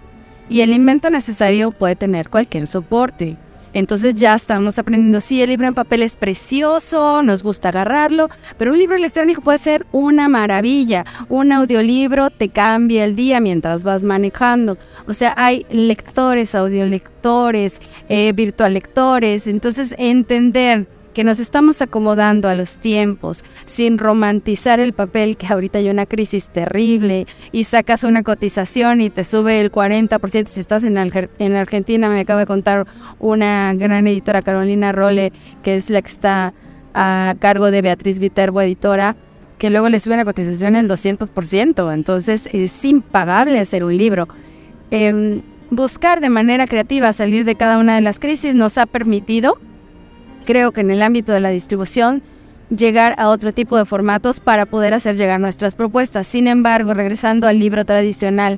Y 0.49 0.61
el 0.61 0.73
invento 0.73 1.11
necesario 1.11 1.69
puede 1.69 1.95
tener 1.95 2.29
cualquier 2.29 2.65
soporte. 2.65 3.37
Entonces 3.77 4.15
ya 4.15 4.33
estamos 4.33 4.79
aprendiendo, 4.79 5.19
sí, 5.19 5.39
el 5.39 5.51
libro 5.51 5.67
en 5.67 5.75
papel 5.75 6.01
es 6.01 6.15
precioso, 6.15 7.21
nos 7.21 7.43
gusta 7.43 7.69
agarrarlo, 7.69 8.27
pero 8.57 8.71
un 8.71 8.79
libro 8.79 8.95
electrónico 8.95 9.41
puede 9.41 9.59
ser 9.59 9.85
una 9.91 10.27
maravilla. 10.27 11.05
Un 11.29 11.51
audiolibro 11.51 12.31
te 12.31 12.49
cambia 12.49 13.05
el 13.05 13.15
día 13.15 13.39
mientras 13.39 13.83
vas 13.83 14.03
manejando. 14.03 14.79
O 15.07 15.13
sea, 15.13 15.35
hay 15.37 15.67
lectores, 15.69 16.55
audiolectores, 16.55 17.79
eh, 18.09 18.33
virtual 18.33 18.73
lectores. 18.73 19.45
Entonces, 19.45 19.93
entender 19.99 20.87
que 21.17 21.23
nos 21.23 21.39
estamos 21.39 21.81
acomodando 21.81 22.47
a 22.47 22.53
los 22.53 22.77
tiempos 22.77 23.43
sin 23.65 23.97
romantizar 23.97 24.79
el 24.79 24.93
papel 24.93 25.35
que 25.35 25.47
ahorita 25.47 25.79
hay 25.79 25.89
una 25.89 26.05
crisis 26.05 26.49
terrible 26.49 27.25
y 27.51 27.63
sacas 27.63 28.03
una 28.03 28.21
cotización 28.21 29.01
y 29.01 29.09
te 29.09 29.23
sube 29.23 29.59
el 29.59 29.71
40% 29.71 30.45
si 30.45 30.59
estás 30.59 30.83
en, 30.83 30.95
en 30.95 31.55
Argentina. 31.55 32.07
Me 32.07 32.19
acaba 32.19 32.41
de 32.41 32.45
contar 32.45 32.85
una 33.17 33.73
gran 33.73 34.05
editora 34.05 34.43
Carolina 34.43 34.91
Role 34.91 35.33
que 35.63 35.77
es 35.77 35.89
la 35.89 36.03
que 36.03 36.07
está 36.07 36.53
a 36.93 37.33
cargo 37.39 37.71
de 37.71 37.81
Beatriz 37.81 38.19
Viterbo 38.19 38.61
editora 38.61 39.15
que 39.57 39.71
luego 39.71 39.89
le 39.89 39.97
sube 39.99 40.17
la 40.17 40.23
cotización 40.23 40.75
el 40.75 40.87
200% 40.87 41.95
entonces 41.95 42.47
es 42.53 42.85
impagable 42.85 43.59
hacer 43.59 43.83
un 43.83 43.97
libro. 43.97 44.27
Em, 44.91 45.41
buscar 45.71 46.21
de 46.21 46.29
manera 46.29 46.67
creativa 46.67 47.11
salir 47.11 47.43
de 47.43 47.55
cada 47.55 47.79
una 47.79 47.95
de 47.95 48.01
las 48.01 48.19
crisis 48.19 48.53
nos 48.53 48.77
ha 48.77 48.85
permitido 48.85 49.57
creo 50.47 50.71
que 50.71 50.81
en 50.81 50.89
el 50.89 51.03
ámbito 51.03 51.33
de 51.33 51.41
la 51.41 51.49
distribución 51.49 52.23
llegar 52.69 53.15
a 53.17 53.27
otro 53.27 53.51
tipo 53.51 53.77
de 53.77 53.85
formatos 53.85 54.39
para 54.39 54.65
poder 54.65 54.93
hacer 54.93 55.17
llegar 55.17 55.41
nuestras 55.41 55.75
propuestas. 55.75 56.25
Sin 56.25 56.47
embargo, 56.47 56.93
regresando 56.93 57.47
al 57.47 57.59
libro 57.59 57.83
tradicional, 57.83 58.57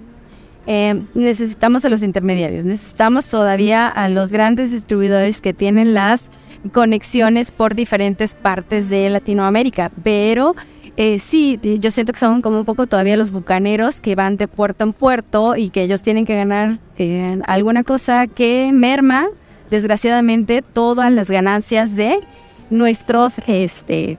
eh, 0.68 1.02
necesitamos 1.16 1.84
a 1.86 1.90
los 1.90 2.04
intermediarios, 2.04 2.64
necesitamos 2.64 3.28
todavía 3.28 3.88
a 3.88 4.08
los 4.08 4.32
grandes 4.32 4.72
distribuidores 4.72 5.42
que 5.42 5.54
tienen 5.54 5.96
las 5.96 6.30
conexiones 6.72 7.50
por 7.50 7.74
diferentes 7.74 8.36
partes 8.36 8.90
de 8.90 9.10
Latinoamérica, 9.10 9.92
pero 10.04 10.56
eh, 10.96 11.18
sí, 11.18 11.60
yo 11.80 11.90
siento 11.90 12.14
que 12.14 12.20
son 12.20 12.42
como 12.42 12.60
un 12.60 12.66
poco 12.66 12.86
todavía 12.86 13.18
los 13.18 13.32
bucaneros 13.32 14.00
que 14.00 14.14
van 14.14 14.38
de 14.38 14.48
puerto 14.48 14.84
en 14.84 14.94
puerto 14.94 15.56
y 15.56 15.70
que 15.70 15.82
ellos 15.82 16.04
tienen 16.04 16.26
que 16.26 16.36
ganar 16.36 16.78
eh, 16.98 17.40
alguna 17.48 17.84
cosa 17.84 18.28
que 18.28 18.70
merma 18.74 19.30
desgraciadamente 19.70 20.62
todas 20.62 21.12
las 21.12 21.30
ganancias 21.30 21.96
de 21.96 22.20
nuestros 22.70 23.40
este 23.48 24.18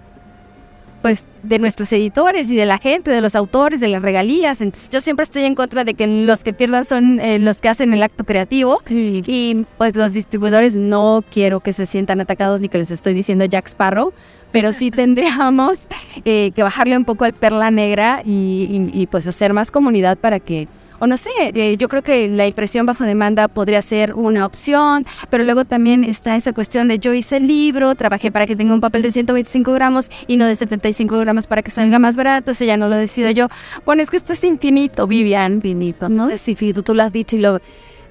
pues 1.02 1.24
de 1.42 1.58
nuestros 1.58 1.90
editores 1.94 2.50
y 2.50 2.56
de 2.56 2.66
la 2.66 2.76
gente, 2.76 3.10
de 3.10 3.22
los 3.22 3.34
autores, 3.34 3.80
de 3.80 3.88
las 3.88 4.02
regalías. 4.02 4.60
Entonces 4.60 4.90
yo 4.90 5.00
siempre 5.00 5.24
estoy 5.24 5.44
en 5.44 5.54
contra 5.54 5.84
de 5.84 5.94
que 5.94 6.06
los 6.06 6.44
que 6.44 6.52
pierdan 6.52 6.84
son 6.84 7.20
eh, 7.20 7.38
los 7.38 7.62
que 7.62 7.70
hacen 7.70 7.94
el 7.94 8.02
acto 8.02 8.24
creativo 8.24 8.82
y 8.86 9.64
pues 9.78 9.96
los 9.96 10.12
distribuidores 10.12 10.76
no 10.76 11.24
quiero 11.32 11.60
que 11.60 11.72
se 11.72 11.86
sientan 11.86 12.20
atacados 12.20 12.60
ni 12.60 12.68
que 12.68 12.76
les 12.76 12.90
estoy 12.90 13.14
diciendo 13.14 13.46
Jack 13.46 13.68
Sparrow, 13.68 14.12
pero 14.52 14.74
sí 14.74 14.90
tendríamos 14.90 15.88
eh, 16.26 16.50
que 16.50 16.62
bajarle 16.62 16.98
un 16.98 17.06
poco 17.06 17.24
al 17.24 17.32
perla 17.32 17.70
negra 17.70 18.20
y 18.24 19.08
pues 19.10 19.26
hacer 19.26 19.54
más 19.54 19.70
comunidad 19.70 20.18
para 20.18 20.38
que 20.38 20.68
o 21.00 21.06
no 21.06 21.16
sé, 21.16 21.30
eh, 21.40 21.76
yo 21.76 21.88
creo 21.88 22.02
que 22.02 22.28
la 22.28 22.46
impresión 22.46 22.86
bajo 22.86 23.04
demanda 23.04 23.48
podría 23.48 23.82
ser 23.82 24.14
una 24.14 24.46
opción, 24.46 25.06
pero 25.30 25.42
luego 25.44 25.64
también 25.64 26.04
está 26.04 26.36
esa 26.36 26.52
cuestión 26.52 26.88
de 26.88 26.98
yo 26.98 27.12
hice 27.12 27.38
el 27.38 27.48
libro, 27.48 27.94
trabajé 27.94 28.30
para 28.30 28.46
que 28.46 28.54
tenga 28.54 28.74
un 28.74 28.80
papel 28.80 29.02
de 29.02 29.10
125 29.10 29.72
gramos 29.72 30.10
y 30.26 30.36
no 30.36 30.46
de 30.46 30.54
75 30.54 31.18
gramos 31.18 31.46
para 31.46 31.62
que 31.62 31.70
salga 31.70 31.98
más 31.98 32.16
barato, 32.16 32.52
eso 32.52 32.64
ya 32.64 32.76
no 32.76 32.88
lo 32.88 32.96
decido 32.96 33.30
yo. 33.30 33.48
Bueno, 33.84 34.02
es 34.02 34.10
que 34.10 34.18
esto 34.18 34.32
es 34.32 34.44
infinito, 34.44 35.06
Vivian. 35.06 35.54
Infinito, 35.54 36.08
¿no? 36.08 36.28
Es 36.28 36.46
infinito, 36.48 36.82
tú 36.82 36.94
lo 36.94 37.02
has 37.02 37.12
dicho 37.12 37.36
y 37.36 37.40
lo 37.40 37.60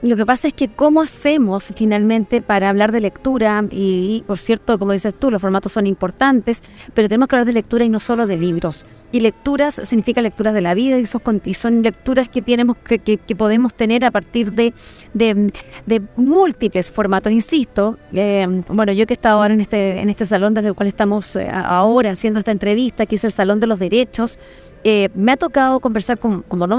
lo 0.02 0.16
que 0.16 0.26
pasa 0.26 0.48
es 0.48 0.54
que 0.54 0.70
cómo 0.70 1.02
hacemos 1.02 1.74
finalmente 1.76 2.42
para 2.42 2.70
hablar 2.70 2.92
de 2.92 3.02
lectura, 3.02 3.64
y, 3.70 4.24
por 4.26 4.38
cierto, 4.38 4.80
como 4.80 4.94
dices 4.94 5.14
tú, 5.14 5.30
los 5.30 5.42
formatos 5.42 5.74
son 5.74 5.88
importantes, 5.88 6.64
pero 6.94 7.10
tenemos 7.10 7.28
que 7.28 7.36
hablar 7.36 7.46
de 7.46 7.54
lectura 7.54 7.84
y 7.84 7.90
no 7.90 8.00
solo 8.00 8.26
de 8.26 8.38
libros. 8.38 8.86
Y 9.12 9.20
lecturas 9.20 9.76
significa 9.84 10.22
lecturas 10.22 10.54
de 10.54 10.62
la 10.62 10.74
vida 10.74 10.98
y, 11.00 11.06
son 11.06 11.82
lecturas 11.82 12.30
que, 12.30 12.42
tenemos, 12.42 12.78
que, 12.78 13.00
que, 13.00 13.36
podemos 13.36 13.74
tener 13.74 14.06
a 14.06 14.12
partir 14.12 14.54
de, 14.54 14.74
de, 15.14 16.02
múltiples 16.16 16.92
formatos. 16.92 17.34
Insisto, 17.34 17.98
eh, 18.14 18.48
bueno, 18.70 18.94
yo 18.94 19.06
que 19.06 19.14
he 19.14 19.16
estado 19.16 19.42
ahora 19.42 19.54
en 19.54 19.62
este, 19.62 20.00
en 20.00 20.10
este 20.10 20.26
salón 20.26 20.54
desde 20.54 20.70
el 20.70 20.76
cual 20.76 20.88
estamos 20.88 21.36
eh, 21.36 21.50
ahora 21.52 22.12
haciendo 22.12 22.40
esta 22.40 22.52
entrevista, 22.52 23.06
que 23.06 23.16
es 23.16 23.24
el 23.24 23.32
Salón 23.32 23.60
de 23.60 23.68
los 23.68 23.80
Derechos, 23.80 24.40
eh, 24.84 25.10
me 25.14 25.34
ha 25.34 25.38
tocado 25.38 25.80
conversar 25.80 26.20
con, 26.20 26.44
como 26.44 26.68
no 26.68 26.78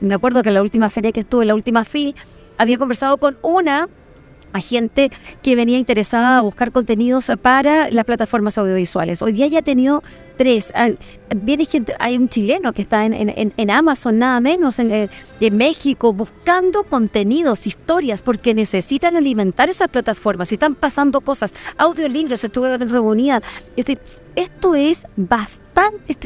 me 0.00 0.14
acuerdo 0.14 0.42
que 0.42 0.50
en 0.50 0.54
la 0.54 0.62
última 0.62 0.90
feria 0.90 1.12
que 1.12 1.20
estuve, 1.20 1.42
en 1.42 1.48
la 1.48 1.54
última 1.54 1.84
FIL, 1.84 2.14
había 2.58 2.78
conversado 2.78 3.16
con 3.16 3.38
una 3.42 3.88
a 4.52 4.60
gente 4.60 5.10
que 5.42 5.56
venía 5.56 5.78
interesada 5.78 6.36
a 6.36 6.40
buscar 6.42 6.72
contenidos 6.72 7.30
para 7.40 7.90
las 7.90 8.04
plataformas 8.04 8.58
audiovisuales. 8.58 9.22
Hoy 9.22 9.32
día 9.32 9.46
ya 9.46 9.60
ha 9.60 9.62
tenido 9.62 10.02
tres. 10.36 10.72
Viene 11.34 11.64
gente, 11.64 11.94
hay 11.98 12.16
un 12.16 12.28
chileno 12.28 12.72
que 12.72 12.82
está 12.82 13.04
en, 13.04 13.14
en, 13.14 13.52
en 13.56 13.70
Amazon, 13.70 14.18
nada 14.18 14.40
menos, 14.40 14.78
en, 14.78 14.90
eh, 14.90 15.08
en, 15.40 15.56
México, 15.56 16.12
buscando 16.12 16.84
contenidos, 16.84 17.66
historias, 17.66 18.22
porque 18.22 18.54
necesitan 18.54 19.16
alimentar 19.16 19.68
esas 19.68 19.88
plataformas. 19.88 20.52
Y 20.52 20.56
están 20.56 20.74
pasando 20.74 21.20
cosas, 21.20 21.52
audiolibros, 21.76 22.42
estuve 22.44 22.76
reunida. 22.78 23.42
Es 23.76 23.86
esto 24.34 24.74
es 24.74 25.06
bastante, 25.16 26.16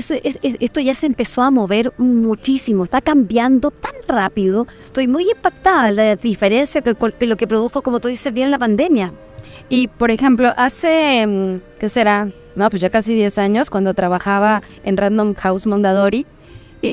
esto, 0.60 0.80
ya 0.80 0.94
se 0.94 1.06
empezó 1.06 1.42
a 1.42 1.50
mover 1.50 1.92
muchísimo, 1.98 2.84
está 2.84 3.00
cambiando 3.00 3.70
tan 3.70 3.94
rápido. 4.06 4.66
Estoy 4.84 5.08
muy 5.08 5.28
impactada 5.28 5.86
de 5.86 5.92
la 5.92 6.16
diferencia 6.16 6.82
que, 6.82 6.94
que 6.94 7.26
lo 7.26 7.36
que 7.36 7.46
produjo, 7.46 7.82
como 7.82 7.98
tú 7.98 8.08
dices 8.08 8.32
bien, 8.32 8.50
la 8.50 8.58
pandemia. 8.58 9.12
Y, 9.68 9.88
por 9.88 10.10
ejemplo, 10.10 10.52
hace, 10.56 11.26
mm, 11.26 11.78
¿qué 11.80 11.88
será? 11.88 12.28
No, 12.56 12.68
pues 12.70 12.82
ya 12.82 12.90
casi 12.90 13.14
10 13.14 13.38
años, 13.38 13.70
cuando 13.70 13.94
trabajaba 13.94 14.62
en 14.82 14.96
Random 14.96 15.34
House 15.34 15.66
Mondadori, 15.66 16.26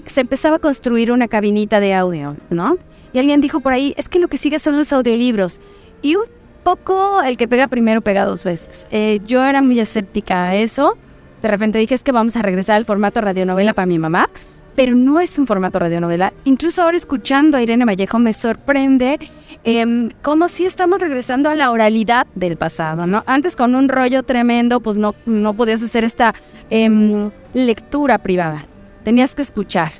se 0.05 0.22
empezaba 0.22 0.57
a 0.57 0.59
construir 0.59 1.11
una 1.11 1.28
cabinita 1.28 1.80
de 1.80 1.93
audio, 1.93 2.36
¿no? 2.49 2.78
Y 3.14 3.20
alguien 3.20 3.41
dijo 3.41 3.59
por 3.59 3.74
ahí, 3.74 3.93
es 3.97 4.09
que 4.09 4.20
lo 4.20 4.28
que 4.28 4.38
sigue 4.38 4.59
son 4.59 4.78
los 4.78 4.91
audiolibros. 4.91 5.59
Y 6.01 6.16
un 6.16 6.26
poco 6.64 7.22
el 7.22 7.38
que 7.38 7.47
pega 7.47 7.68
primero 7.68 8.01
pega 8.01 8.26
dos 8.26 8.43
veces. 8.43 8.88
Eh, 8.91 9.20
yo 9.26 9.43
era 9.43 9.61
muy 9.61 9.80
escéptica 9.80 10.45
a 10.45 10.55
eso. 10.55 10.97
De 11.41 11.47
repente 11.47 11.78
dije, 11.78 11.95
es 11.95 12.03
que 12.03 12.11
vamos 12.11 12.36
a 12.36 12.41
regresar 12.41 12.76
al 12.76 12.86
formato 12.86 13.22
radionovela 13.22 13.74
para 13.74 13.86
mi 13.86 13.99
mamá 13.99 14.30
pero 14.76 14.95
no 14.95 15.19
es 15.19 15.38
un 15.38 15.47
formato 15.47 15.80
radionovela. 15.80 16.34
Incluso 16.45 16.82
ahora 16.82 16.97
escuchando 16.97 17.57
a 17.57 17.61
Irene 17.61 17.86
Vallejo 17.86 18.19
me 18.19 18.34
sorprende 18.34 19.19
eh, 19.63 20.09
como 20.21 20.47
si 20.47 20.65
estamos 20.65 20.99
regresando 20.99 21.49
a 21.49 21.55
la 21.55 21.71
oralidad 21.71 22.28
del 22.36 22.57
pasado, 22.57 23.05
¿no? 23.07 23.24
Antes 23.26 23.55
con 23.55 23.76
un 23.76 23.88
rollo 23.89 24.24
tremendo, 24.24 24.80
pues 24.80 24.97
no, 24.97 25.15
no 25.26 25.53
podías 25.53 25.82
hacer 25.82 26.03
esta 26.03 26.34
em, 26.69 27.32
lectura 27.53 28.17
privada, 28.17 28.65
tenías 29.03 29.36
que 29.36 29.41
escuchar. 29.41 29.91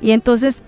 Y 0.00 0.12
entonces 0.12 0.62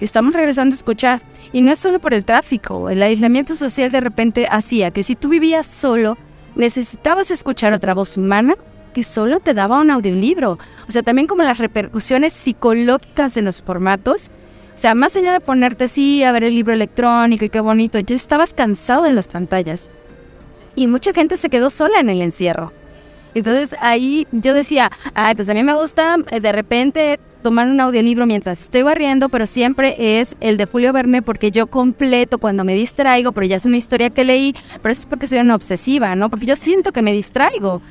estamos 0.00 0.34
regresando 0.34 0.74
a 0.74 0.76
escuchar. 0.76 1.20
Y 1.52 1.62
no 1.62 1.70
es 1.70 1.78
solo 1.78 2.00
por 2.00 2.14
el 2.14 2.24
tráfico, 2.24 2.90
el 2.90 3.00
aislamiento 3.00 3.54
social 3.54 3.90
de 3.90 4.00
repente 4.00 4.48
hacía 4.50 4.90
que 4.90 5.04
si 5.04 5.14
tú 5.14 5.28
vivías 5.28 5.66
solo, 5.66 6.18
necesitabas 6.56 7.30
escuchar 7.30 7.72
otra 7.72 7.94
voz 7.94 8.16
humana 8.16 8.56
que 8.94 9.02
solo 9.02 9.40
te 9.40 9.52
daba 9.52 9.80
un 9.80 9.90
audiolibro. 9.90 10.58
O 10.88 10.90
sea, 10.90 11.02
también 11.02 11.26
como 11.26 11.42
las 11.42 11.58
repercusiones 11.58 12.32
psicológicas 12.32 13.36
en 13.36 13.44
los 13.44 13.60
formatos. 13.60 14.30
O 14.74 14.78
sea, 14.78 14.94
más 14.94 15.14
allá 15.16 15.32
de 15.32 15.40
ponerte 15.40 15.84
así 15.84 16.24
a 16.24 16.32
ver 16.32 16.44
el 16.44 16.54
libro 16.54 16.72
electrónico 16.72 17.44
y 17.44 17.50
qué 17.50 17.60
bonito, 17.60 17.98
ya 17.98 18.16
estabas 18.16 18.54
cansado 18.54 19.02
de 19.02 19.12
las 19.12 19.28
pantallas. 19.28 19.90
Y 20.74 20.86
mucha 20.86 21.12
gente 21.12 21.36
se 21.36 21.50
quedó 21.50 21.68
sola 21.68 22.00
en 22.00 22.08
el 22.08 22.22
encierro. 22.22 22.72
Entonces 23.34 23.76
ahí 23.80 24.26
yo 24.32 24.54
decía, 24.54 24.90
ay, 25.12 25.34
pues 25.34 25.48
a 25.48 25.54
mí 25.54 25.62
me 25.62 25.74
gusta 25.74 26.16
eh, 26.30 26.40
de 26.40 26.52
repente 26.52 27.20
tomar 27.42 27.68
un 27.68 27.78
audiolibro 27.78 28.26
mientras 28.26 28.62
estoy 28.62 28.82
barriendo, 28.82 29.28
pero 29.28 29.46
siempre 29.46 30.20
es 30.20 30.34
el 30.40 30.56
de 30.56 30.64
Julio 30.64 30.92
Verne 30.92 31.20
porque 31.20 31.50
yo 31.50 31.66
completo 31.66 32.38
cuando 32.38 32.64
me 32.64 32.74
distraigo, 32.74 33.32
pero 33.32 33.46
ya 33.46 33.56
es 33.56 33.66
una 33.66 33.76
historia 33.76 34.08
que 34.10 34.24
leí, 34.24 34.54
pero 34.80 34.92
eso 34.92 35.00
es 35.00 35.06
porque 35.06 35.26
soy 35.26 35.40
una 35.40 35.54
obsesiva, 35.54 36.16
¿no? 36.16 36.30
Porque 36.30 36.46
yo 36.46 36.56
siento 36.56 36.90
que 36.92 37.02
me 37.02 37.12
distraigo 37.12 37.82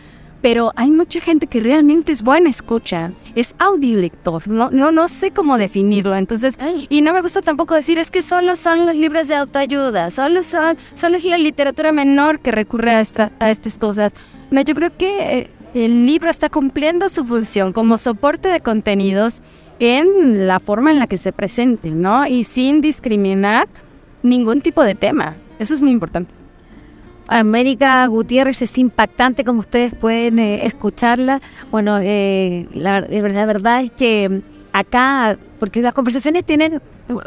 pero 0.44 0.74
hay 0.76 0.92
mucha 0.92 1.22
gente 1.22 1.48
que 1.48 1.62
realmente 1.62 2.12
es 2.12 2.22
buena 2.22 2.50
escucha, 2.50 3.14
es 3.34 3.56
audiolector, 3.60 4.46
no, 4.46 4.70
no, 4.72 4.92
no 4.92 5.08
sé 5.08 5.32
cómo 5.32 5.58
definirlo, 5.58 6.18
entonces, 6.18 6.60
y 6.90 7.02
no 7.02 7.14
me 7.14 7.22
gusta 7.22 7.42
tampoco 7.42 7.76
decir 7.76 7.98
es 7.98 8.12
que 8.12 8.22
solo 8.22 8.58
son 8.58 8.86
los 8.86 8.94
libros 8.94 9.30
de 9.30 9.36
autoayuda, 9.36 10.12
solo 10.12 10.44
son, 10.44 10.78
solo 10.96 11.16
es 11.16 11.24
la 11.24 11.38
literatura 11.38 11.94
menor 11.94 12.42
que 12.42 12.52
recurre 12.52 12.94
a, 12.94 13.04
a 13.40 13.52
estas 13.52 13.78
cosas. 13.78 14.12
No, 14.52 14.60
yo 14.60 14.76
creo 14.76 14.92
que 14.98 15.40
eh, 15.40 15.50
el 15.76 16.06
libro 16.06 16.30
está 16.30 16.50
cumpliendo 16.50 17.08
su 17.08 17.24
función 17.24 17.72
como 17.72 17.98
soporte 17.98 18.50
de 18.50 18.60
contenidos 18.60 19.42
en 19.80 20.46
la 20.46 20.60
forma 20.60 20.92
en 20.92 21.00
la 21.00 21.08
que 21.08 21.16
se 21.16 21.32
presente, 21.32 21.90
¿no? 21.90 22.28
Y 22.28 22.44
sin 22.44 22.82
discriminar 22.82 23.70
ningún 24.24 24.60
tipo 24.60 24.84
de 24.84 24.96
tema. 24.96 25.38
Eso 25.58 25.74
es 25.74 25.82
muy 25.82 25.92
importante. 25.92 26.43
América 27.28 28.06
Gutiérrez 28.08 28.62
es 28.62 28.78
impactante, 28.78 29.44
como 29.44 29.60
ustedes 29.60 29.94
pueden 29.96 30.40
eh, 30.40 30.66
escucharla. 30.66 31.42
Bueno, 31.72 32.00
eh, 32.02 32.68
la, 32.74 33.02
verdad 33.46 33.82
es 33.82 33.92
que 33.92 34.42
acá, 34.74 35.38
porque 35.60 35.82
las 35.82 35.94
conversaciones 35.94 36.44
tienen 36.44 36.82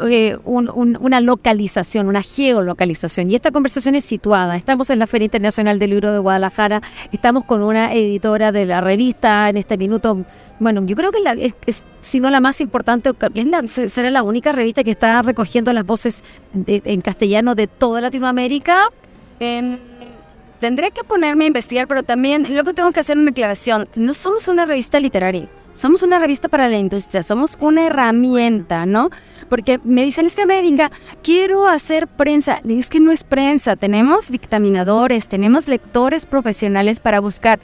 eh, 0.07 0.37
una 0.43 1.21
localización, 1.21 2.07
una 2.07 2.21
geolocalización. 2.21 3.31
Y 3.31 3.35
esta 3.35 3.51
conversación 3.51 3.95
es 3.95 4.05
situada. 4.05 4.55
Estamos 4.55 4.89
en 4.89 4.99
la 4.99 5.07
Feria 5.07 5.25
Internacional 5.25 5.79
del 5.79 5.91
Libro 5.91 6.11
de 6.11 6.19
Guadalajara, 6.19 6.81
estamos 7.11 7.43
con 7.45 7.63
una 7.63 7.93
editora 7.93 8.51
de 8.51 8.65
la 8.65 8.81
revista 8.81 9.49
en 9.49 9.57
este 9.57 9.77
minuto. 9.77 10.25
Bueno, 10.59 10.83
yo 10.85 10.95
creo 10.95 11.11
que 11.11 11.19
la, 11.21 11.33
es, 11.33 11.85
si 12.01 12.19
no 12.19 12.29
la 12.29 12.39
más 12.39 12.61
importante, 12.61 13.11
es 13.33 13.71
será 13.91 14.09
la 14.11 14.23
única 14.23 14.51
revista 14.51 14.83
que 14.83 14.91
está 14.91 15.21
recogiendo 15.21 15.71
las 15.73 15.85
voces 15.85 16.23
en 16.65 17.01
castellano 17.01 17.55
de 17.55 17.67
toda 17.67 18.01
Latinoamérica. 18.01 18.89
Tendré 19.37 20.91
que 20.91 21.03
ponerme 21.03 21.45
a 21.45 21.47
investigar, 21.47 21.87
pero 21.87 22.03
también 22.03 22.45
luego 22.49 22.73
tengo 22.73 22.91
que 22.91 22.99
hacer 22.99 23.17
una 23.17 23.31
declaración. 23.31 23.87
No 23.95 24.13
somos 24.13 24.47
una 24.47 24.65
revista 24.65 24.99
literaria 24.99 25.47
somos 25.77 26.01
una 26.01 26.17
revista 26.17 26.49
para 26.49 26.69
la 26.69 26.77
industria, 26.79 27.21
somos 27.21 27.55
una 27.59 27.85
herramienta, 27.85 28.87
¿no? 28.87 29.11
Porque 29.47 29.79
me 29.83 30.03
dicen, 30.03 30.25
es 30.25 30.35
que 30.35 30.47
me 30.47 30.59
venga, 30.59 30.91
quiero 31.21 31.67
hacer 31.67 32.07
prensa. 32.07 32.59
Es 32.67 32.89
que 32.89 32.99
no 32.99 33.11
es 33.11 33.23
prensa, 33.23 33.75
tenemos 33.75 34.31
dictaminadores, 34.31 35.27
tenemos 35.27 35.67
lectores 35.67 36.25
profesionales 36.25 36.99
para 36.99 37.19
buscar 37.19 37.59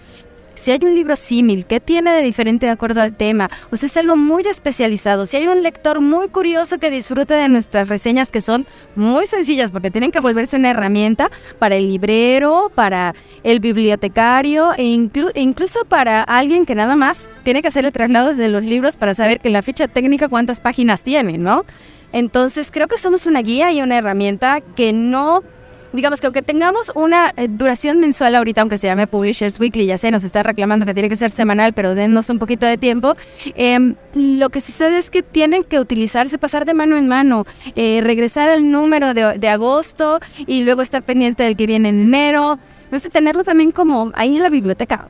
si 0.56 0.72
hay 0.72 0.80
un 0.84 0.95
libro 0.95 1.16
símil, 1.16 1.66
¿qué 1.66 1.80
tiene 1.80 2.12
de 2.12 2.22
diferente 2.22 2.66
de 2.66 2.72
acuerdo 2.72 3.01
al 3.01 3.16
tema? 3.16 3.49
O 3.72 3.78
sea, 3.78 3.88
es 3.88 3.97
algo 3.97 4.16
muy 4.16 4.43
especializado. 4.43 5.26
Si 5.26 5.38
hay 5.38 5.47
un 5.47 5.64
lector 5.64 6.01
muy 6.01 6.30
curioso 6.30 6.80
que 6.80 6.89
disfrute 6.89 7.34
de 7.34 7.49
nuestras 7.49 7.89
reseñas, 7.89 8.32
que 8.32 8.41
son 8.41 8.66
muy 8.95 9.26
sencillas, 9.28 9.72
porque 9.72 9.91
tienen 9.91 10.12
que 10.12 10.20
volverse 10.20 10.56
una 10.56 10.70
herramienta 10.72 11.30
para 11.60 11.76
el 11.76 11.88
librero, 11.88 12.72
para 12.74 13.14
el 13.43 13.60
bibliotecario, 13.60 14.72
e 14.78 14.84
incluso 14.84 15.86
para 15.86 16.24
alguien 16.24 16.66
que 16.66 16.76
nada 16.76 16.95
más 16.95 17.30
tiene 17.43 17.62
que 17.62 17.68
hacer 17.68 17.86
el 17.86 17.91
traslado 17.91 18.34
de 18.34 18.49
los 18.49 18.64
libros 18.64 18.97
para 18.97 19.14
saber 19.14 19.39
que 19.39 19.49
la 19.49 19.62
ficha 19.62 19.88
técnica 19.88 20.30
cuántas 20.30 20.60
páginas 20.60 21.04
tiene, 21.04 21.38
¿no? 21.38 21.66
Entonces, 22.12 22.70
creo 22.70 22.88
que 22.88 22.97
somos 22.97 23.26
una 23.26 23.41
guía 23.41 23.72
y 23.72 23.82
una 23.82 23.97
herramienta 23.97 24.62
que 24.62 24.93
no 24.93 25.41
digamos 25.94 26.20
que 26.20 26.28
aunque 26.28 26.41
tengamos 26.41 26.91
una 26.96 27.34
eh, 27.38 27.48
duración 27.48 28.00
mensual 28.00 28.36
ahorita, 28.36 28.62
aunque 28.62 28.78
se 28.78 28.88
llame 28.88 29.08
Publishers 29.08 29.60
Weekly, 29.60 29.86
ya 29.86 29.98
sé, 29.98 30.12
nos 30.12 30.24
está 30.24 30.44
reclamando 30.44 30.86
que 30.86 30.94
tiene 30.94 31.10
que 31.10 31.16
ser 31.16 31.32
semanal, 31.32 31.74
pero 31.74 31.96
dennos 31.96 32.30
un 32.30 32.39
poquito 32.39 32.66
de 32.66 32.78
tiempo, 32.78 33.16
em, 33.56 33.96
lo 34.16 34.50
que 34.50 34.60
sucede 34.60 34.98
es 34.98 35.10
que 35.10 35.24
tienen 35.24 35.64
que 35.64 35.80
utilizarse, 35.80 36.38
pasar 36.38 36.66
de 36.66 36.74
mano 36.74 36.98
en 36.98 37.08
mano, 37.08 37.46
eh, 37.76 38.02
regresar 38.04 38.50
al 38.50 38.70
número 38.70 39.14
de, 39.14 39.38
de, 39.38 39.48
agosto 39.50 40.20
y 40.48 40.64
luego 40.64 40.82
estar 40.82 41.04
pendiente 41.04 41.44
del 41.44 41.56
que 41.56 41.68
viene 41.68 41.89
en 41.89 42.02
enero, 42.02 42.58
no 42.91 43.00
sé, 43.00 43.10
tenerlo 43.10 43.44
también 43.44 43.72
como 43.72 44.12
ahí 44.16 44.36
en 44.36 44.41
la 44.41 44.50
biblioteca. 44.50 45.10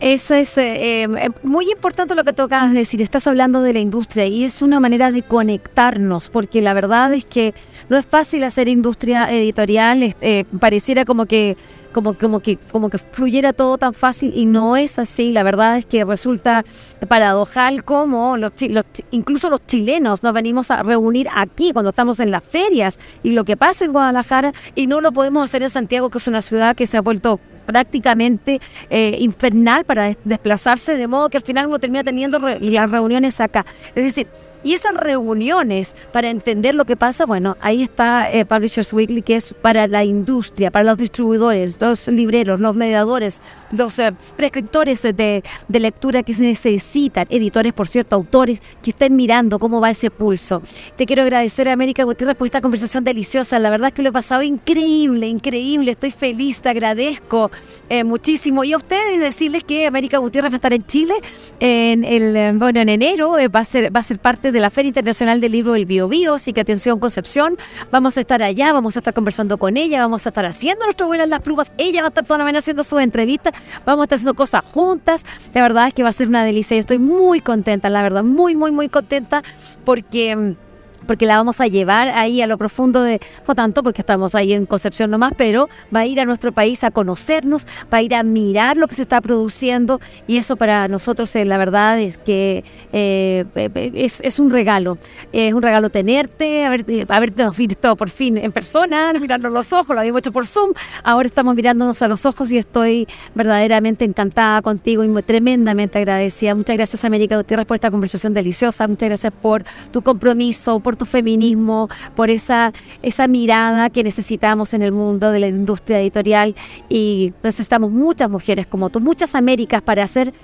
Eso 0.00 0.32
es 0.32 0.56
eh, 0.56 1.02
eh, 1.04 1.28
muy 1.42 1.70
importante 1.70 2.14
lo 2.14 2.24
que 2.24 2.32
tocas 2.32 2.72
decir. 2.72 3.02
Estás 3.02 3.26
hablando 3.26 3.60
de 3.60 3.74
la 3.74 3.80
industria 3.80 4.24
y 4.24 4.44
es 4.44 4.62
una 4.62 4.80
manera 4.80 5.12
de 5.12 5.22
conectarnos, 5.22 6.30
porque 6.30 6.62
la 6.62 6.72
verdad 6.72 7.12
es 7.12 7.26
que 7.26 7.52
no 7.90 7.98
es 7.98 8.06
fácil 8.06 8.44
hacer 8.44 8.66
industria 8.68 9.30
editorial. 9.30 10.14
Eh, 10.22 10.46
pareciera 10.58 11.04
como 11.04 11.26
que 11.26 11.58
como, 11.92 12.14
como, 12.14 12.40
que, 12.40 12.56
como 12.70 12.88
que 12.88 12.98
fluyera 12.98 13.52
todo 13.52 13.76
tan 13.76 13.92
fácil 13.92 14.32
y 14.34 14.46
no 14.46 14.76
es 14.76 14.98
así. 14.98 15.32
La 15.32 15.42
verdad 15.42 15.76
es 15.76 15.84
que 15.84 16.04
resulta 16.04 16.64
paradojal 17.08 17.84
como 17.84 18.38
los, 18.38 18.52
los, 18.70 18.84
incluso 19.10 19.50
los 19.50 19.66
chilenos 19.66 20.22
nos 20.22 20.32
venimos 20.32 20.70
a 20.70 20.82
reunir 20.82 21.28
aquí 21.34 21.72
cuando 21.72 21.90
estamos 21.90 22.20
en 22.20 22.30
las 22.30 22.44
ferias 22.44 22.98
y 23.22 23.32
lo 23.32 23.44
que 23.44 23.56
pasa 23.56 23.84
en 23.84 23.92
Guadalajara 23.92 24.52
y 24.74 24.86
no 24.86 25.00
lo 25.00 25.12
podemos 25.12 25.44
hacer 25.44 25.62
en 25.62 25.68
Santiago, 25.68 26.10
que 26.10 26.18
es 26.18 26.28
una 26.28 26.40
ciudad 26.40 26.74
que 26.74 26.86
se 26.86 26.96
ha 26.96 27.02
vuelto 27.02 27.40
prácticamente 27.70 28.60
eh, 28.88 29.16
infernal 29.20 29.84
para 29.84 30.12
desplazarse, 30.24 30.96
de 30.96 31.06
modo 31.06 31.28
que 31.30 31.36
al 31.36 31.44
final 31.44 31.66
uno 31.66 31.78
termina 31.78 32.02
teniendo 32.02 32.38
las 32.38 32.90
reuniones 32.90 33.40
acá. 33.40 33.64
Es 33.94 34.04
decir, 34.04 34.26
y 34.62 34.74
esas 34.74 34.94
reuniones 34.94 35.94
para 36.12 36.30
entender 36.30 36.74
lo 36.74 36.84
que 36.84 36.96
pasa, 36.96 37.26
bueno, 37.26 37.56
ahí 37.60 37.82
está 37.82 38.30
eh, 38.30 38.44
Publishers 38.44 38.92
Weekly, 38.92 39.22
que 39.22 39.36
es 39.36 39.54
para 39.54 39.86
la 39.86 40.04
industria, 40.04 40.70
para 40.70 40.84
los 40.84 40.98
distribuidores, 40.98 41.80
los 41.80 42.08
libreros, 42.08 42.60
los 42.60 42.76
mediadores, 42.76 43.40
los 43.72 43.98
eh, 43.98 44.12
prescriptores 44.36 45.02
de, 45.02 45.42
lectura 45.68 46.22
que 46.22 46.34
se 46.34 46.42
necesitan, 46.42 47.26
editores, 47.30 47.72
por 47.72 47.88
cierto, 47.88 48.16
autores 48.16 48.60
que 48.82 48.90
estén 48.90 49.16
mirando 49.16 49.58
cómo 49.58 49.80
va 49.80 49.90
ese 49.90 50.10
pulso. 50.10 50.60
Te 50.96 51.06
quiero 51.06 51.22
agradecer 51.22 51.68
a 51.68 51.72
América 51.72 52.04
Gutiérrez 52.04 52.36
por 52.36 52.46
esta 52.46 52.60
conversación 52.60 53.02
deliciosa. 53.02 53.58
La 53.58 53.70
verdad 53.70 53.88
es 53.88 53.94
que 53.94 54.02
lo 54.02 54.10
he 54.10 54.12
pasado 54.12 54.42
increíble, 54.42 55.26
increíble. 55.26 55.92
Estoy 55.92 56.10
feliz, 56.10 56.60
te 56.60 56.68
agradezco 56.68 57.50
eh, 57.88 58.04
muchísimo. 58.04 58.62
Y 58.62 58.74
a 58.74 58.76
ustedes 58.76 59.18
decirles 59.20 59.64
que 59.64 59.86
América 59.86 60.18
Gutiérrez 60.18 60.52
va 60.52 60.56
a 60.56 60.56
estar 60.56 60.72
en 60.74 60.82
Chile 60.82 61.14
en 61.60 62.04
el, 62.04 62.58
bueno, 62.58 62.80
en 62.80 62.90
enero, 62.90 63.36
va 63.54 63.60
a 63.60 63.64
ser, 63.64 63.94
va 63.94 64.00
a 64.00 64.02
ser 64.02 64.18
parte 64.18 64.49
de 64.52 64.60
la 64.60 64.70
Feria 64.70 64.88
Internacional 64.88 65.40
del 65.40 65.52
Libro 65.52 65.72
del 65.72 65.86
Bio 65.86 66.08
Bio, 66.08 66.34
así 66.34 66.52
que 66.52 66.60
atención 66.60 66.98
Concepción, 66.98 67.56
vamos 67.90 68.16
a 68.16 68.20
estar 68.20 68.42
allá, 68.42 68.72
vamos 68.72 68.96
a 68.96 69.00
estar 69.00 69.14
conversando 69.14 69.58
con 69.58 69.76
ella, 69.76 70.00
vamos 70.00 70.26
a 70.26 70.30
estar 70.30 70.46
haciendo 70.46 70.84
nuestro 70.84 71.06
vuelo 71.06 71.24
en 71.24 71.30
las 71.30 71.40
plumas, 71.40 71.72
ella 71.78 72.02
va 72.02 72.08
a 72.08 72.20
estar 72.20 72.38
mañana 72.38 72.58
haciendo 72.58 72.84
sus 72.84 73.00
entrevistas, 73.00 73.52
vamos 73.84 74.02
a 74.02 74.04
estar 74.04 74.16
haciendo 74.16 74.34
cosas 74.34 74.62
juntas, 74.64 75.24
la 75.54 75.62
verdad 75.62 75.88
es 75.88 75.94
que 75.94 76.02
va 76.02 76.08
a 76.08 76.12
ser 76.12 76.28
una 76.28 76.44
delicia, 76.44 76.76
yo 76.76 76.80
estoy 76.80 76.98
muy 76.98 77.40
contenta, 77.40 77.90
la 77.90 78.02
verdad, 78.02 78.22
muy, 78.24 78.56
muy, 78.56 78.72
muy 78.72 78.88
contenta 78.88 79.42
porque 79.84 80.36
mm, 80.36 80.69
porque 81.10 81.26
la 81.26 81.38
vamos 81.38 81.60
a 81.60 81.66
llevar 81.66 82.06
ahí 82.10 82.40
a 82.40 82.46
lo 82.46 82.56
profundo 82.56 83.02
de, 83.02 83.20
no 83.48 83.56
tanto 83.56 83.82
porque 83.82 84.00
estamos 84.00 84.36
ahí 84.36 84.52
en 84.52 84.64
Concepción 84.64 85.10
nomás, 85.10 85.32
pero 85.36 85.68
va 85.92 86.00
a 86.00 86.06
ir 86.06 86.20
a 86.20 86.24
nuestro 86.24 86.52
país 86.52 86.84
a 86.84 86.92
conocernos, 86.92 87.66
va 87.92 87.98
a 87.98 88.02
ir 88.02 88.14
a 88.14 88.22
mirar 88.22 88.76
lo 88.76 88.86
que 88.86 88.94
se 88.94 89.02
está 89.02 89.20
produciendo 89.20 90.00
y 90.28 90.36
eso 90.36 90.54
para 90.54 90.86
nosotros 90.86 91.34
eh, 91.34 91.44
la 91.44 91.58
verdad 91.58 91.98
es 91.98 92.16
que 92.16 92.62
eh, 92.92 93.44
es, 93.92 94.20
es, 94.20 94.38
un 94.38 94.50
regalo, 94.50 94.98
es 95.32 95.52
un 95.52 95.62
regalo 95.62 95.90
tenerte, 95.90 96.64
haber, 96.64 96.86
haberte 97.08 97.44
visto 97.58 97.96
por 97.96 98.08
fin 98.08 98.36
en 98.36 98.52
persona, 98.52 99.12
mirarnos 99.14 99.50
los 99.50 99.72
ojos, 99.72 99.92
lo 99.92 99.98
habíamos 99.98 100.20
hecho 100.20 100.30
por 100.30 100.46
Zoom, 100.46 100.74
ahora 101.02 101.26
estamos 101.26 101.56
mirándonos 101.56 102.00
a 102.02 102.06
los 102.06 102.24
ojos 102.24 102.52
y 102.52 102.58
estoy 102.58 103.08
verdaderamente 103.34 104.04
encantada 104.04 104.62
contigo 104.62 105.02
y 105.02 105.22
tremendamente 105.24 105.98
agradecida. 105.98 106.54
Muchas 106.54 106.76
gracias 106.76 107.04
América 107.04 107.36
Gutiérrez 107.36 107.66
por 107.66 107.74
esta 107.74 107.90
conversación 107.90 108.32
deliciosa, 108.32 108.86
muchas 108.86 109.08
gracias 109.08 109.32
por 109.42 109.64
tu 109.90 110.02
compromiso, 110.02 110.78
por 110.78 110.99
tu 111.00 111.06
feminismo, 111.06 111.88
por 112.14 112.28
esa, 112.28 112.72
esa 113.02 113.26
mirada 113.26 113.88
que 113.88 114.04
necesitamos 114.04 114.74
en 114.74 114.82
el 114.82 114.92
mundo 114.92 115.32
de 115.32 115.40
la 115.40 115.48
industria 115.48 115.98
editorial 115.98 116.54
y 116.90 117.32
necesitamos 117.42 117.90
muchas 117.90 118.30
mujeres 118.30 118.66
como 118.66 118.90
tú, 118.90 119.00
muchas 119.00 119.34
Américas 119.34 119.80
para 119.80 120.02
hacer 120.02 120.34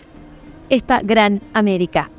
esta 0.70 1.02
gran 1.02 1.42
América. 1.52 2.10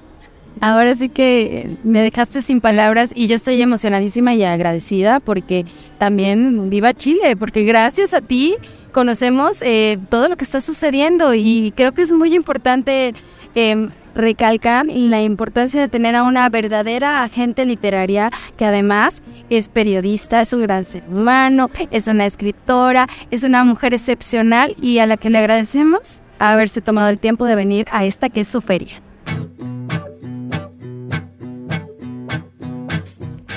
Ahora 0.62 0.94
sí 0.94 1.10
que 1.10 1.78
me 1.84 2.02
dejaste 2.02 2.42
sin 2.42 2.62
palabras 2.62 3.12
y 3.14 3.28
yo 3.28 3.36
estoy 3.36 3.60
emocionadísima 3.62 4.36
y 4.36 4.44
agradecida 4.44 5.20
porque 5.20 5.66
también 5.98 6.70
viva 6.70 6.94
Chile, 6.94 7.36
porque 7.36 7.64
gracias 7.64 8.14
a 8.14 8.22
ti 8.22 8.56
conocemos 8.92 9.62
eh, 9.62 9.98
todo 10.10 10.30
lo 10.30 10.38
que 10.38 10.44
está 10.44 10.62
sucediendo 10.62 11.34
y 11.34 11.74
creo 11.76 11.92
que 11.94 12.04
es 12.04 12.12
muy 12.12 12.36
importante 12.36 13.14
eh, 13.56 13.90
recalcar 14.18 14.86
la 14.88 15.22
importancia 15.22 15.80
de 15.80 15.88
tener 15.88 16.15
a 16.15 16.24
una 16.24 16.49
verdadera 16.49 17.24
agente 17.24 17.65
literaria 17.65 18.32
que 18.57 18.65
además 18.65 19.24
es 19.49 19.70
periodista, 19.70 20.41
es 20.41 20.51
un 20.53 20.63
gran 20.63 20.84
ser 20.84 21.03
humano, 21.07 21.70
es 21.91 22.07
una 22.07 22.26
escritora, 22.26 23.07
es 23.32 23.43
una 23.43 23.63
mujer 23.63 23.93
excepcional 23.93 24.76
y 24.82 24.99
a 24.99 25.05
la 25.05 25.18
que 25.18 25.30
le 25.30 25.38
agradecemos 25.38 26.22
haberse 26.39 26.82
tomado 26.82 27.09
el 27.09 27.20
tiempo 27.20 27.45
de 27.45 27.55
venir 27.55 27.86
a 27.91 28.05
esta 28.05 28.30
que 28.30 28.41
es 28.41 28.47
su 28.47 28.61
feria. 28.61 29.01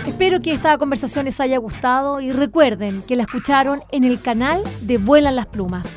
Espero 0.07 0.41
que 0.41 0.53
esta 0.53 0.77
conversación 0.77 1.25
les 1.25 1.41
haya 1.41 1.57
gustado 1.57 2.21
y 2.21 2.31
recuerden 2.31 3.03
que 3.03 3.17
la 3.17 3.23
escucharon 3.23 3.83
en 3.91 4.05
el 4.05 4.21
canal 4.21 4.63
de 4.83 4.99
Vuelan 4.99 5.35
las 5.35 5.47
Plumas. 5.47 5.97